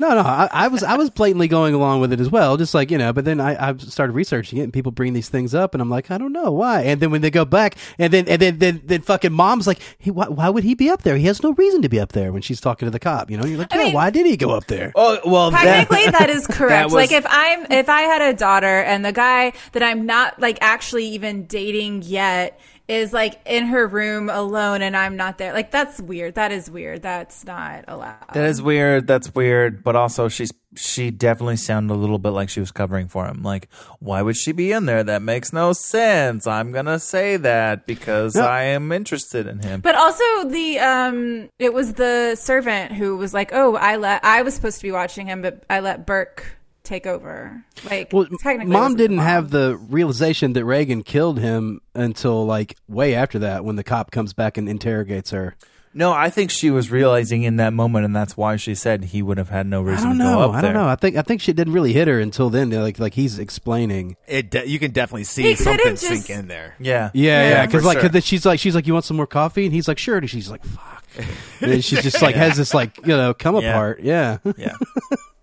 [0.00, 2.72] No, no, I, I was I was blatantly going along with it as well, just
[2.72, 3.12] like you know.
[3.12, 5.90] But then I, I started researching it, and people bring these things up, and I'm
[5.90, 6.82] like, I don't know why.
[6.84, 9.78] And then when they go back, and then and then then, then fucking mom's like,
[9.98, 11.18] hey, why, why would he be up there?
[11.18, 13.30] He has no reason to be up there when she's talking to the cop.
[13.30, 14.90] You know, you're like, yeah, why did he go up there?
[14.96, 16.86] oh well Technically, that is correct.
[16.86, 20.40] was- like if I'm if I had a daughter and the guy that I'm not
[20.40, 22.58] like actually even dating yet
[22.90, 26.34] is like in her room alone and I'm not there, like that's weird.
[26.34, 27.02] That is weird.
[27.02, 28.34] That's not allowed.
[28.34, 32.48] that is weird that's weird but also she's she definitely sounded a little bit like
[32.48, 33.68] she was covering for him like
[33.98, 38.36] why would she be in there that makes no sense i'm gonna say that because
[38.36, 38.42] No.
[38.42, 43.34] i am interested in him But also the um it was the servant who was
[43.34, 46.56] like, "Oh, I let I was supposed to be watching him, but I let Burke
[46.90, 49.26] take over." Like Well, technically, mom wasn't the didn't mom.
[49.26, 54.10] have the realization that Regan killed him until like way after that, when the cop
[54.10, 55.56] comes back and interrogates her.
[55.92, 59.20] no i think she was realizing in that moment and that's why she said he
[59.22, 60.40] would have had no I reason don't to go know.
[60.42, 60.88] up I there don't know.
[60.88, 62.70] I think I think shit didn't really hit her until then.
[62.70, 64.16] Like like he's explaining.
[64.28, 66.76] It de- you can definitely see He could've something just- sink in there.
[66.78, 67.66] yeah Yeah, yeah.
[67.66, 68.02] Because for like, sure.
[68.02, 69.64] 'cause then she's like, she's like, you want some more coffee?
[69.64, 70.18] And he's like, sure.
[70.18, 71.04] And she's like, fuck.
[71.60, 73.70] and then she just like has this like you know come Yeah.
[73.72, 73.98] apart.
[74.00, 74.38] Yeah.
[74.56, 74.74] yeah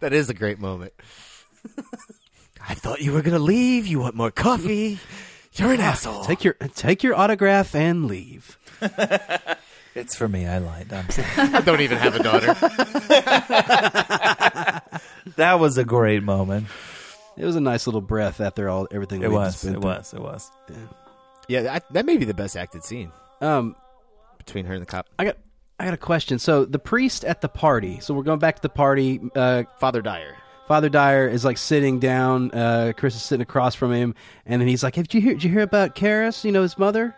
[0.00, 0.92] That is a great moment.
[2.66, 3.86] I thought you were gonna leave.
[3.86, 4.98] You want more coffee?
[5.54, 6.24] You're an asshole.
[6.24, 8.58] Take your take your autograph and leave.
[9.94, 10.46] It's for me.
[10.46, 10.92] I lied.
[10.92, 11.26] I'm sorry.
[11.54, 12.54] I don't even have a daughter.
[15.36, 16.66] that was a great moment.
[17.36, 19.22] It was a nice little breath after all everything.
[19.24, 19.54] It we was.
[19.54, 19.90] just been It through.
[19.90, 20.14] was.
[20.14, 20.50] It was.
[21.48, 23.74] Yeah, that, that may be the best acted scene Um,
[24.36, 25.08] between her and the cop.
[25.18, 25.36] I got
[25.78, 26.38] I got a question.
[26.38, 28.00] So the priest at the party.
[28.00, 29.20] So we're going back to the party.
[29.34, 30.36] Uh, Father Dyer.
[30.66, 32.50] Father Dyer is like sitting down.
[32.50, 34.14] Uh, Chris is sitting across from him,
[34.44, 35.32] and then he's like, "Hey, "Did you hear?
[35.34, 36.44] Did you hear about Karras?
[36.44, 37.14] You know his mother."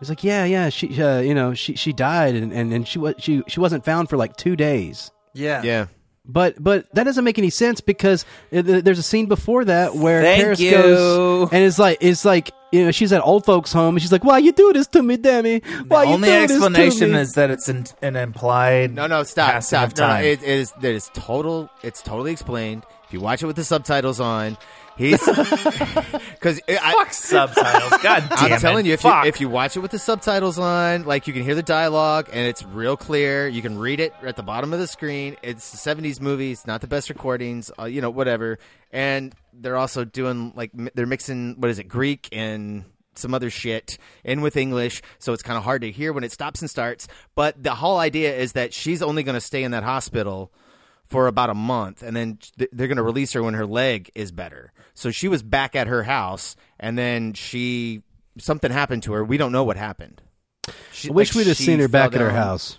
[0.00, 0.68] He's like, "Yeah, yeah.
[0.68, 3.86] She, uh, you know, she she died, and and, and she was she she wasn't
[3.86, 5.62] found for like two days." Yeah.
[5.62, 5.86] Yeah.
[6.26, 10.22] But but that doesn't make any sense because uh, there's a scene before that where
[10.22, 10.70] Thank Karras you.
[10.70, 14.12] goes and it's like it's like you know she's at old folks' home and she's
[14.12, 15.64] like, "Why you do this to me, Dimmy?
[15.88, 18.16] Why the you only do this to me explanation me?" is that it's an, an
[18.16, 18.94] implied.
[18.94, 19.88] No, no, stop, passing stop.
[19.88, 20.24] of No, no, time.
[20.24, 21.68] it, it is it is total.
[21.82, 22.84] It's totally explained.
[23.06, 24.56] If you watch it with the subtitles on,
[24.96, 27.92] he's because Fuck subtitles.
[28.02, 28.88] God damn I'm telling it.
[28.88, 29.24] you, if Fuck.
[29.24, 32.28] you if you watch it with the subtitles on, like you can hear the dialogue
[32.32, 33.48] and it's real clear.
[33.48, 35.36] You can read it at the bottom of the screen.
[35.42, 36.52] It's a '70s movie.
[36.52, 38.58] It's not the best recordings, uh, you know, whatever.
[38.90, 42.84] And they're also doing like they're mixing what is it, Greek and
[43.14, 46.32] some other shit in with English, so it's kind of hard to hear when it
[46.32, 47.08] stops and starts.
[47.34, 50.52] But the whole idea is that she's only going to stay in that hospital
[51.06, 52.38] for about a month, and then
[52.72, 54.72] they're going to release her when her leg is better.
[54.94, 58.02] So she was back at her house, and then she
[58.38, 59.24] something happened to her.
[59.24, 60.22] We don't know what happened.
[60.92, 62.78] She, I wish like, we'd have seen her back at her house.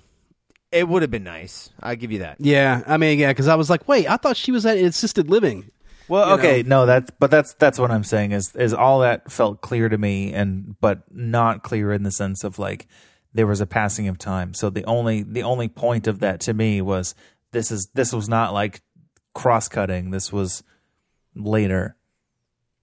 [0.71, 1.69] It would have been nice.
[1.81, 2.37] I give you that.
[2.39, 5.29] Yeah, I mean, yeah, because I was like, wait, I thought she was at assisted
[5.29, 5.69] living.
[6.11, 6.81] Well, okay, know?
[6.81, 9.97] no, that's but that's that's what I'm saying is is all that felt clear to
[9.97, 12.87] me, and but not clear in the sense of like
[13.33, 14.53] there was a passing of time.
[14.53, 17.15] So the only the only point of that to me was
[17.53, 18.81] this is this was not like
[19.33, 20.11] cross cutting.
[20.11, 20.63] This was
[21.33, 21.95] later.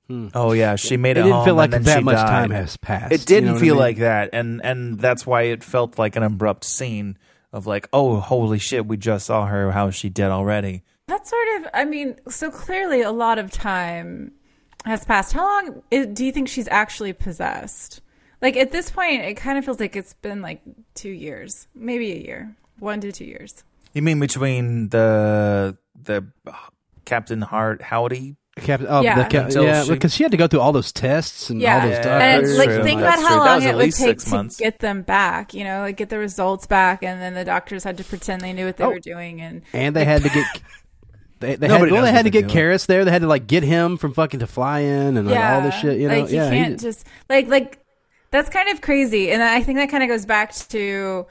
[0.08, 0.28] Hmm.
[0.34, 1.22] Oh yeah, she made It it.
[1.24, 2.26] didn't home feel like that much died.
[2.26, 3.80] time has passed, It didn't know what I feel mean?
[3.80, 7.18] like that, and and that's why it felt like an abrupt scene
[7.52, 9.70] of like, oh holy shit, we just saw her.
[9.72, 10.82] How is she dead already?
[11.08, 14.32] That's sort of, I mean, so clearly a lot of time
[14.84, 15.32] has passed.
[15.32, 18.00] How long i- do you think she's actually possessed?
[18.40, 20.60] Like at this point, it kind of feels like it's been like
[20.94, 23.64] two years, maybe a year, one to two years.
[23.94, 26.24] You mean between the the
[27.04, 28.36] Captain Hart Howdy?
[28.56, 29.22] Captain, oh, Yeah.
[29.22, 31.76] the ca- yeah, she- because she had to go through all those tests and Yeah,
[31.76, 32.22] all those Yeah, doctors.
[32.22, 32.82] and it's like true.
[32.84, 34.56] think That's about how long it would take to months.
[34.56, 35.54] get them back.
[35.54, 38.52] You know, like get the results back, and then the doctors had to pretend they
[38.52, 38.90] knew what they Oh.
[38.90, 40.44] were doing, and and they had to get.
[41.40, 42.56] They, they had, Nobody well, knows they had to get doing.
[42.56, 43.04] Karras there.
[43.04, 45.74] They had to like get him from fucking to fly in and like, all this
[45.74, 45.98] shit.
[45.98, 47.80] You know, like you yeah, he can't just like like
[48.30, 51.26] that's kind of crazy, and I think that kind of goes back to.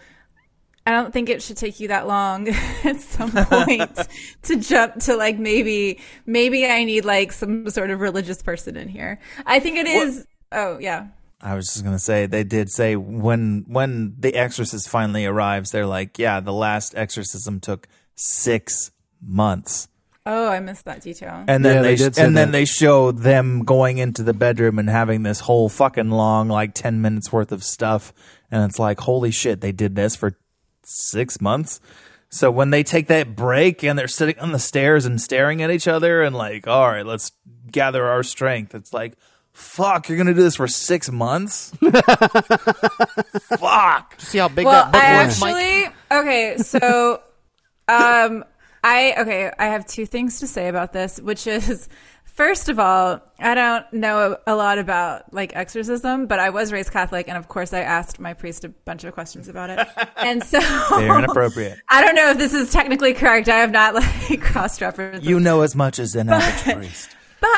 [0.86, 2.48] I don't think it should take you that long
[2.86, 3.92] at some point
[4.44, 8.88] to jump to like maybe maybe I need like some sort of religious person in
[8.88, 9.20] here.
[9.46, 10.26] I think it is.
[10.54, 11.08] Oh yeah,
[11.42, 15.86] I was just gonna say they did say when when the exorcist finally arrives, they're
[15.86, 18.92] like, yeah, the last exorcism took six
[19.22, 19.88] months,
[20.28, 21.44] oh I missed that detail.
[21.48, 24.34] and then Yeah, they, they did say and then they show them going into the
[24.34, 28.14] bedroom and having this whole fucking long like ten minutes worth of stuff,
[28.52, 30.38] and it's like, holy shit, they did this for
[30.84, 31.80] six months.
[32.30, 35.72] So when they take that break and they're sitting on the stairs and staring at
[35.72, 37.32] each other and like, all right, let's
[37.72, 38.76] gather our strength.
[38.76, 39.14] It's like,
[39.54, 41.72] fuck, you're gonna do this for six months?
[43.58, 44.16] fuck.
[44.20, 45.56] See how big well, that book I was, Mike?
[45.56, 46.58] actually okay.
[46.58, 47.22] So,
[47.88, 48.44] um,
[48.88, 49.52] I okay.
[49.60, 51.90] I have two things to say about this, which is.
[52.24, 56.92] First of all, I don't know a lot about like exorcism, but I was raised
[56.92, 59.88] Catholic, and of course, I asked my priest a bunch of questions about it.
[60.18, 61.80] And so, Fair and appropriate.
[61.90, 63.50] I don't know if this is technically correct.
[63.50, 65.28] I have not like cross referenced.
[65.28, 67.17] You know as much as an average priest.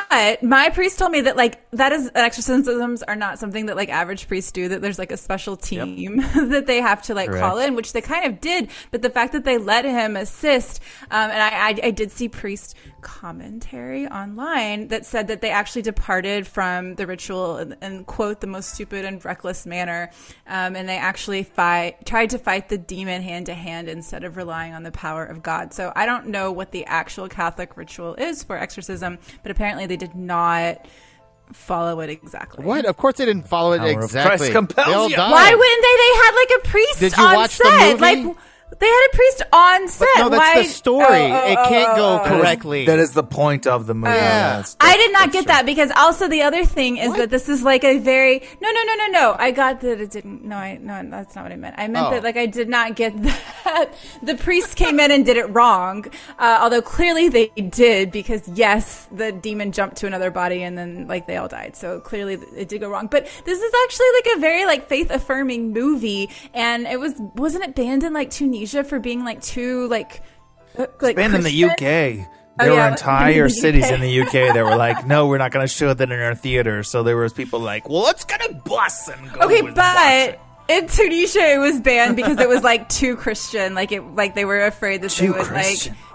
[0.09, 3.89] But my priest told me that like that is exorcisms are not something that like
[3.89, 4.67] average priests do.
[4.67, 8.01] That there's like a special team that they have to like call in, which they
[8.01, 8.69] kind of did.
[8.91, 10.81] But the fact that they let him assist,
[11.11, 15.81] um, and I, I I did see priest commentary online that said that they actually
[15.81, 20.11] departed from the ritual and, and quote the most stupid and reckless manner,
[20.47, 24.37] um, and they actually fight tried to fight the demon hand to hand instead of
[24.37, 25.73] relying on the power of God.
[25.73, 29.97] So I don't know what the actual Catholic ritual is for exorcism, but apparently they
[29.97, 30.85] did not
[31.53, 32.63] follow it exactly.
[32.63, 32.85] What?
[32.85, 34.37] Of course they didn't follow it Power of exactly.
[34.37, 35.17] Christ compels you.
[35.17, 35.95] Why wouldn't they?
[35.97, 38.25] They had like a priest Did you on watch the movie?
[38.25, 38.37] Like
[38.79, 40.07] they had a priest on set.
[40.17, 40.61] no, that's Why?
[40.63, 41.05] the story.
[41.07, 42.85] Oh, oh, It oh, can't oh, go oh, correctly.
[42.85, 44.13] That is the point of the movie.
[44.15, 44.47] Yeah.
[44.57, 45.53] That's- I did not get true.
[45.53, 48.83] that because also the other thing is that this is like a very no no
[48.83, 51.55] no no no I got that it didn't no I no that's not what I
[51.55, 52.11] meant I meant Oh.
[52.11, 53.93] that like I did not get that
[54.23, 56.05] the priest came in and did it wrong.
[56.37, 61.07] Uh, although clearly they did because yes, the demon jumped to another body and then
[61.07, 61.75] like they all died.
[61.75, 63.07] So clearly it did go wrong.
[63.07, 67.63] But this is actually like a very like faith affirming movie, and it was wasn't
[67.63, 70.21] it banned in like Tunisia for being like too like
[70.77, 71.63] uh, like banned in the?
[71.65, 71.71] UK.
[71.71, 72.25] Oh, There
[72.59, 75.37] yeah, were like, entire in the cities in the UK that were like, "No, we're
[75.37, 78.25] not going to show that in our theater." So there was people like, "Well, let's
[78.25, 82.47] get a bus and go." Okay, but it." in Tunisia it was banned because it
[82.47, 83.73] was like too Christian.
[83.73, 85.93] Like it, like they were afraid that Too they would Christian.
[85.93, 86.05] like.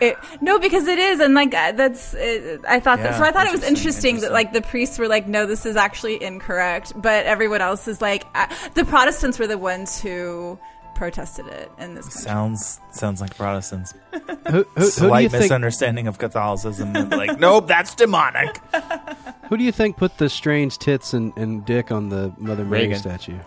[0.00, 2.14] It, no, because it is, and like uh, that's.
[2.14, 3.16] It, I thought that.
[3.16, 5.64] So I thought it was interesting, interesting, that like the priests were like, "No, this
[5.64, 10.58] is actually incorrect," but everyone else is like, uh, the Protestants were the ones who
[10.94, 12.22] protested it in this country.
[12.22, 13.94] sounds sounds like Protestants.
[14.12, 15.42] Who, who, who do Slight you think?
[15.42, 16.94] misunderstanding of Catholicism.
[16.94, 18.60] and like, nope, that's demonic.
[19.48, 22.84] Who do you think put the strange tits and, and dick on the Mother Mary
[22.84, 22.98] Regan.
[22.98, 23.38] statue?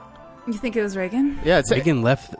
[0.46, 1.40] You think it was Regan?
[1.44, 2.36] Yeah, it's Regan left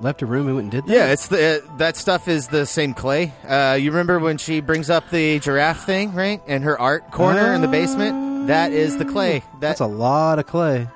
[0.00, 0.92] left a room and went and did that.
[0.92, 3.32] Yeah, it's the uh, that stuff is the same clay.
[3.46, 6.40] Uh, you remember when she brings up the giraffe thing, right?
[6.46, 8.46] And her art corner in the basement.
[8.48, 9.40] That is the clay.
[9.40, 10.88] That, That's a lot of clay.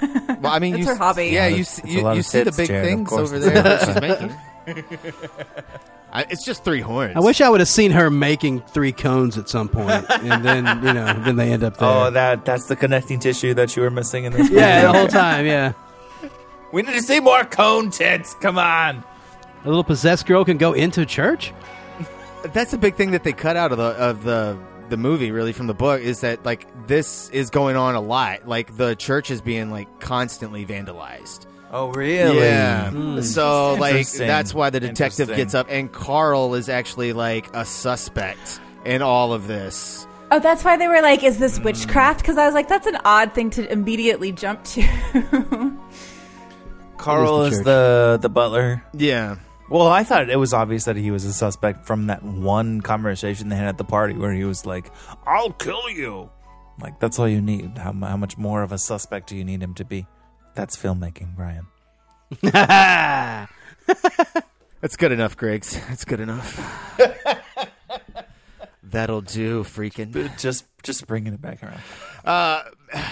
[0.00, 1.26] Well, I mean, That's you her s- hobby.
[1.26, 2.88] Yeah, It's you a s- lot you, of you see the tits, big Jared, of
[2.90, 4.00] things course over there that she's
[4.76, 5.14] making.
[6.12, 7.12] I, it's just three horns.
[7.14, 10.66] I wish I would have seen her making three cones at some point, and then
[10.84, 12.06] you know, then they end up oh, there.
[12.06, 14.50] Oh, that that's the connecting tissue that you were missing in this.
[14.50, 15.46] yeah, the whole time.
[15.46, 15.72] Yeah,
[16.72, 18.34] we need to see more cone tits.
[18.34, 19.04] Come on.
[19.64, 21.52] a little possessed girl can go into church.
[22.54, 24.58] That's the big thing that they cut out of the of the
[24.90, 28.46] the movie really from the book is that like this is going on a lot.
[28.46, 31.46] Like the church is being like constantly vandalized.
[31.72, 32.38] Oh, really?
[32.38, 32.90] Yeah.
[32.90, 33.20] Hmm.
[33.20, 38.60] So like that's why the detective gets up and Carl is actually like a suspect
[38.84, 40.06] in all of this.
[40.32, 42.98] Oh, that's why they were like, "Is this witchcraft?" Because I was like, "That's an
[43.04, 44.82] odd thing to immediately jump to."
[46.98, 48.84] Carl It is is the the the butler.
[48.92, 49.36] Yeah.
[49.70, 53.48] Well, I thought it was obvious that he was a suspect from that one conversation
[53.48, 54.90] they had at the party where he was like,
[55.26, 56.28] "I'll kill you."
[56.80, 57.78] Like that's all you need.
[57.78, 60.06] How, how much more of a suspect do you need him to be?
[60.54, 61.66] That's filmmaking, Brian.
[64.80, 65.78] That's good enough, Griggs.
[65.88, 66.98] That's good enough.
[68.82, 70.36] That'll do, freaking.
[70.38, 71.80] Just just bringing it back around.
[72.24, 72.62] Uh,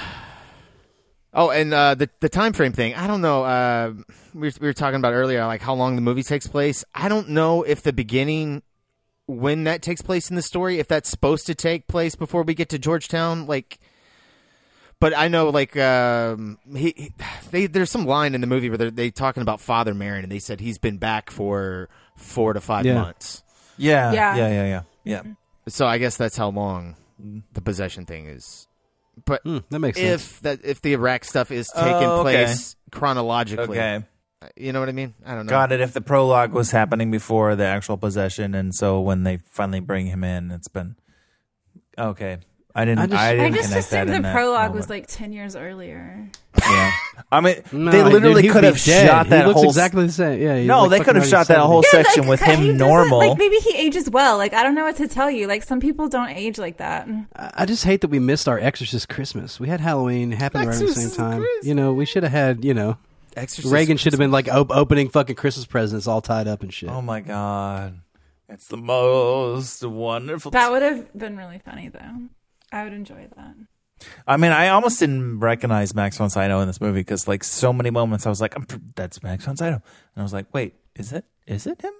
[1.35, 2.95] oh, and uh, the the time frame thing.
[2.95, 3.45] I don't know.
[3.45, 3.93] Uh,
[4.39, 6.85] we were, we were talking about earlier, like how long the movie takes place.
[6.95, 8.63] I don't know if the beginning,
[9.27, 12.55] when that takes place in the story, if that's supposed to take place before we
[12.55, 13.79] get to Georgetown, like.
[15.01, 17.13] But I know, like, um, he, he
[17.53, 20.33] they there's some line in the movie where they're they talking about Father Merrin, and
[20.33, 22.95] they said he's been back for four to five Yeah.
[22.95, 23.45] months.
[23.77, 24.37] Yeah, Yeah.
[24.37, 24.83] yeah, yeah, yeah,
[25.25, 25.33] yeah.
[25.69, 26.97] So I guess that's how long
[27.53, 28.67] the possession thing is.
[29.25, 30.39] But Hmm, that makes if sense.
[30.41, 32.45] that if the Iraq stuff is taking Oh, okay.
[32.47, 34.05] place chronologically, Okay,
[34.57, 35.15] you know what I mean?
[35.27, 35.51] I don't know.
[35.51, 35.81] got it.
[35.81, 40.07] If the prologue was happening before the actual possession, and so when they finally bring
[40.07, 40.97] him in, it's been
[41.99, 42.39] okay.
[42.75, 42.99] I didn't.
[43.01, 45.33] I I, just- I didn't just connect that assumed the that prologue was like ten
[45.33, 46.29] years earlier.
[46.61, 46.93] Yeah.
[47.33, 49.07] I mean, No, they literally he'd could have dead.
[49.07, 49.69] shot that he looks whole.
[49.71, 50.41] exactly the same.
[50.41, 50.63] Yeah.
[50.65, 53.19] no, looks they could have shot that whole Yeah, section like, with him normal.
[53.19, 54.37] Like maybe he ages well.
[54.37, 55.47] Like I don't know what to tell you.
[55.49, 57.09] Like some people don't age like that.
[57.35, 59.59] I I just hate that we missed our Exorcist Christmas.
[59.59, 61.41] We had Halloween happening around the same time.
[61.41, 61.67] Christmas.
[61.67, 62.65] You know, we should have had.
[62.65, 62.97] You know,
[63.39, 66.73] Exorcist Regan should have been like op- opening fucking Christmas presents all tied up and
[66.73, 66.89] shit.
[66.91, 68.01] oh my god,
[68.49, 70.51] it's the most wonderful.
[70.51, 72.29] That would have been really funny though.
[72.73, 73.55] I would enjoy that.
[74.27, 77.73] I mean, I almost didn't recognize Max von Sydow in this movie because, like, so
[77.73, 79.83] many moments I was like, I'm pr- "That's Max von Sydow," and
[80.17, 81.25] I was like, "Wait, is it?
[81.47, 81.93] Is it him?"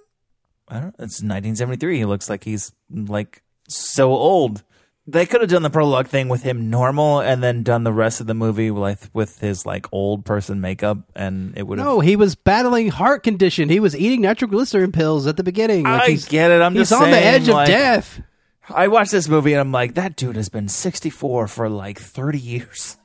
[0.67, 0.83] I don't.
[0.97, 1.05] Know.
[1.05, 1.97] It's 1973.
[1.97, 4.63] He looks like he's like so old.
[5.11, 8.21] They could have done the prologue thing with him normal, and then done the rest
[8.21, 11.87] of the movie with with his like old person makeup, and it would have.
[11.87, 13.69] No, he was battling heart condition.
[13.69, 15.83] He was eating nitroglycerin pills at the beginning.
[15.83, 16.61] Like, I he's, get it.
[16.61, 18.21] I'm he's just on the saying, edge of death.
[18.69, 22.37] I watched this movie and I'm like, that dude has been 64 for like 30
[22.39, 22.97] years.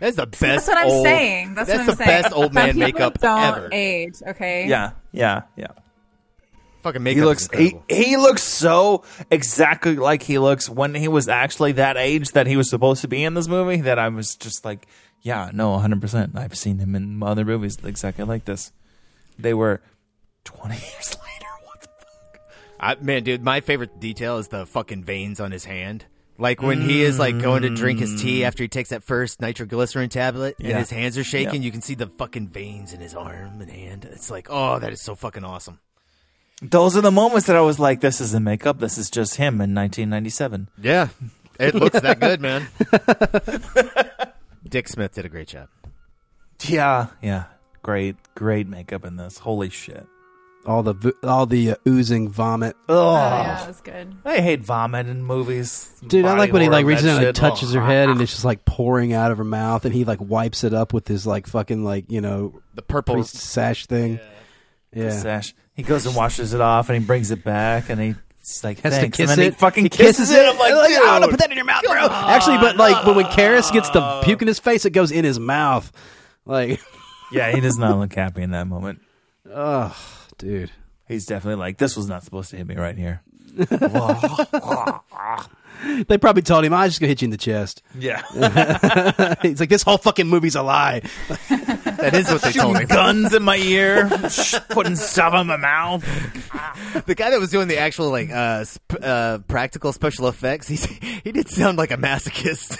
[0.00, 0.40] That's the best.
[0.40, 1.54] That's what I'm old- saying.
[1.54, 2.08] That's, what I'm the saying.
[2.22, 3.68] best old man makeup don't ever.
[3.70, 4.16] age.
[4.26, 4.66] Okay.
[4.68, 5.68] Yeah, yeah, yeah.
[6.82, 7.16] Fucking makeup.
[7.18, 11.96] he looks he, he looks so exactly like he looks when he was actually that
[11.96, 14.86] age that he was supposed to be in this movie that I was just like,
[15.20, 16.36] yeah, no, 100%.
[16.36, 18.72] I've seen him in other movies exactly like this.
[19.38, 19.80] They were
[20.44, 21.46] 20 years later.
[21.64, 22.40] What the fuck?
[22.80, 26.04] I, man, dude, my favorite detail is the fucking veins on his hand.
[26.38, 29.40] Like when he is like going to drink his tea after he takes that first
[29.40, 30.70] nitroglycerin tablet and Mm.
[30.70, 30.78] Yeah.
[30.80, 34.04] his hands are shaking, you can see the fucking veins in his arm and hand.
[34.10, 35.78] It's like, oh, that is so fucking awesome.
[36.62, 38.78] Those are the moments that I was like, this isn't makeup.
[38.78, 40.68] This is just him in 1997.
[40.80, 41.08] Yeah,
[41.58, 42.68] it looks that good, man.
[44.68, 45.68] Dick Smith did a great job.
[46.64, 47.44] Yeah, yeah.
[47.82, 49.38] Great, great makeup in this.
[49.38, 50.06] Holy shit.
[50.64, 52.76] all the v- all the uh, oozing vomit.
[52.88, 54.14] Oh, yeah, that was good.
[54.24, 55.92] I hate vomit in movies.
[56.06, 57.34] Dude, I Body like when he horror, like reaches that down and shit.
[57.34, 57.80] touches Oh.
[57.80, 60.62] her head, and it's just like pouring out of her mouth, and he like wipes
[60.62, 64.20] it up with his like fucking like you know the purple priest sash thing.
[64.94, 65.54] Yeah, The sash.
[65.74, 68.14] He goes and washes it off, and he brings it back, and he.
[68.40, 69.54] It's like Has to kiss and then it.
[69.54, 70.38] he fucking He kisses, it.
[70.40, 72.08] I'm like, Like, oh, dude, I want to put that in your mouth, bro.
[72.10, 75.24] Actually, but like, but when Karras gets the puke in his face, it goes in
[75.24, 75.92] his mouth.
[76.44, 76.80] Like,
[77.32, 79.00] yeah, he does not look happy in that moment.
[79.48, 79.96] oh,
[80.38, 80.72] dude.
[81.06, 83.22] He's definitely like, this was not supposed to hit me right here.
[86.08, 88.22] They probably told him, "I was just gonna hit you in the chest." Yeah.
[89.42, 91.02] He's like, "This whole fucking movie's a lie."
[92.02, 92.84] That is what they told me.
[92.84, 94.08] Guns in my ear,
[94.70, 96.02] putting stuff in my mouth.
[97.06, 100.84] The guy that was doing the actual like uh, sp- uh practical special effects, he's,
[100.84, 102.76] he did sound like a masochist.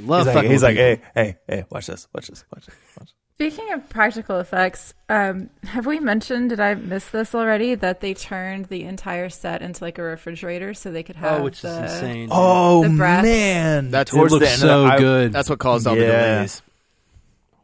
[0.00, 2.74] Love he's like, he's like, hey, hey, hey, watch this, watch this, watch this.
[2.98, 3.21] Watch this.
[3.36, 6.50] Speaking of practical effects, um, have we mentioned?
[6.50, 7.74] Did I miss this already?
[7.74, 11.40] That they turned the entire set into like a refrigerator, so they could have.
[11.40, 12.28] Oh, which is the- insane.
[12.30, 13.24] Oh The breasts.
[13.24, 15.32] man, That's Towards it the looks end of so the- I- good.
[15.32, 16.34] That's what caused all the Yeah.
[16.34, 16.62] delays.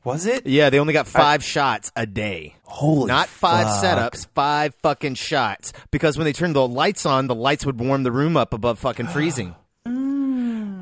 [0.05, 0.47] Was it?
[0.47, 2.57] Yeah, they only got five shots a day.
[2.65, 3.85] Holy Not five fuck.
[3.85, 5.73] setups, five fucking shots.
[5.91, 8.79] Because when they turned the lights on, the lights would warm the room up above
[8.81, 9.55] fucking freezing.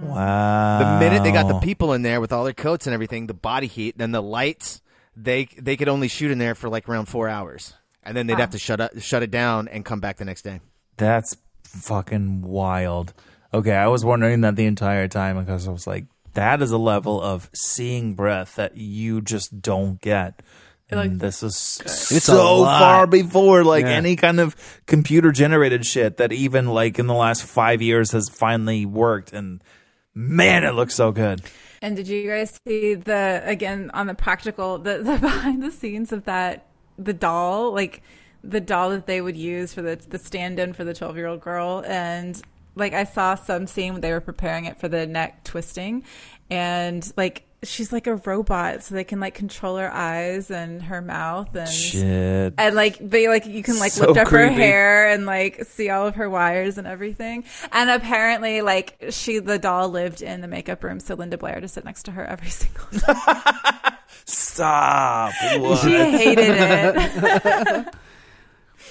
[0.08, 0.78] Wow.
[0.98, 3.34] The minute they got the people in there with all their coats and everything, the
[3.34, 4.80] body heat, then the lights,
[5.16, 8.38] they they could only shoot in there for like around four hours, and then they'd
[8.38, 10.60] have to shut up, shut it down and come back the next day.
[10.96, 13.12] That's fucking wild.
[13.52, 16.04] Okay, I was wondering that the entire time because I was like,
[16.34, 20.42] that is a level of seeing breath that you just don't get.
[20.88, 23.92] And Like- this is It's so far before like Yeah.
[23.92, 24.54] any kind of
[24.86, 29.32] computer generated shit that even like in the last five years has finally worked.
[29.32, 29.62] And
[30.16, 31.42] man, it looks so good.
[31.82, 36.10] And did you guys see the again on the practical the, the behind the scenes
[36.10, 36.66] of that
[36.98, 38.02] the doll like
[38.42, 41.26] the doll that they would use for the the stand in for the twelve year
[41.26, 42.40] old girl and
[42.74, 46.04] like I saw some scene they were preparing it for the neck twisting
[46.48, 51.00] and like she's like a robot so they can like control her eyes and her
[51.00, 52.54] mouth and Shit.
[52.58, 55.88] and like they like you can like So lift up her hair and like see
[55.90, 60.48] all of her wires and everything and apparently like she the doll lived in the
[60.48, 63.92] makeup room so linda blair to sit next to her every single time
[64.28, 65.32] Stop.
[65.58, 65.78] What?
[65.80, 67.94] she hated it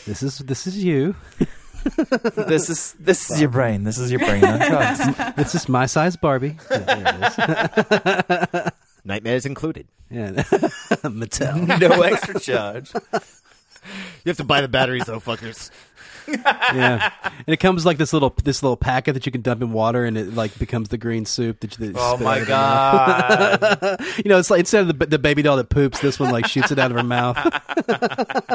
[0.06, 1.16] This is this is you.
[2.48, 3.84] this is this is your brain.
[3.84, 5.00] This is your brain on drugs.
[5.36, 6.58] This is my size Barbie.
[6.70, 8.72] Yeah, there it is.
[9.04, 9.88] Nightmares included.
[10.10, 10.32] Yeah,
[11.04, 11.80] Mattel.
[11.80, 12.92] no extra charge.
[14.24, 15.70] You have to buy the batteries though, fuckers.
[16.46, 19.72] yeah, and it comes like this little this little packet that you can dump in
[19.72, 21.88] water, and it like becomes the green soup that you.
[21.92, 23.70] That Oh spit my out of your mouth.
[24.00, 24.06] god.
[24.26, 26.48] you know, it's like instead of the the baby doll that poops, this one like
[26.48, 27.38] shoots it out of her mouth.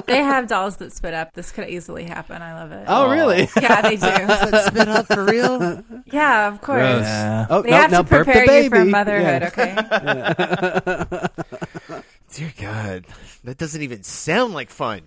[0.07, 3.49] they have dolls that spit up this could easily happen i love it Oh, really?
[3.57, 3.61] Oh.
[3.61, 5.85] yeah they do Spit up for real?
[6.07, 7.03] yeah of course Gross.
[7.03, 7.47] Yeah.
[7.51, 11.05] Oh, they no, have now to burp the prepare you for motherhood Yeah.
[11.09, 12.03] okay
[12.33, 13.07] Dear God,
[13.45, 15.03] that doesn't even sound like fun.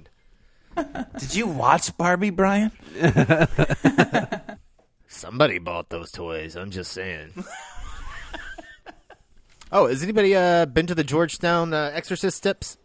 [1.19, 2.71] Did you watch Barbie, Brian?
[5.07, 6.55] Somebody bought those toys.
[6.55, 7.31] I'm just saying.
[9.71, 12.77] oh, has anybody uh, been to the Georgetown uh, Exorcist steps?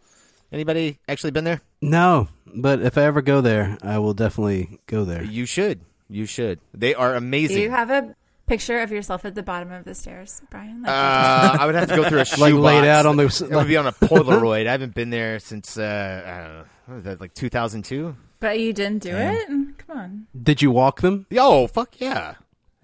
[0.51, 1.61] Anybody actually been there?
[1.81, 5.23] No, but if I ever go there, I will definitely go there.
[5.23, 5.81] You should.
[6.09, 6.59] You should.
[6.73, 7.57] They are amazing.
[7.57, 8.15] do you have a
[8.47, 11.87] picture of yourself at the bottom of the stairs brian Like- Uh, I would have
[11.89, 12.41] to go through a shoebox.
[12.51, 14.65] Like laid out on the- It would be on a Polaroid.
[14.65, 18.15] I haven't been there since uh, I don't know, what was that, like 2002.
[18.39, 19.47] but you didn't do it
[19.87, 21.25] come on Did you walk them?
[21.37, 22.35] Oh fuck yeah,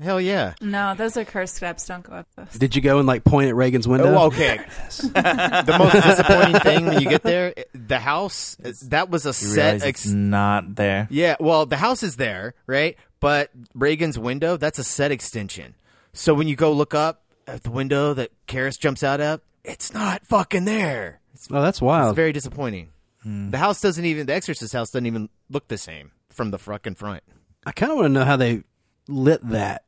[0.02, 0.53] hell yeah.
[0.61, 1.86] No, those are cursed steps.
[1.88, 2.49] Don't go up those.
[2.60, 4.14] Did you go and like point at Regan's window?
[4.15, 4.57] Oh, okay.
[4.99, 9.64] the most disappointing thing when you get there, the house that was a You set.
[9.64, 11.07] realize Ex- it's not there.
[11.10, 12.98] yeah, well, the house is there, right?
[13.19, 15.73] But Regan's window, that's a set extension.
[16.14, 19.94] So when you go look up at the window that Karras jumps out of, it's
[19.94, 21.19] not fucking there.
[21.34, 22.15] It's, Oh, that's it's wild.
[22.15, 22.90] very disappointing.
[23.26, 23.52] Mm.
[23.52, 26.95] The house doesn't even, the Exorcist house doesn't even look the same from the fucking
[26.95, 27.23] front.
[27.65, 28.64] I kind of want to know how they
[29.07, 29.84] lit that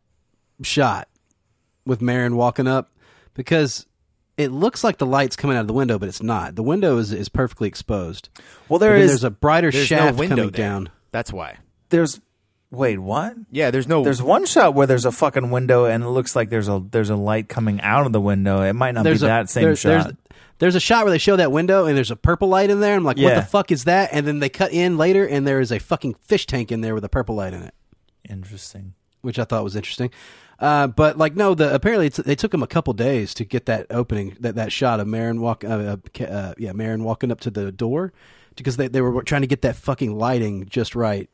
[0.64, 1.08] shot
[1.86, 2.90] with Merrin walking up
[3.34, 3.86] because
[4.38, 6.56] it looks like the light's coming out of the window, but it's not.
[6.56, 8.30] The window is, is perfectly exposed.
[8.70, 10.68] Well, there But then is- There's a brighter There's shaft no window coming there.
[10.68, 10.90] down.
[11.12, 11.58] That's why.
[11.90, 12.20] There's
[12.70, 13.36] wait, what?
[13.50, 14.04] Yeah, there's no.
[14.04, 17.10] There's one shot where there's a fucking window and it looks like there's a there's
[17.10, 18.62] a light coming out of the window.
[18.62, 20.04] It might not There's be a, that same there- shot.
[20.04, 20.16] There's,
[20.60, 22.96] there's a shot where they show that window and there's a purple light in there.
[22.96, 23.40] I'm like, what Yeah.
[23.40, 24.10] the fuck is that?
[24.12, 26.96] And then they cut in later and there is a fucking fish tank in there
[26.96, 27.74] with a purple light in it,
[28.30, 28.94] Interesting.
[29.22, 30.10] which I thought was interesting.
[30.60, 33.68] Uh, but like, no, the apparently it's, they took them a couple days to get
[33.68, 37.32] that opening, that, that shot of Merrin walk, uh, uh, ca- uh, yeah, Merrin walking
[37.32, 38.12] up to the door
[38.56, 41.30] because they they were trying to get that fucking lighting just right.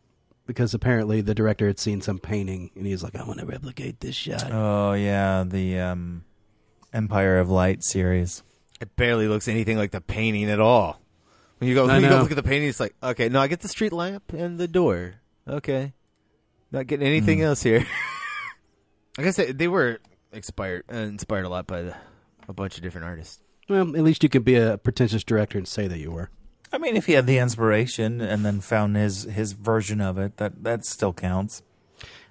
[0.46, 3.46] Because apparently the director had seen some painting and he was like, "I want to
[3.46, 6.26] replicate this shot." Oh yeah, the um,
[6.92, 8.44] Empire of Light series.
[8.84, 11.00] It barely looks anything like the painting at all.
[11.60, 13.48] When you go, when you go look at the painting, it's like, okay, no, I
[13.48, 15.16] get the street lamp and the door.
[15.48, 15.94] Okay,
[16.70, 17.46] not getting anything Hmm.
[17.46, 17.86] else here.
[19.18, 20.00] I guess they, they were
[20.34, 21.96] inspired uh, inspired a lot by the,
[22.50, 23.40] a bunch of different artists.
[23.70, 26.30] Well, at least you can be a pretentious director and say that you were.
[26.74, 30.36] I mean, if he had the inspiration and then found his his version of it,
[30.38, 31.62] that that still counts.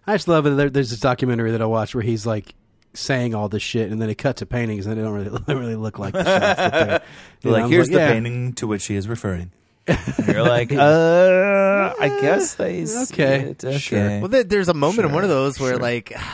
[0.07, 0.51] I just love it.
[0.51, 2.55] There, there's this documentary that I watched where he's like
[2.95, 5.53] saying all this shit, and then they cut to paintings, and they don't really, they
[5.53, 7.03] don't really look like the shots that they're.
[7.43, 8.13] you know, like here's the yeah.
[8.13, 9.51] painting to which he is referring.
[9.87, 9.99] And
[10.29, 13.65] you're like, uh, I guess I see Okay, it.
[13.65, 13.79] Okay.
[13.79, 14.21] sure.
[14.21, 15.81] Well, there, there's a moment in one of those where sure.
[15.81, 16.13] like.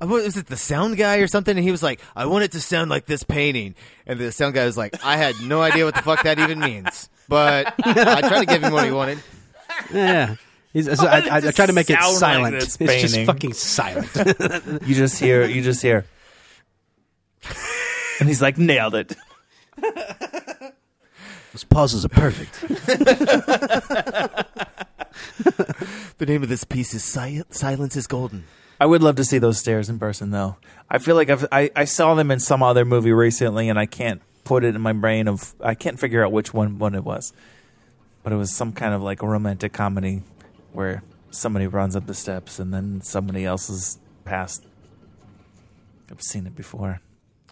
[0.00, 1.56] Was it the sound guy or something?
[1.56, 4.52] And he was like, "I want it to sound like this painting." And the sound
[4.52, 8.20] guy was like, "I had no idea what the fuck that even means, but I
[8.20, 9.20] tried to give him what he wanted."
[9.94, 10.34] Yeah.
[10.72, 12.54] He's, so I, I, I try to make it Sound like silent.
[12.60, 14.08] this it's just fucking silent.
[14.86, 16.06] You just hear, you just hear,
[18.20, 19.14] and he's like, nailed it.
[21.52, 22.58] Those pauses are perfect.
[26.18, 28.44] The name of this piece is Sil- "Silence is Golden."
[28.80, 30.56] I would love to see those stairs in person, though.
[30.88, 33.86] I feel like I've, I I saw them in some other movie recently, and I
[33.86, 37.04] can't put it in my brain of I can't figure out which one one it
[37.04, 37.32] was.
[38.22, 40.22] But it was some kind of like a romantic comedy
[40.72, 44.64] where somebody runs up the steps and then somebody else is past.
[46.10, 47.00] I've seen it before.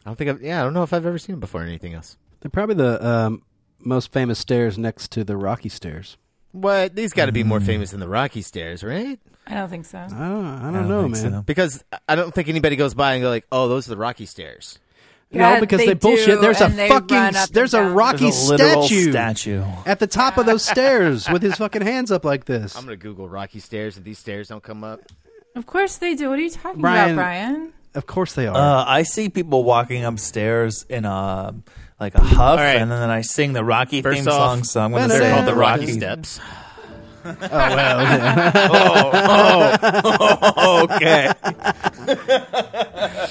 [0.05, 0.31] I don't think.
[0.31, 2.17] I've, yeah, I don't know if I've ever seen him before or anything else.
[2.41, 3.43] They're probably the um,
[3.79, 6.17] most famous stairs next to the Rocky stairs.
[6.53, 6.97] What?
[6.97, 9.21] These got to be more famous than the Rocky Stairs, right?
[9.47, 9.99] I don't think so.
[9.99, 11.33] I don't, I don't, don't know, man.
[11.33, 11.43] so.
[11.43, 14.27] Because I don't think anybody goes by and go like, "Oh, those are the Rocky
[14.27, 14.79] Stairs."
[15.33, 16.27] Yeah, no, because they they, bullshit.
[16.27, 17.85] do, There's a they fucking there's a.
[17.85, 19.63] Rocky There's a literal statue, statue.
[19.87, 22.77] at the top of those stairs with his fucking hands up like this.
[22.77, 25.01] I'm gonna Google Rocky Stairs if these stairs don't come up.
[25.55, 26.31] Of course they do.
[26.31, 27.73] What are you talking Brian- about, Brian?
[27.95, 28.57] Of course they are.
[28.57, 31.55] Uh, I see people walking upstairs in a
[32.01, 32.77] like a huff, right.
[32.77, 34.65] and then I sing the Rocky First theme off, song.
[34.65, 36.41] So I'm going to they're say called the the Rocky Rocky Steps.
[37.25, 38.53] oh well, yeah.
[40.57, 41.33] oh, okay.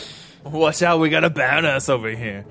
[0.44, 2.46] Watch out, we got a badass over here.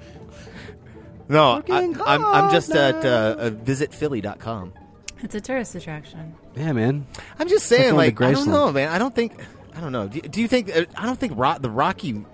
[1.28, 4.73] No, I, Fucking I'm I'm just at uh, uh, visitphilly.com.
[5.20, 6.35] It's a tourist attraction.
[6.55, 7.06] yeah, man.
[7.39, 8.89] I'm just saying, going to like, I don't know, man.
[8.89, 9.35] I don't think,
[9.74, 10.09] I don't know.
[10.09, 10.74] Do, do you think?
[10.74, 12.24] Uh, I don't think Ro- the Rocky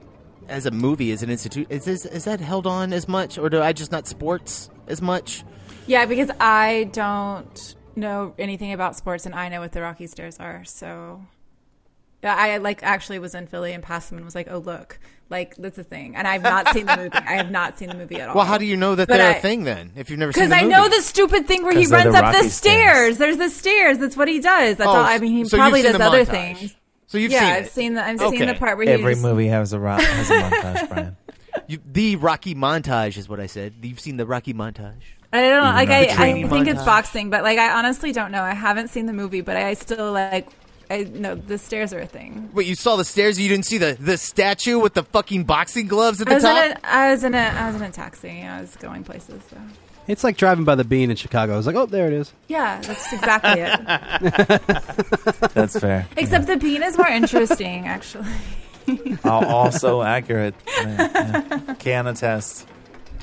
[0.49, 3.49] as a movie, as an institute, is this, is that held on as much, or
[3.49, 5.45] do I just not sports as much?
[5.87, 10.39] Yeah, because I don't know anything about sports, and I know what the Rocky Stairs
[10.39, 10.65] are.
[10.65, 11.25] So,
[12.23, 14.99] I like actually was in Philly and passed them and was like, "Oh look,
[15.31, 17.11] like that's a thing." And I've not seen the movie.
[17.15, 18.35] I have not seen the movie at all.
[18.37, 19.93] Well, how do you know that But they're I- a thing then?
[19.97, 22.33] If you've never seen Because I know the stupid thing where he runs the up
[22.33, 23.19] the Rocky stairs.
[23.19, 23.99] There's the stairs.
[23.99, 24.77] That's what he does.
[24.77, 24.97] That's Oh, all.
[25.05, 26.57] I mean, he so probably does other montage.
[26.59, 26.77] things.
[27.07, 27.73] So you've yeah, seen I've it.
[27.73, 28.05] seen the.
[28.05, 30.89] I've seen the part where he Every just, movie has a ro- has a montage,
[30.91, 31.17] Brian.
[31.69, 33.75] You, the Rocky montage is what I said.
[33.83, 34.95] You've seen the Rocky montage.
[35.33, 35.71] I don't know.
[35.71, 38.43] Like I, I training think it's boxing, but like I honestly don't know.
[38.43, 40.49] I haven't seen the movie, but I still like.
[40.91, 42.51] I know the stairs are a thing.
[42.53, 43.39] Wait, you saw the stairs?
[43.41, 46.45] You didn't see the, the statue with the fucking boxing gloves at I the was,
[46.45, 46.79] in top?
[46.85, 47.39] a, I was in a.
[47.39, 48.43] I was in a taxi.
[48.43, 49.43] I was going places.
[49.51, 49.57] So.
[50.07, 51.55] It's like driving by the Bean in Chicago.
[51.55, 52.33] I was like, oh, there it is.
[52.49, 53.81] Yeah, that's exactly it.
[55.55, 56.07] That's fair.
[56.17, 58.29] Except the bean is more interesting, actually.
[59.25, 60.55] Oh, also accurate.
[60.77, 61.75] Yeah, yeah.
[61.79, 62.69] Can attest.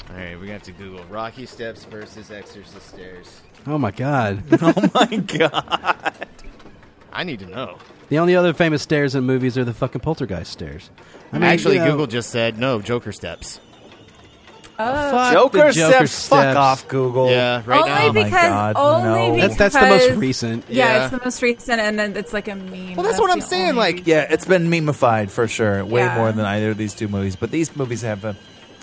[0.10, 3.42] All right, we're gonna have to Google Rocky Steps versus Exorcist Stairs.
[3.68, 4.42] Oh my god.
[4.60, 6.28] Oh my god.
[7.14, 7.78] I need to know.
[8.10, 10.90] the only other famous stairs in movies are the fucking poltergeist stairs.
[11.32, 13.60] I mean, Actually, you know, Google just said no Joker Steps.
[14.84, 16.28] Oh, fuck Joker, the Joker steps.
[16.30, 17.30] Fuck off, Google.
[17.30, 18.02] Yeah, right only now.
[18.08, 19.36] Oh my because God, only no.
[19.36, 20.66] because That's that's the most recent.
[20.70, 21.04] Yeah, Yeah.
[21.04, 22.96] it's the most recent, and then it's like a meme.
[22.96, 24.10] Well, that's what I'm the saying, only like, reason.
[24.10, 25.86] Yeah, it's been memeified for sure.
[25.86, 26.18] Way Yeah.
[26.18, 27.36] more than either of these two movies.
[27.36, 28.34] But these movies have uh,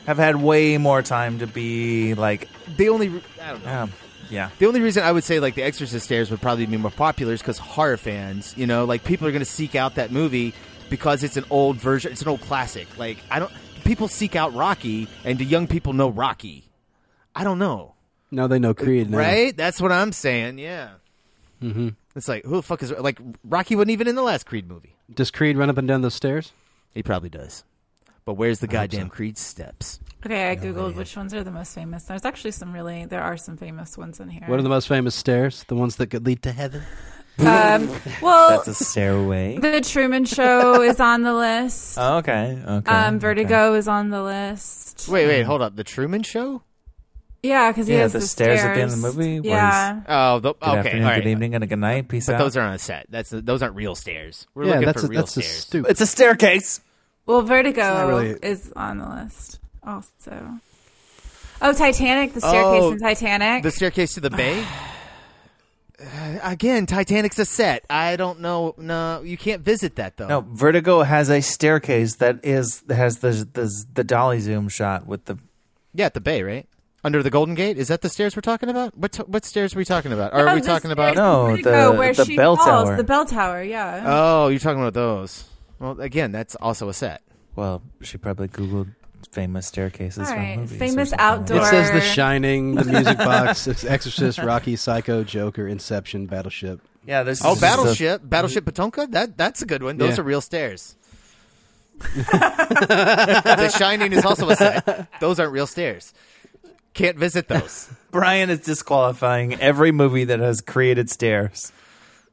[0.07, 2.47] have had way more time to be like,
[2.77, 3.73] The only I don't know.
[3.83, 3.93] um,
[4.31, 4.51] yeah.
[4.59, 7.33] The only reason I would say like the Exorcist stairs would probably be more popular
[7.33, 10.55] is because horror fans, you know, like people are going to seek out that movie
[10.91, 12.87] because it's an old version, it's an old classic.
[12.99, 13.53] Like I don't,
[13.85, 16.65] people seek out Rocky, and do young people know Rocky?
[17.35, 17.95] I don't know,
[18.31, 19.19] No, they know Creed now.
[19.19, 19.57] right?
[19.57, 20.59] That's what I'm saying.
[20.59, 20.91] Yeah,
[21.63, 21.89] Mm-hmm.
[22.15, 24.95] it's like who the fuck is like Rocky wasn't even in the last Creed movie.
[25.13, 26.53] Does Creed run up and down those stairs?
[26.95, 27.65] He probably does,
[28.29, 30.01] but where's the goddamn Creed steps?
[30.27, 32.05] Okay, I googled which ones are the most famous.
[32.05, 33.07] There's actually some really.
[33.07, 34.43] There are some famous ones in here.
[34.45, 35.65] What are the most famous stairs?
[35.67, 36.83] The ones that could lead to heaven?
[37.39, 37.89] Um,
[38.21, 39.57] well, That's a stairway.
[39.57, 41.97] the Truman Show is on the list.
[41.99, 42.61] Oh, okay.
[42.63, 42.91] Okay.
[42.91, 43.19] Um, okay.
[43.19, 45.09] Vertigo is on the list.
[45.09, 45.75] Wait, wait, hold up.
[45.75, 46.63] The Truman Show?
[47.43, 49.49] Yeah, because he yeah, has the, the stairs, at the end of the movie.
[49.49, 50.03] Yeah.
[50.07, 50.79] Oh, the, Good okay.
[50.79, 51.23] afternoon, all right.
[51.23, 52.09] good evening, and a good night.
[52.09, 52.39] Peace But out.
[52.41, 53.07] those are on a set.
[53.09, 54.47] That's those aren't real stairs.
[54.55, 55.87] We're yeah, looking that's for a, real that's a stairs.
[55.89, 56.81] It's a staircase.
[57.29, 60.59] Well, Vertigo really- is on the list also.
[61.61, 63.63] Oh, Titanic, the staircase Oh, in Titanic.
[63.63, 64.65] The staircase to the bay.
[66.01, 67.85] Uh, again, Titanic's a set.
[67.91, 68.73] I don't know.
[68.79, 70.29] No, you can't visit that though.
[70.29, 75.25] No, Vertigo has a staircase that is has the the the dolly zoom shot with
[75.25, 75.39] the.
[75.95, 76.69] Yeah, at the bay, right?
[77.03, 77.79] Under the Golden Gate.
[77.79, 78.97] Is that the stairs we're talking about?
[78.97, 80.35] What t- what stairs are we talking about?
[80.35, 81.15] Or No, are we talking about?
[81.15, 82.97] stairs No, Vertigo the- where the she bell falls, tower.
[82.97, 84.05] The bell tower, yeah.
[84.07, 85.47] Oh, you're talking about those.
[85.79, 87.23] Well, again, that's also a set.
[87.57, 88.95] Well, she probably googled
[89.33, 90.73] famous staircases All from right, movies.
[90.73, 95.25] or famous something outdoor- It says The Shining, The Music Box, Ex- Exorcist, Rocky, Psycho,
[95.25, 96.81] Joker, Inception, Battleship.
[97.07, 97.45] Yeah, this.
[97.45, 99.11] Oh, is just a- Battleship, Battleship Potemkin.
[99.13, 99.97] That that's a good one.
[99.99, 100.21] Those Yeah.
[100.21, 100.95] are real stairs.
[101.99, 105.09] the Shining is also a set.
[105.21, 106.13] Those aren't real stairs.
[106.95, 107.91] Can't visit those.
[108.11, 111.73] Brian is disqualifying every movie that has created stairs.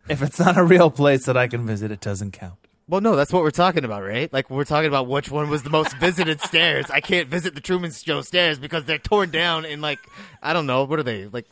[0.08, 2.56] If it's not a real place that I can visit, it doesn't count.
[2.88, 4.32] Well, no, that's what we're talking about, right?
[4.32, 6.86] Like we're talking about which one was the most visited stairs.
[6.92, 10.00] I can't visit the Truman Show stairs because they're torn down and like
[10.42, 11.48] I don't know what are they like?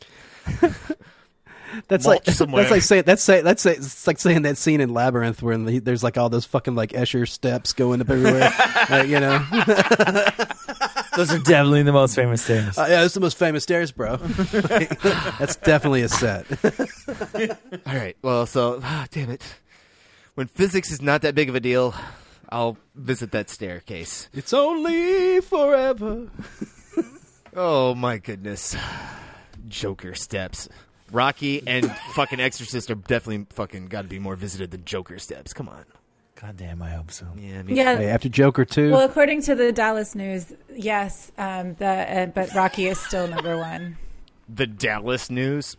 [1.87, 2.61] That's like somewhere.
[2.61, 5.57] that's like saying that's say that's say, it's like saying that scene in Labyrinth where
[5.57, 8.53] the, there's like all those fucking like Escher steps going up everywhere.
[8.89, 9.39] Like, you know,
[11.15, 12.77] Those are definitely the most famous stairs.
[12.77, 14.19] Uh, yeah, it's the most famous stairs, bro.
[14.69, 16.45] Like, that's definitely a set.
[17.85, 18.17] All right.
[18.21, 19.43] Well, so ah, damn it.
[20.35, 21.93] When physics is not that big of a deal,
[22.49, 24.29] I'll visit that staircase.
[24.33, 26.29] it's only forever.
[27.55, 28.75] Oh my goodness.
[29.67, 30.67] Joker steps.
[31.11, 35.53] Rocky and fucking Exorcist are definitely fucking got to be more visited than Joker steps.
[35.53, 35.85] Come on.
[36.41, 37.27] God damn, I hope so.
[37.37, 37.95] Yeah, me yeah.
[37.95, 42.51] Hey, after Joker two, Well, according to the Dallas News, yes, um, the uh, but
[42.55, 43.97] Rocky is still number one.
[44.49, 45.77] The Dallas News.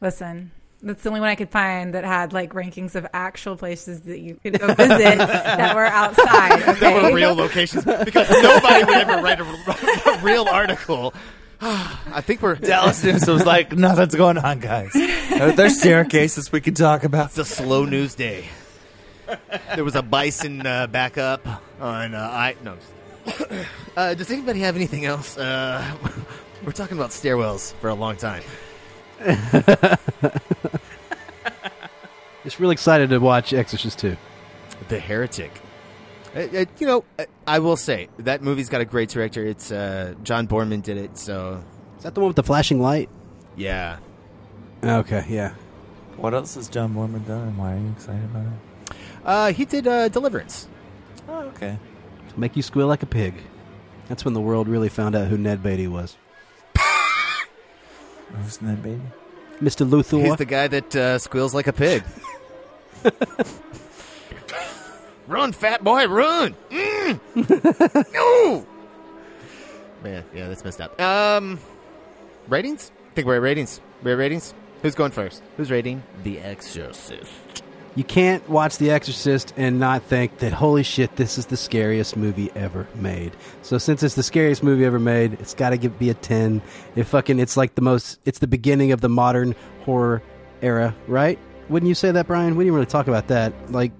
[0.00, 0.50] Listen,
[0.82, 4.18] that's the only one I could find that had like rankings of actual places that
[4.18, 6.62] you could go visit that were outside.
[6.66, 6.80] Okay?
[6.80, 11.14] There were real locations because nobody would ever write a, a real article.
[11.60, 14.92] I think we're Dallas News was like, nothing's going on, guys.
[14.92, 17.26] There's staircases we can talk about.
[17.26, 18.46] It's a slow news day.
[19.74, 21.46] There was a bison uh, backup
[21.80, 22.76] on uh, I no.
[23.96, 25.36] Uh, does anybody have anything else?
[25.36, 25.82] Uh,
[26.64, 28.42] we're talking about stairwells for a long time.
[32.44, 34.16] just really excited to watch Exorcist two.
[34.88, 35.50] The Heretic.
[36.34, 39.44] Uh, uh, you know, uh, I will say that movie's got a great director.
[39.46, 41.62] It's uh, John Boorman did it, so
[41.96, 43.08] Is that the one with the flashing light?
[43.56, 43.98] yeah.
[44.84, 45.54] Okay, yeah.
[46.18, 48.96] What else has John Boorman done, and why are you excited about it?
[49.24, 50.68] Uh, he did uh, Deliverance.
[51.28, 51.78] Oh, okay.
[52.36, 53.34] Make you squeal like a pig.
[54.08, 56.16] That's when the world really found out who Ned Beatty was.
[58.34, 59.00] Who's Ned Beatty?
[59.62, 59.88] Mr.
[59.88, 60.24] Luthor.
[60.24, 62.02] He's the guy that uh, squeals like a pig.
[65.26, 66.54] run, fat boy, run!
[66.70, 68.12] Mm.
[68.12, 68.66] no.
[70.02, 71.00] Man, yeah, that's messed up.
[71.00, 71.58] Um,
[72.48, 72.92] ratings?
[73.10, 73.80] I think we're at ratings.
[74.02, 74.54] We're at ratings.
[74.82, 75.42] Who's going first?
[75.56, 77.32] Who's rating The Exorcist?
[77.96, 82.14] You can't watch The Exorcist and not think that holy shit, this is the scariest
[82.14, 83.32] movie ever made.
[83.62, 86.60] So since it's the scariest movie ever made, it's got to be a ten.
[86.94, 88.20] It fucking it's like the most.
[88.26, 89.54] It's the beginning of the modern
[89.86, 90.22] horror
[90.60, 91.38] era, right?
[91.70, 92.56] Wouldn't you say that, Brian?
[92.56, 93.72] We didn't really talk about that.
[93.72, 93.92] Like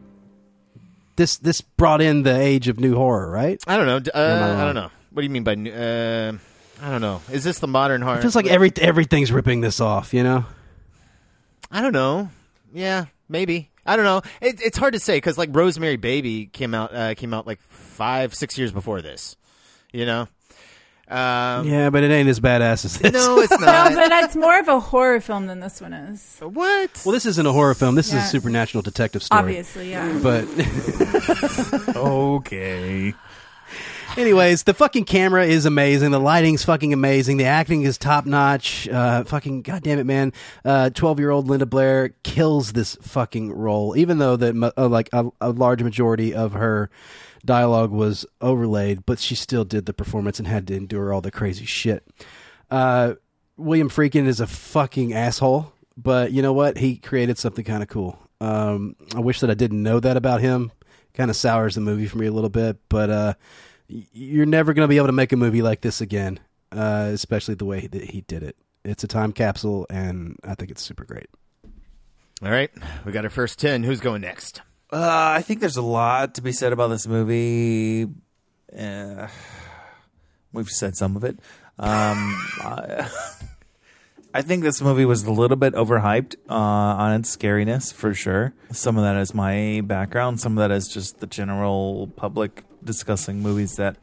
[1.16, 3.58] this, this brought in the age of new horror, right?
[3.66, 4.10] I don't know.
[4.14, 4.90] Uh, I don't know.
[5.10, 5.72] What do you mean by new?
[5.72, 6.32] Uh,
[6.82, 7.22] I don't know.
[7.32, 8.18] Is this the modern horror?
[8.18, 10.12] It feels like every everything's ripping this off.
[10.12, 10.44] You know?
[11.70, 12.28] I don't know.
[12.74, 13.70] Yeah, maybe.
[13.86, 14.22] I don't know.
[14.40, 17.60] It, it's hard to say because like Rosemary Baby came out uh, came out like
[17.68, 19.36] five six years before this.
[19.92, 20.28] You know.
[21.08, 23.12] Um, yeah, but it ain't as badass as this.
[23.12, 23.94] No, it's No, not.
[23.94, 26.38] but it's more of a horror film than this one is.
[26.40, 27.00] what?
[27.04, 27.94] Well, this isn't a horror film.
[27.94, 28.18] This Yeah.
[28.18, 29.38] is a supernatural detective story.
[29.38, 30.18] Obviously, yeah.
[30.20, 30.46] But
[31.96, 33.14] Okay.
[34.16, 36.10] Anyways, the fucking camera is amazing.
[36.10, 37.36] The lighting's fucking amazing.
[37.36, 38.88] The acting is top notch.
[38.88, 40.32] Uh, fucking goddamn it, man!
[40.94, 45.26] Twelve year old Linda Blair kills this fucking role, even though that uh, like a,
[45.42, 46.88] a large majority of her
[47.44, 51.30] dialogue was overlaid, but she still did the performance and had to endure all the
[51.30, 52.06] crazy shit.
[52.70, 53.14] Uh,
[53.58, 56.78] William Friedkin is a fucking asshole, but you know what?
[56.78, 58.18] He created something kind of cool.
[58.40, 60.72] Um, I wish that I didn't know that about him.
[61.14, 63.34] Kind of sours the movie for me a little bit, but uh,
[63.88, 66.40] you're never going to be able to make a movie like this again,
[66.72, 68.56] uh, especially the way that he did it.
[68.84, 71.26] It's a time capsule, and I think it's super great.
[72.42, 72.70] All right,
[73.04, 73.82] we got our first ten.
[73.82, 74.60] Who's going next?
[74.92, 78.06] Uh, I think there's a lot to be said about this movie.
[78.76, 79.28] Uh,
[80.52, 81.38] we've said some of it.
[81.78, 83.10] Um, I,
[84.32, 88.52] I think this movie was a little bit overhyped uh, on its scariness for sure.
[88.70, 90.40] Some of that is my background.
[90.40, 93.96] Some of that is just the general public discussing movies that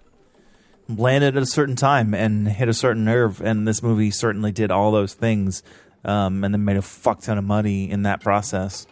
[0.88, 3.42] landed at a certain time and hit a certain nerve.
[3.42, 5.64] And this movie certainly did all those things,
[6.06, 8.86] um, and then made a fuck ton of money in that process.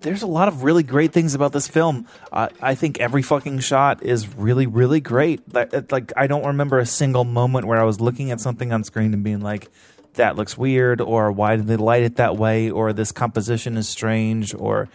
[0.00, 2.06] There's a lot of really great things about this film.
[2.32, 5.54] I I think every fucking shot is really, really great.
[5.54, 8.84] Like, like I don't remember a single moment where I was looking at something on
[8.84, 9.70] screen and being like,
[10.14, 13.88] "That looks weird," or "Why did they light it that way?" or "This composition is
[13.88, 14.88] strange," or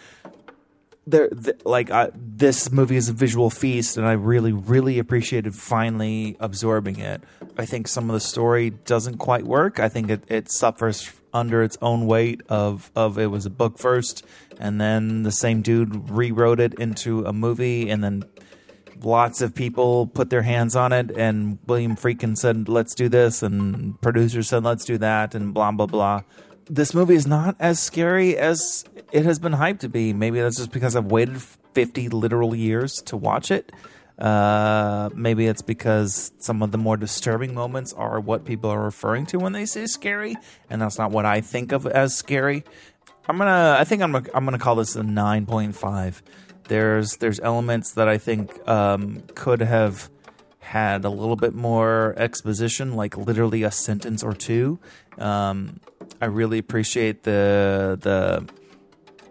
[1.06, 5.56] there th- like I, this movie is a visual feast and i really really appreciated
[5.56, 7.22] finally absorbing it.
[7.58, 9.80] I think some of the story doesn't quite work.
[9.80, 13.80] I think it, it suffers under its own weight of of it was a book
[13.80, 14.26] first
[14.60, 18.24] and then the same dude rewrote it into a movie and then
[19.02, 23.42] lots of people put their hands on it and william friedkin said let's do this
[23.42, 26.22] and producers said let's do that and blah blah blah
[26.66, 30.14] this movie is not as scary as it has been hyped to be.
[30.14, 33.72] Maybe that's just because I've waited 50 literal years to watch it.
[34.18, 39.26] Uh, maybe it's because some of the more disturbing moments are what people are referring
[39.26, 40.36] to when they say scary,
[40.70, 42.64] and that's not what I think of as scary.
[43.28, 43.76] I'm gonna.
[43.80, 44.12] I think I'm.
[44.12, 46.22] Gonna, I'm gonna call this a 9.5.
[46.68, 50.10] There's there's elements that I think um, could have
[50.60, 54.80] had a little bit more exposition, like literally a sentence or two.
[55.18, 55.80] Um,
[56.22, 58.48] I really appreciate the the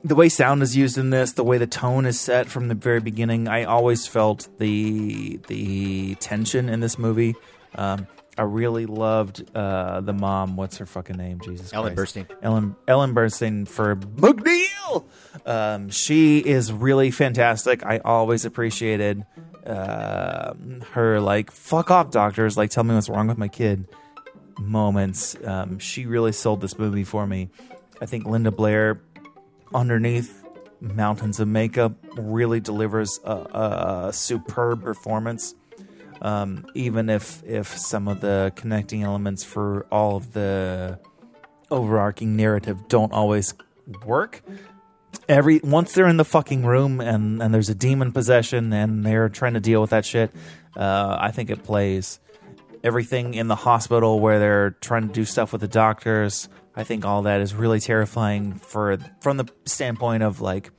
[0.05, 2.75] the way sound is used in this, the way the tone is set from the
[2.75, 3.49] very beginning.
[3.49, 7.35] I always felt the the tension in this movie.
[7.75, 8.07] Um,
[8.37, 10.57] I really loved uh, the mom.
[10.57, 11.41] What's her fucking name?
[11.41, 12.17] Jesus, Ellen Christ.
[12.17, 12.37] Burstyn.
[12.43, 15.05] Ellen Ellen Burstyn for MacNeil.
[15.47, 17.85] Um, she is really fantastic.
[17.85, 19.25] I always appreciated
[19.67, 20.55] uh,
[20.93, 22.57] her like fuck off doctors.
[22.57, 23.87] Like tell me what's wrong with my kid
[24.59, 25.37] moments.
[25.45, 27.51] Um, she really sold this movie for me.
[28.01, 29.01] I think Linda Blair,
[29.73, 30.45] underneath
[30.81, 35.55] mountains of makeup, really delivers a, a, a superb performance.
[36.21, 41.01] Um, even if if some of the connecting elements for all of the
[41.69, 43.55] overarching narrative don't always
[44.07, 44.43] work.
[45.29, 49.29] Every once they're in the fucking room and and there's a demon possession and they're
[49.29, 50.31] trying to deal with that shit,
[50.77, 52.21] uh, I think it plays.
[52.85, 57.05] Everything in the hospital where they're trying to do stuff with the doctors, I think
[57.05, 60.71] all that is really terrifying for from the standpoint of like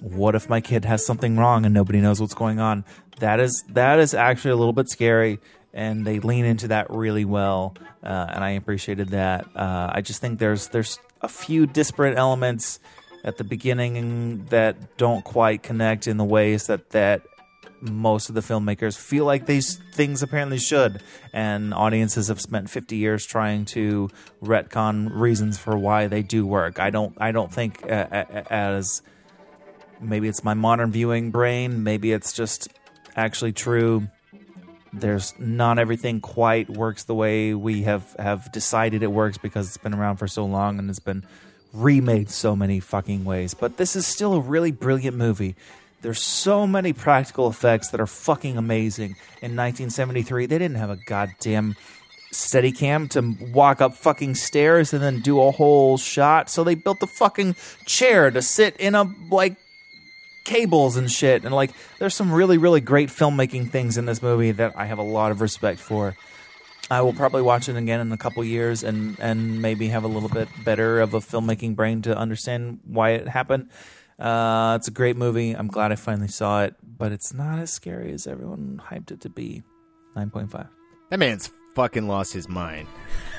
[0.00, 2.84] what if my kid has something wrong and nobody knows what's going on?
[3.20, 5.38] That is that is actually a little bit scary
[5.72, 9.46] and they lean into that really well uh, and i appreciated that.
[9.54, 12.80] Uh, i just think there's there's a few disparate elements
[13.24, 17.22] at the beginning that don't quite connect in the ways that that
[17.80, 21.02] most of the filmmakers feel like these things apparently should.
[21.32, 24.10] And audiences have spent 50 years trying to
[24.42, 26.78] retcon reasons for why they do work.
[26.78, 29.02] I don't i don't think uh, as
[30.00, 31.82] maybe it's my modern viewing brain.
[31.82, 32.68] Maybe it's just
[33.16, 34.08] actually true.
[34.92, 39.76] There's not everything quite works the way we have have decided it works because it's
[39.76, 41.24] been around for so long and it's been
[41.72, 43.54] remade so many fucking ways.
[43.54, 45.54] But this is still a really brilliant movie
[46.02, 50.96] there's so many practical effects that are fucking amazing in 1973 they didn't have a
[50.96, 51.76] goddamn
[52.32, 56.48] Steadicam to walk up fucking stairs and then do a whole shot.
[56.48, 57.56] So they built the fucking
[57.86, 59.56] chair to sit in a like
[60.44, 61.44] cables and shit.
[61.44, 64.98] And like, there's some really, really great filmmaking things in this movie that I have
[64.98, 66.16] a lot of respect for.
[66.90, 70.08] I will probably watch it again in a couple years and and maybe have a
[70.08, 73.70] little bit better of a filmmaking brain to understand why it happened.
[74.20, 75.52] Uh, it's a great movie.
[75.52, 79.20] I'm glad I finally saw it, but it's not as scary as everyone hyped it
[79.22, 79.62] to be.
[80.14, 80.66] Nine point five.
[81.10, 82.86] That man's fucking lost his mind.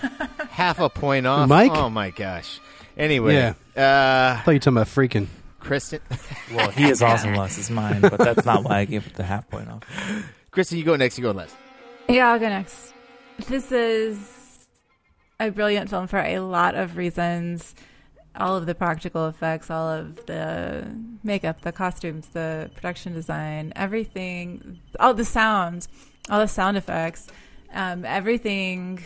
[0.49, 1.48] Half a point off.
[1.48, 1.72] Mike?
[1.74, 2.60] Oh my gosh.
[2.98, 3.53] Anyway, Yeah.
[3.78, 5.28] uh, I thought you were talking about freaking.
[5.60, 5.99] Kristen.
[6.53, 9.24] Well, he has also lost his mind, but that's not why I gave it the
[9.24, 9.84] half point off.
[10.52, 11.18] Kristen, you go next.
[11.18, 11.56] You go last.
[12.10, 12.94] Yeah, I'll go next.
[13.48, 14.68] This is
[15.40, 17.74] a brilliant film for a lot of reasons.
[18.36, 20.88] All of the practical effects, all of the
[21.24, 25.88] makeup, the costumes, the production design, everything, all the sound,
[26.30, 27.28] all the sound effects,
[27.74, 29.03] um, everything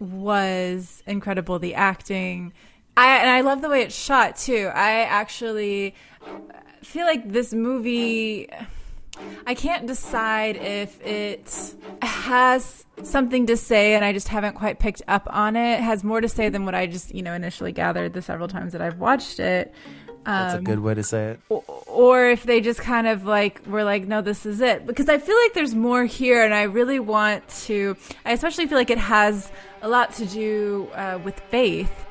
[0.00, 1.58] was incredible.
[1.58, 2.52] The acting,
[2.96, 4.70] I and I love the way it's shot too.
[4.74, 5.94] I actually
[6.82, 8.48] feel like this movie.
[9.46, 15.02] I can't decide if it has something to say and I just haven't quite picked
[15.08, 15.74] up on it.
[15.74, 18.48] It has more to say than what I just, you know, initially gathered the several
[18.48, 19.72] times that I've watched it.
[20.24, 21.40] That's a Um, good way to say it.
[21.50, 25.18] or if they just kind of like were like no this is it because i
[25.18, 28.96] feel like there's more here and i really want to i especially feel like it
[28.98, 32.06] has a lot to do uh, with faith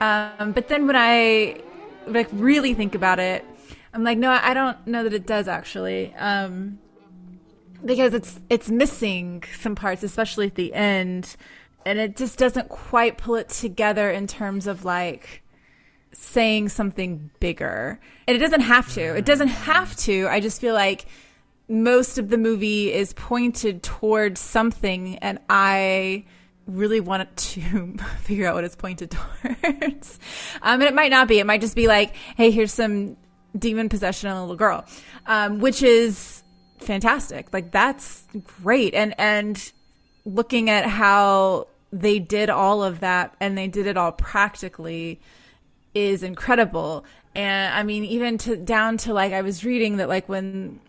[0.00, 1.60] um, but then when i
[2.06, 3.44] like really think about it
[3.98, 6.78] i'm like no i don't know that it does actually um,
[7.84, 11.36] because it's it's missing some parts especially at the end
[11.84, 15.42] and it just doesn't quite pull it together in terms of like
[16.12, 18.00] saying something bigger.
[18.26, 19.16] And it doesn't have to.
[19.16, 20.26] It doesn't have to.
[20.28, 21.06] I just feel like
[21.68, 26.24] most of the movie is pointed towards something and I
[26.66, 29.10] really want to figure out what it's pointed
[29.42, 30.18] towards.
[30.62, 31.38] Um, and it might not be.
[31.38, 33.16] It might just be like, hey, here's some
[33.56, 34.84] demon possession on a little girl,
[35.26, 36.42] um, which is
[36.78, 37.52] fantastic.
[37.52, 38.26] Like that's
[38.62, 38.94] great.
[38.94, 39.72] And and
[40.24, 45.20] looking at how they did all of that and they did it all practically
[45.94, 47.04] is incredible.
[47.34, 50.80] And I mean, even to down to like I was reading that like when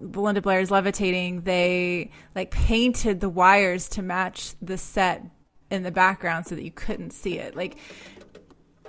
[0.00, 5.24] Belinda Blair is levitating, they like painted the wires to match the set
[5.70, 7.54] in the background so that you couldn't see it.
[7.54, 7.76] Like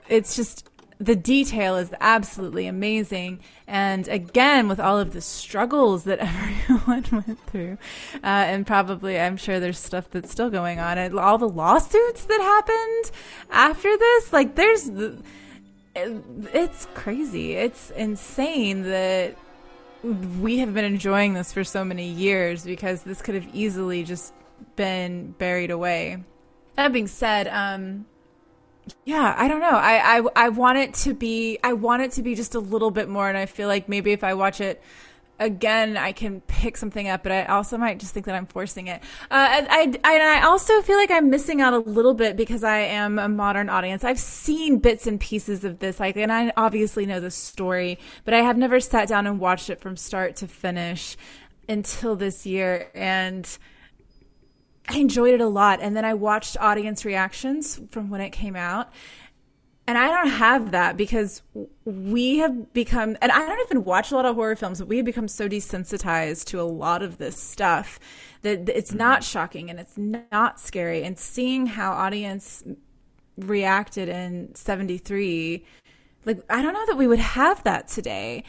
[0.10, 0.70] it's just
[1.02, 3.40] the detail is absolutely amazing.
[3.66, 6.20] And again, with all of the struggles that
[6.70, 7.78] everyone went through,
[8.16, 12.26] uh, and probably I'm sure there's stuff that's still going on, and all the lawsuits
[12.26, 13.12] that happened
[13.50, 14.90] after this, like there's
[15.96, 17.54] it's crazy.
[17.54, 19.36] It's insane that
[20.40, 24.34] we have been enjoying this for so many years because this could have easily just
[24.76, 26.24] been buried away.
[26.76, 28.06] That being said, um,
[29.06, 29.70] yeah, I don't know.
[29.70, 32.92] I, I I want it to be I want it to be just a little
[32.92, 34.82] bit more, and I feel like maybe if I watch it
[35.40, 37.24] again, I can pick something up.
[37.24, 39.02] But I also might just think that I'm forcing it.
[39.30, 42.80] Uh, and I I also feel like I'm missing out a little bit because I
[42.80, 44.04] am a modern audience.
[44.04, 48.34] I've seen bits and pieces of this, like, and I obviously know the story, but
[48.34, 51.18] I have never sat down and watched it from start to finish
[51.68, 53.48] until this year, and.
[54.92, 55.80] I enjoyed it a lot.
[55.82, 58.92] And then I watched audience reactions from when it came out.
[59.88, 61.42] And I don't have that because
[61.86, 64.98] we have become, and I don't even watch a lot of horror films, but we
[64.98, 68.00] have become so desensitized to a lot of this stuff
[68.44, 69.00] that it's mm-hmm.
[69.00, 71.04] not shocking and it's not scary.
[71.04, 72.64] And seeing how audience
[73.38, 75.66] reacted in 73,
[76.26, 78.44] like, I don't know that we would have that today.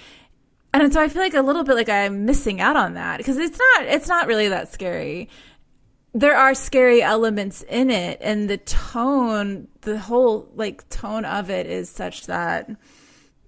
[0.74, 3.36] And so I feel like a little bit like I'm missing out on that because
[3.36, 5.28] it's not, it's not really that scary
[6.14, 11.66] there are scary elements in it and the tone the whole like tone of it
[11.66, 12.70] is such that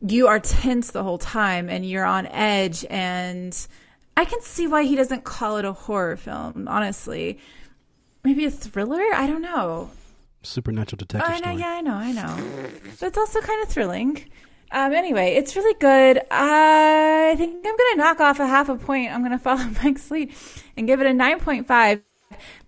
[0.06, 3.66] you are tense the whole time and you're on edge and
[4.16, 7.38] i can see why he doesn't call it a horror film honestly
[8.22, 9.90] maybe a thriller i don't know
[10.42, 11.56] Supernatural detective i know story.
[11.56, 12.36] yeah i know i know
[12.98, 14.24] but it's also kind of thrilling
[14.72, 16.20] um, anyway, it's really good.
[16.32, 19.12] I think I'm going to knock off a half a point.
[19.12, 20.34] I'm going to follow Mike's lead
[20.76, 22.02] and give it a 9.5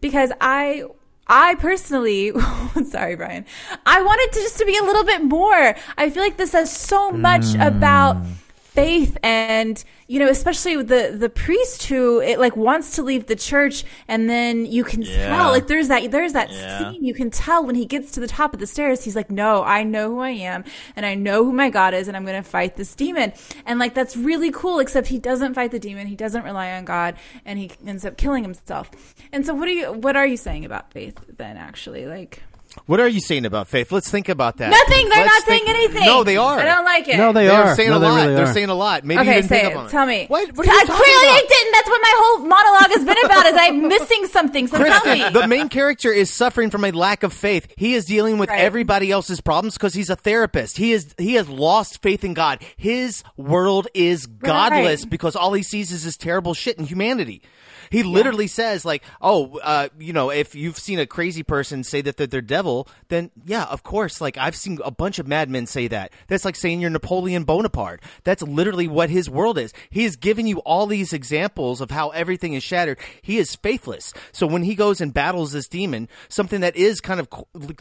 [0.00, 0.84] because I
[1.26, 2.32] I personally
[2.88, 3.44] sorry Brian.
[3.84, 5.74] I wanted to just to be a little bit more.
[5.96, 8.32] I feel like this has so much about mm.
[8.76, 13.34] Faith and you know especially the the priest who it like wants to leave the
[13.34, 15.34] church and then you can Yeah.
[15.34, 16.90] tell like there's that there's that Yeah.
[16.92, 19.30] scene you can tell when he gets to the top of the stairs he's like
[19.30, 20.62] no I know who I am
[20.94, 23.32] and I know who my God is and I'm going to fight this demon
[23.64, 26.84] and like that's really cool except he doesn't fight the demon he doesn't rely on
[26.84, 28.90] God and he ends up killing himself
[29.32, 32.42] and so what are you what are you saying about faith then actually like
[32.86, 33.90] What are you saying about faith?
[33.90, 34.70] Let's think about that.
[34.70, 35.08] Nothing.
[35.08, 36.04] They're Let's not think- saying anything.
[36.06, 36.58] No, they are.
[36.60, 37.16] I don't like it.
[37.16, 37.74] No, they They're are.
[37.74, 38.16] saying No, a they lot.
[38.22, 38.52] really They're are.
[38.52, 39.04] saying a lot.
[39.04, 39.76] Maybe okay, you didn't say think it.
[39.76, 40.26] about Tell me.
[40.28, 41.48] What, what are I uh, talking clearly about?
[41.48, 41.72] didn't.
[41.72, 43.46] That's what my whole monologue has been about.
[43.46, 44.68] Is I'm missing something.
[44.68, 45.00] So tell me.
[45.00, 47.66] Kristen, the main character is suffering from a lack of faith.
[47.76, 48.60] He is dealing with Right.
[48.60, 50.76] everybody else's problems because he's a therapist.
[50.76, 52.62] He is he has lost faith in God.
[52.76, 55.10] His world is godless Right.
[55.10, 57.42] because all he sees is this terrible shit in humanity.
[57.90, 62.00] He literally says like, "Oh, uh, you know, if you've seen a crazy person say
[62.02, 64.20] that they're, they're devil, then yeah, of course.
[64.20, 66.12] Like I've seen a bunch of madmen say that.
[66.28, 68.02] That's like saying you're Napoleon Bonaparte.
[68.24, 69.72] That's literally what his world is.
[69.90, 72.98] He is giving you all these examples of how everything is shattered.
[73.22, 74.12] He is faithless.
[74.32, 77.28] So when he goes and battles this demon, something that is kind of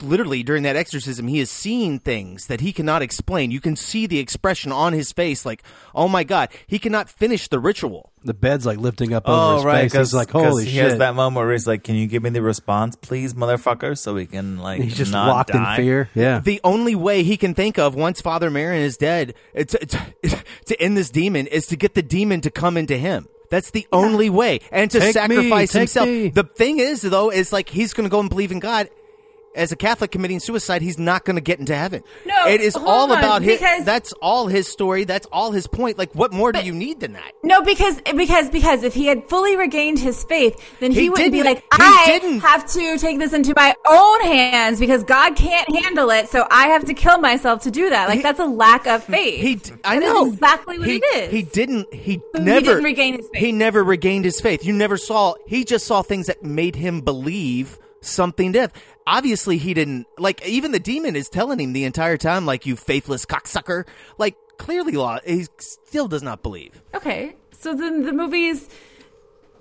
[0.02, 3.52] literally during that exorcism, he is seeing things that he cannot explain.
[3.52, 5.64] You can see the expression on his face, like,
[5.94, 8.12] "Oh my god," he cannot finish the ritual.
[8.26, 9.92] The bed's like lifting up over Oh his right, face.
[9.92, 10.84] because He's like, holy he shit.
[10.84, 14.16] has that moment where he's like, "Can you give me the response, please, motherfucker?" So
[14.16, 15.76] we can like He's just not locked die.
[15.78, 16.10] in fear.
[16.16, 16.40] Yeah.
[16.40, 19.96] The only way he can think of once Father Merrin is dead it's, it's,
[20.66, 23.28] to end this demon is to get the demon to come into him.
[23.52, 26.08] That's the only way, and to Take sacrifice take himself.
[26.08, 26.30] me.
[26.30, 28.90] The thing is, though, is like he's going to go and believe in God.
[29.56, 32.04] As a Catholic committing suicide, he's not going to get into heaven.
[32.26, 33.60] No, it is all on, about his.
[33.86, 35.04] That's all his story.
[35.06, 35.98] That's all his point.
[35.98, 37.32] Like, what more do you need than that?
[37.44, 41.32] No, because because because if he had fully regained his faith, then he, He wouldn't
[41.32, 42.40] be like, he I didn't.
[42.40, 46.68] have to take this into my own hands because God can't handle it, so I
[46.68, 48.10] have to kill myself to do that.
[48.10, 49.42] Like that's a lack of faith.
[49.42, 51.32] He, I That know exactly what he, it is.
[51.32, 51.94] He didn't.
[51.94, 53.42] He So he never didn't regain his faith.
[53.42, 54.66] He never regained his faith.
[54.66, 55.36] You never saw.
[55.48, 58.72] He just saw things that made him believe something death.
[59.08, 60.08] Obviously, he didn't.
[60.18, 63.86] Like even the demon is telling him the entire time, like you faithless cocksucker.
[64.18, 65.20] Like clearly, law.
[65.26, 66.82] He still does not believe.
[66.94, 68.68] Okay, so then the movie is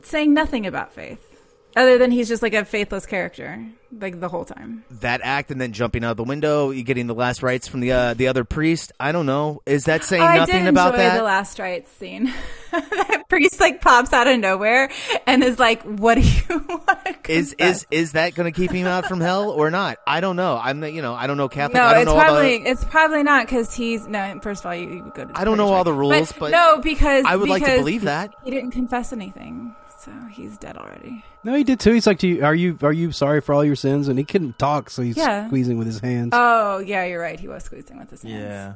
[0.02, 1.33] saying nothing about faith,
[1.76, 3.64] other than he's just like a faithless character,
[4.00, 4.84] like the whole time.
[5.00, 7.80] That act and then jumping out of the window, you getting the last rites from
[7.80, 8.92] the uh, the other priest.
[9.00, 9.62] I don't know.
[9.66, 11.16] Is that saying I nothing did about enjoy that?
[11.16, 12.32] the last rites scene.
[12.72, 14.90] that priest like pops out of nowhere
[15.26, 18.86] and is like, "What do you want?" is is is that going to keep him
[18.86, 19.98] out from hell or not?
[20.06, 20.58] I don't know.
[20.60, 21.74] I'm you know I don't know Catholic.
[21.74, 24.38] No, I don't it's know all the- probably it's probably not because he's no.
[24.42, 25.32] First of all, you, you go to.
[25.34, 28.34] I don't know all the rules, but no, because I would like to believe that.
[28.44, 31.22] he didn't confess anything, so he's dead already.
[31.44, 31.92] No, he did too.
[31.92, 34.24] He's like, "Do you, "Are you are you sorry for all your sins?" And he
[34.24, 35.46] couldn't talk, so he's Yeah.
[35.48, 36.30] squeezing with his hands.
[36.32, 37.38] Oh yeah, you're right.
[37.38, 38.34] He was squeezing with his hands.
[38.34, 38.74] Yeah.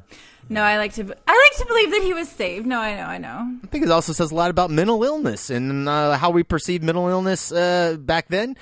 [0.49, 1.01] No, I like to.
[1.03, 1.05] I
[1.49, 2.65] like to believe that he was saved.
[2.65, 3.57] No, I know, I know.
[3.63, 6.81] I think it also says a lot about mental illness and uh, how we perceive
[6.83, 8.55] mental illness uh, back then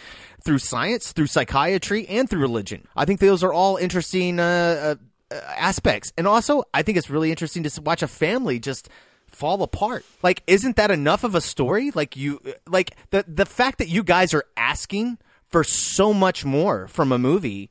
[0.43, 2.87] through science, through psychiatry, and through religion.
[2.95, 4.95] I think those are all interesting uh,
[5.31, 6.11] uh, uh, aspects.
[6.17, 8.89] And also, I think it's really interesting to watch a family just
[9.37, 10.03] fall apart.
[10.23, 11.91] Like, isn't that enough of a story?
[11.93, 15.17] Like you, like the the fact that you guys are asking
[15.49, 17.69] for so much more from a movie.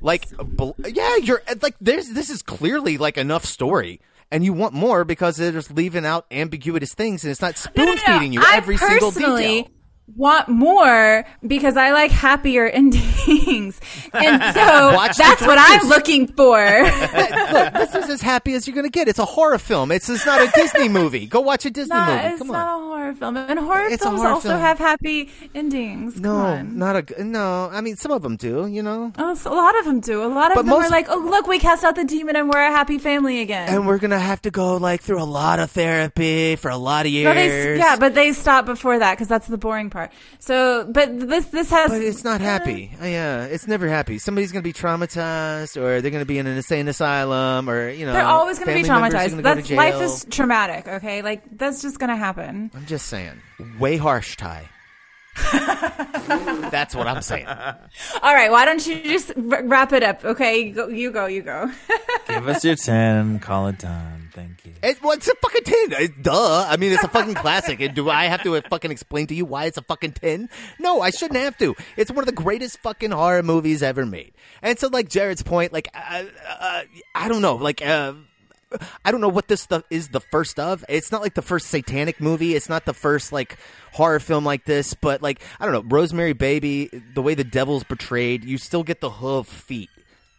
[0.00, 0.24] Like,
[0.86, 4.00] yeah, you're like there's this is clearly like enough story.
[4.28, 7.84] And you want more because they're just leaving out ambiguous things, and it's not No,
[7.84, 8.12] no, spoon no.
[8.18, 9.68] feeding you every single detail.
[10.14, 13.80] Want more because I like happier endings,
[14.14, 16.56] and so Watch that's what I'm looking for.
[17.52, 19.08] Look, this is as happy as you're going to get.
[19.08, 19.90] It's a horror film.
[19.90, 21.26] It's, it's not a Disney movie.
[21.26, 22.28] Go watch a Disney Nah, movie.
[22.28, 24.60] it's Come not a horror film, and horror It's films horror also film.
[24.60, 26.20] have happy endings.
[26.20, 27.68] No, not a no.
[27.72, 28.68] I mean, some of them do.
[28.68, 29.12] You know.
[29.18, 30.22] Oh, so a lot of them do.
[30.22, 32.48] A lot of But them are like, "Oh, look, we cast out the demon, and
[32.48, 35.58] we're a happy family again." And we're gonna have to go like through a lot
[35.58, 37.34] of therapy for a lot of No, years.
[37.34, 39.95] they, yeah, but they stop before that because that's the boring part.
[40.38, 41.90] So, but this this has.
[41.90, 42.92] But it's not happy.
[43.00, 44.18] Uh, yeah, it's never happy.
[44.18, 47.88] Somebody's going to be traumatized, or they're going to be in an insane asylum, or
[47.88, 49.42] you know, They're always going to be family members are traumatized.
[49.42, 50.88] gonna That's life is traumatic.
[50.88, 52.70] Okay, like that's just going to happen.
[52.74, 53.40] I'm just saying,
[53.78, 54.68] way harsh, Ty.
[56.70, 57.46] That's what I'm saying.
[57.46, 60.24] All right, why don't you just wrap it up?
[60.24, 61.70] Okay, you go, you go, you go.
[62.28, 63.38] Give us your 10.
[63.40, 64.28] Call it done.
[64.32, 64.72] Thank you.
[64.82, 66.02] It, well, it's a fucking ten.
[66.02, 66.66] It- duh.
[66.68, 67.80] I mean, it's a fucking classic.
[67.80, 70.50] And do I have to uh, fucking explain to you why it's a fucking ten?
[70.78, 71.74] No, I shouldn't have to.
[71.96, 74.34] It's one of the greatest fucking horror movies ever made.
[74.60, 76.82] And so, like Jared's point, like uh, uh,
[77.14, 77.84] I don't know, like.
[77.84, 78.14] Uh,
[79.04, 80.84] I don't know what this stuff is the first of.
[80.88, 82.54] It's not like the first satanic movie.
[82.54, 83.58] It's not the first like
[83.92, 87.84] horror film like this, but like I don't know, Rosemary Baby, the way the devil's
[87.84, 89.90] portrayed, you still get the hoof feet.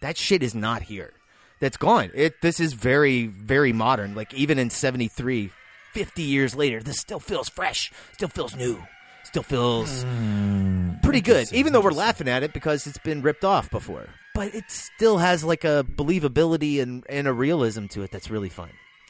[0.01, 1.13] That shit is not here.
[1.59, 2.11] That's gone.
[2.13, 4.13] It this is very very modern.
[4.13, 5.51] Like even in 73,
[5.93, 8.83] 50 years later, this still feels fresh, still feels new.
[9.23, 10.91] Still feels hmm.
[11.03, 14.07] pretty good, even though we're laughing at it because it's been ripped off before.
[14.37, 18.49] But it still has like a believability and, and a realism to it that's really
[18.49, 18.69] fun.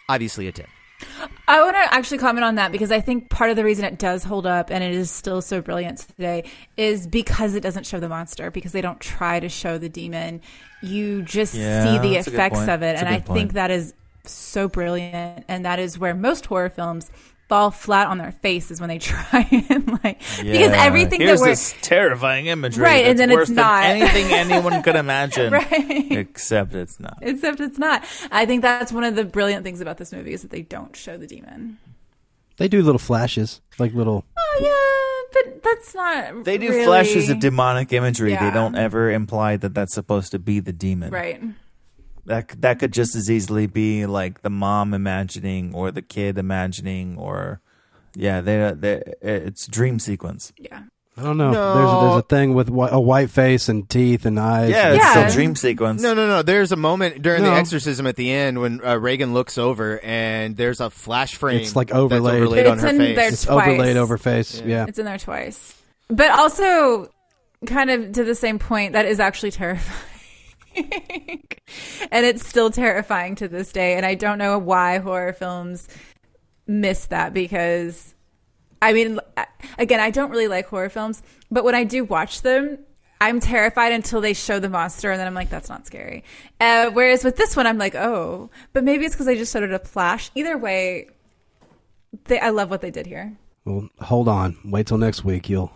[0.10, 0.66] Obviously, a 10.
[1.48, 4.00] I want to actually comment on that because I think part of the reason it
[4.00, 8.00] does hold up and it is still so brilliant today is because it doesn't show
[8.00, 10.42] the monster, because they don't try to show the demon.
[10.82, 12.96] You just Yeah, see the that's a good effects of it.
[12.96, 13.38] That's And I point.
[13.38, 13.94] think that is
[14.24, 15.46] so brilliant.
[15.48, 17.12] And that is where most horror films
[17.48, 21.52] fall flat on their faces when they try and like, because everything Here's that we're.
[21.52, 22.84] this terrifying imagery.
[22.84, 23.84] Right, and then it's worse than not.
[23.86, 25.54] anything anyone could imagine.
[25.54, 26.12] Right.
[26.12, 27.18] Except it's not.
[27.22, 28.04] Except it's not.
[28.32, 30.96] I think that's one of the brilliant things about this movie is that they don't
[30.96, 31.78] show the demon.
[32.58, 34.26] They do little flashes, like little.
[34.36, 34.60] Oh
[35.34, 36.44] yeah, but that's not.
[36.44, 38.32] They do really- flashes of demonic imagery.
[38.32, 38.50] Yeah.
[38.50, 41.12] They don't ever imply that that's supposed to be the demon.
[41.12, 41.42] Right.
[42.28, 47.18] That that could just as easily be like the mom imagining or the kid imagining
[47.18, 47.62] or
[48.16, 50.54] yeah, they they it's dream sequence.
[50.58, 50.84] Yeah.
[51.20, 51.52] I don't know.
[51.52, 51.74] No.
[51.74, 54.70] There's there's a thing with whi- a white face and teeth and eyes.
[54.70, 55.12] Yeah, it's Yeah.
[55.28, 56.00] still dream sequence.
[56.02, 56.44] No, no, no.
[56.44, 60.56] There's a moment during the exorcism at the end when uh, Regan looks over and
[60.56, 61.62] there's a flash frame.
[61.62, 62.36] It's like that's overlaid.
[62.42, 63.16] overlaid on her in face.
[63.16, 63.68] there It's twice.
[63.68, 64.62] overlaid over face.
[64.64, 64.86] Yeah.
[64.88, 65.74] It's in there twice.
[66.08, 67.10] But also,
[67.66, 69.98] kind of to the same point, that is actually terrifying.
[70.78, 73.96] And it's still terrifying to this day.
[73.96, 75.88] And I don't know why horror films
[76.68, 78.14] miss that because,
[78.82, 79.20] I mean,
[79.78, 82.80] again, I don't really like horror films, but when I do watch them,
[83.20, 86.24] I'm terrified until they show the monster, and then I'm like, that's not scary.
[86.60, 89.64] Uh, whereas with this one, I'm like, oh, but maybe it's because they just showed
[89.64, 90.30] it a flash.
[90.36, 91.10] Either way,
[92.26, 93.36] they, I love what they did here.
[93.66, 94.58] Well, hold on.
[94.64, 95.50] Wait till next week.
[95.50, 95.72] You'll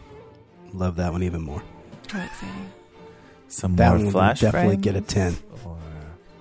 [0.72, 1.64] love that one even more.
[2.10, 2.72] How exciting!
[3.52, 4.84] Some That more one will flash definitely frames?
[4.84, 5.38] get a 10.
[5.65, 5.78] Or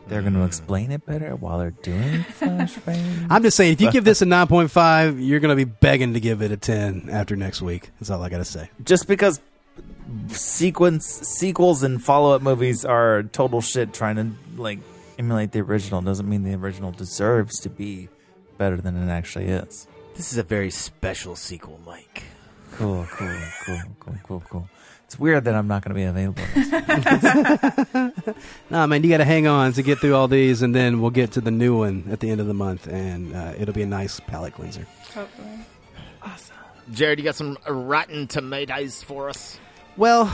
[0.09, 3.27] they're going to explain it better while they're doing flash frames.
[3.31, 6.21] I'm just saying, if you give this a 9.5, you're going to be begging to
[6.21, 7.91] give it a 10 after next week.
[8.01, 8.71] That's all I got to say.
[8.85, 9.41] just because
[10.29, 14.31] sequence sequels and follow up movies are total shit trying to
[14.61, 14.79] like
[15.19, 18.09] emulate the original doesn't mean the original deserves to be
[18.59, 19.87] better than it actually is.
[20.17, 22.25] This is a very special sequel, Mike.
[22.73, 24.69] Cool, cool, cool, cool, cool, cool.
[25.11, 26.45] It's weird that I'm not going to be available.
[28.71, 31.11] Nah, man, you got to hang on to get through all these, and then we'll
[31.11, 33.83] get to the new one at the end of the month, and uh, it'll be
[33.83, 34.87] a nice palate cleanser.
[35.13, 35.49] Hopefully.
[36.23, 36.55] Awesome.
[36.93, 39.59] Jared, you got some rotten tomatoes for us?
[39.97, 40.33] Well,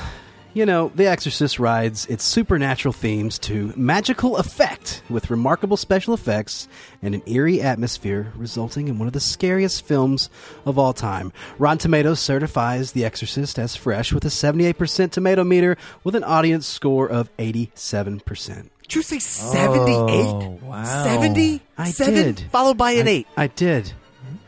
[0.57, 6.66] you know, The Exorcist rides its supernatural themes to magical effect with remarkable special effects
[7.03, 10.31] and an eerie atmosphere, resulting in one of the scariest films
[10.65, 11.31] of all time.
[11.59, 16.66] Rotten Tomatoes certifies The Exorcist as fresh with a 78% tomato meter with an audience
[16.66, 18.70] score of 87%.
[18.81, 19.91] Did you say 78?
[19.91, 20.85] Oh, wow.
[21.05, 21.61] 70?
[21.77, 22.41] I Seven, did.
[22.51, 23.27] Followed by an I- 8.
[23.37, 23.93] I did.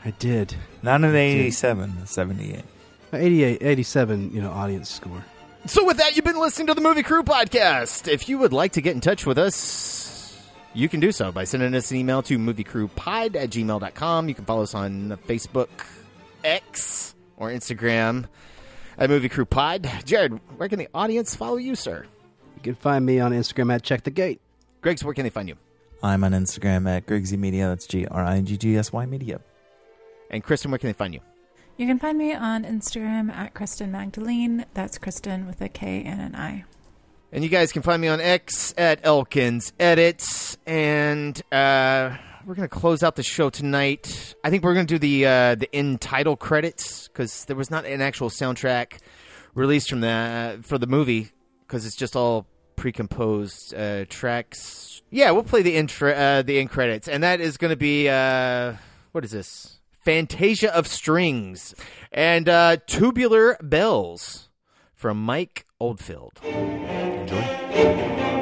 [0.06, 0.54] I did.
[0.82, 2.62] Not an 87, 78.
[3.12, 5.22] 88, 87, you know, audience score.
[5.68, 8.08] So, with that, you've been listening to the Movie Crew podcast.
[8.08, 10.34] If you would like to get in touch with us,
[10.72, 14.28] you can do so by sending us an email to moviecrewpod at gmail.com.
[14.30, 15.68] You can follow us on Facebook,
[16.42, 18.24] X, or Instagram
[18.96, 19.86] at Movie Crew Pod.
[20.06, 22.06] Jared, where can the audience follow you, sir?
[22.56, 24.40] You can find me on Instagram at Check the Gate.
[24.80, 25.56] Griggs, where can they find you?
[26.02, 27.68] I'm on Instagram at Griggsy Media.
[27.68, 29.38] That's G R I G G S Y Media.
[30.30, 31.20] And Kristen, where can they find you?
[31.78, 34.66] You can find me on Instagram at Kristen Magdalene.
[34.74, 36.64] That's Kristen with a K and an I.
[37.30, 40.58] And you guys can find me on X at Elkins Edits.
[40.66, 44.34] And uh, we're going to close out the show tonight.
[44.42, 47.70] I think we're going to do the uh, the end title credits because there was
[47.70, 48.98] not an actual soundtrack
[49.54, 51.30] released from the for the movie
[51.60, 55.00] because it's just all pre-composed uh, tracks.
[55.10, 58.08] Yeah, we'll play the intro, uh, the end credits, and that is going to be
[58.08, 58.74] uh,
[59.12, 59.77] what is this?
[60.08, 61.74] Fantasia of Strings
[62.10, 64.48] and uh, Tubular Bells
[64.94, 66.40] from Mike Oldfield.
[66.44, 68.37] Enjoy.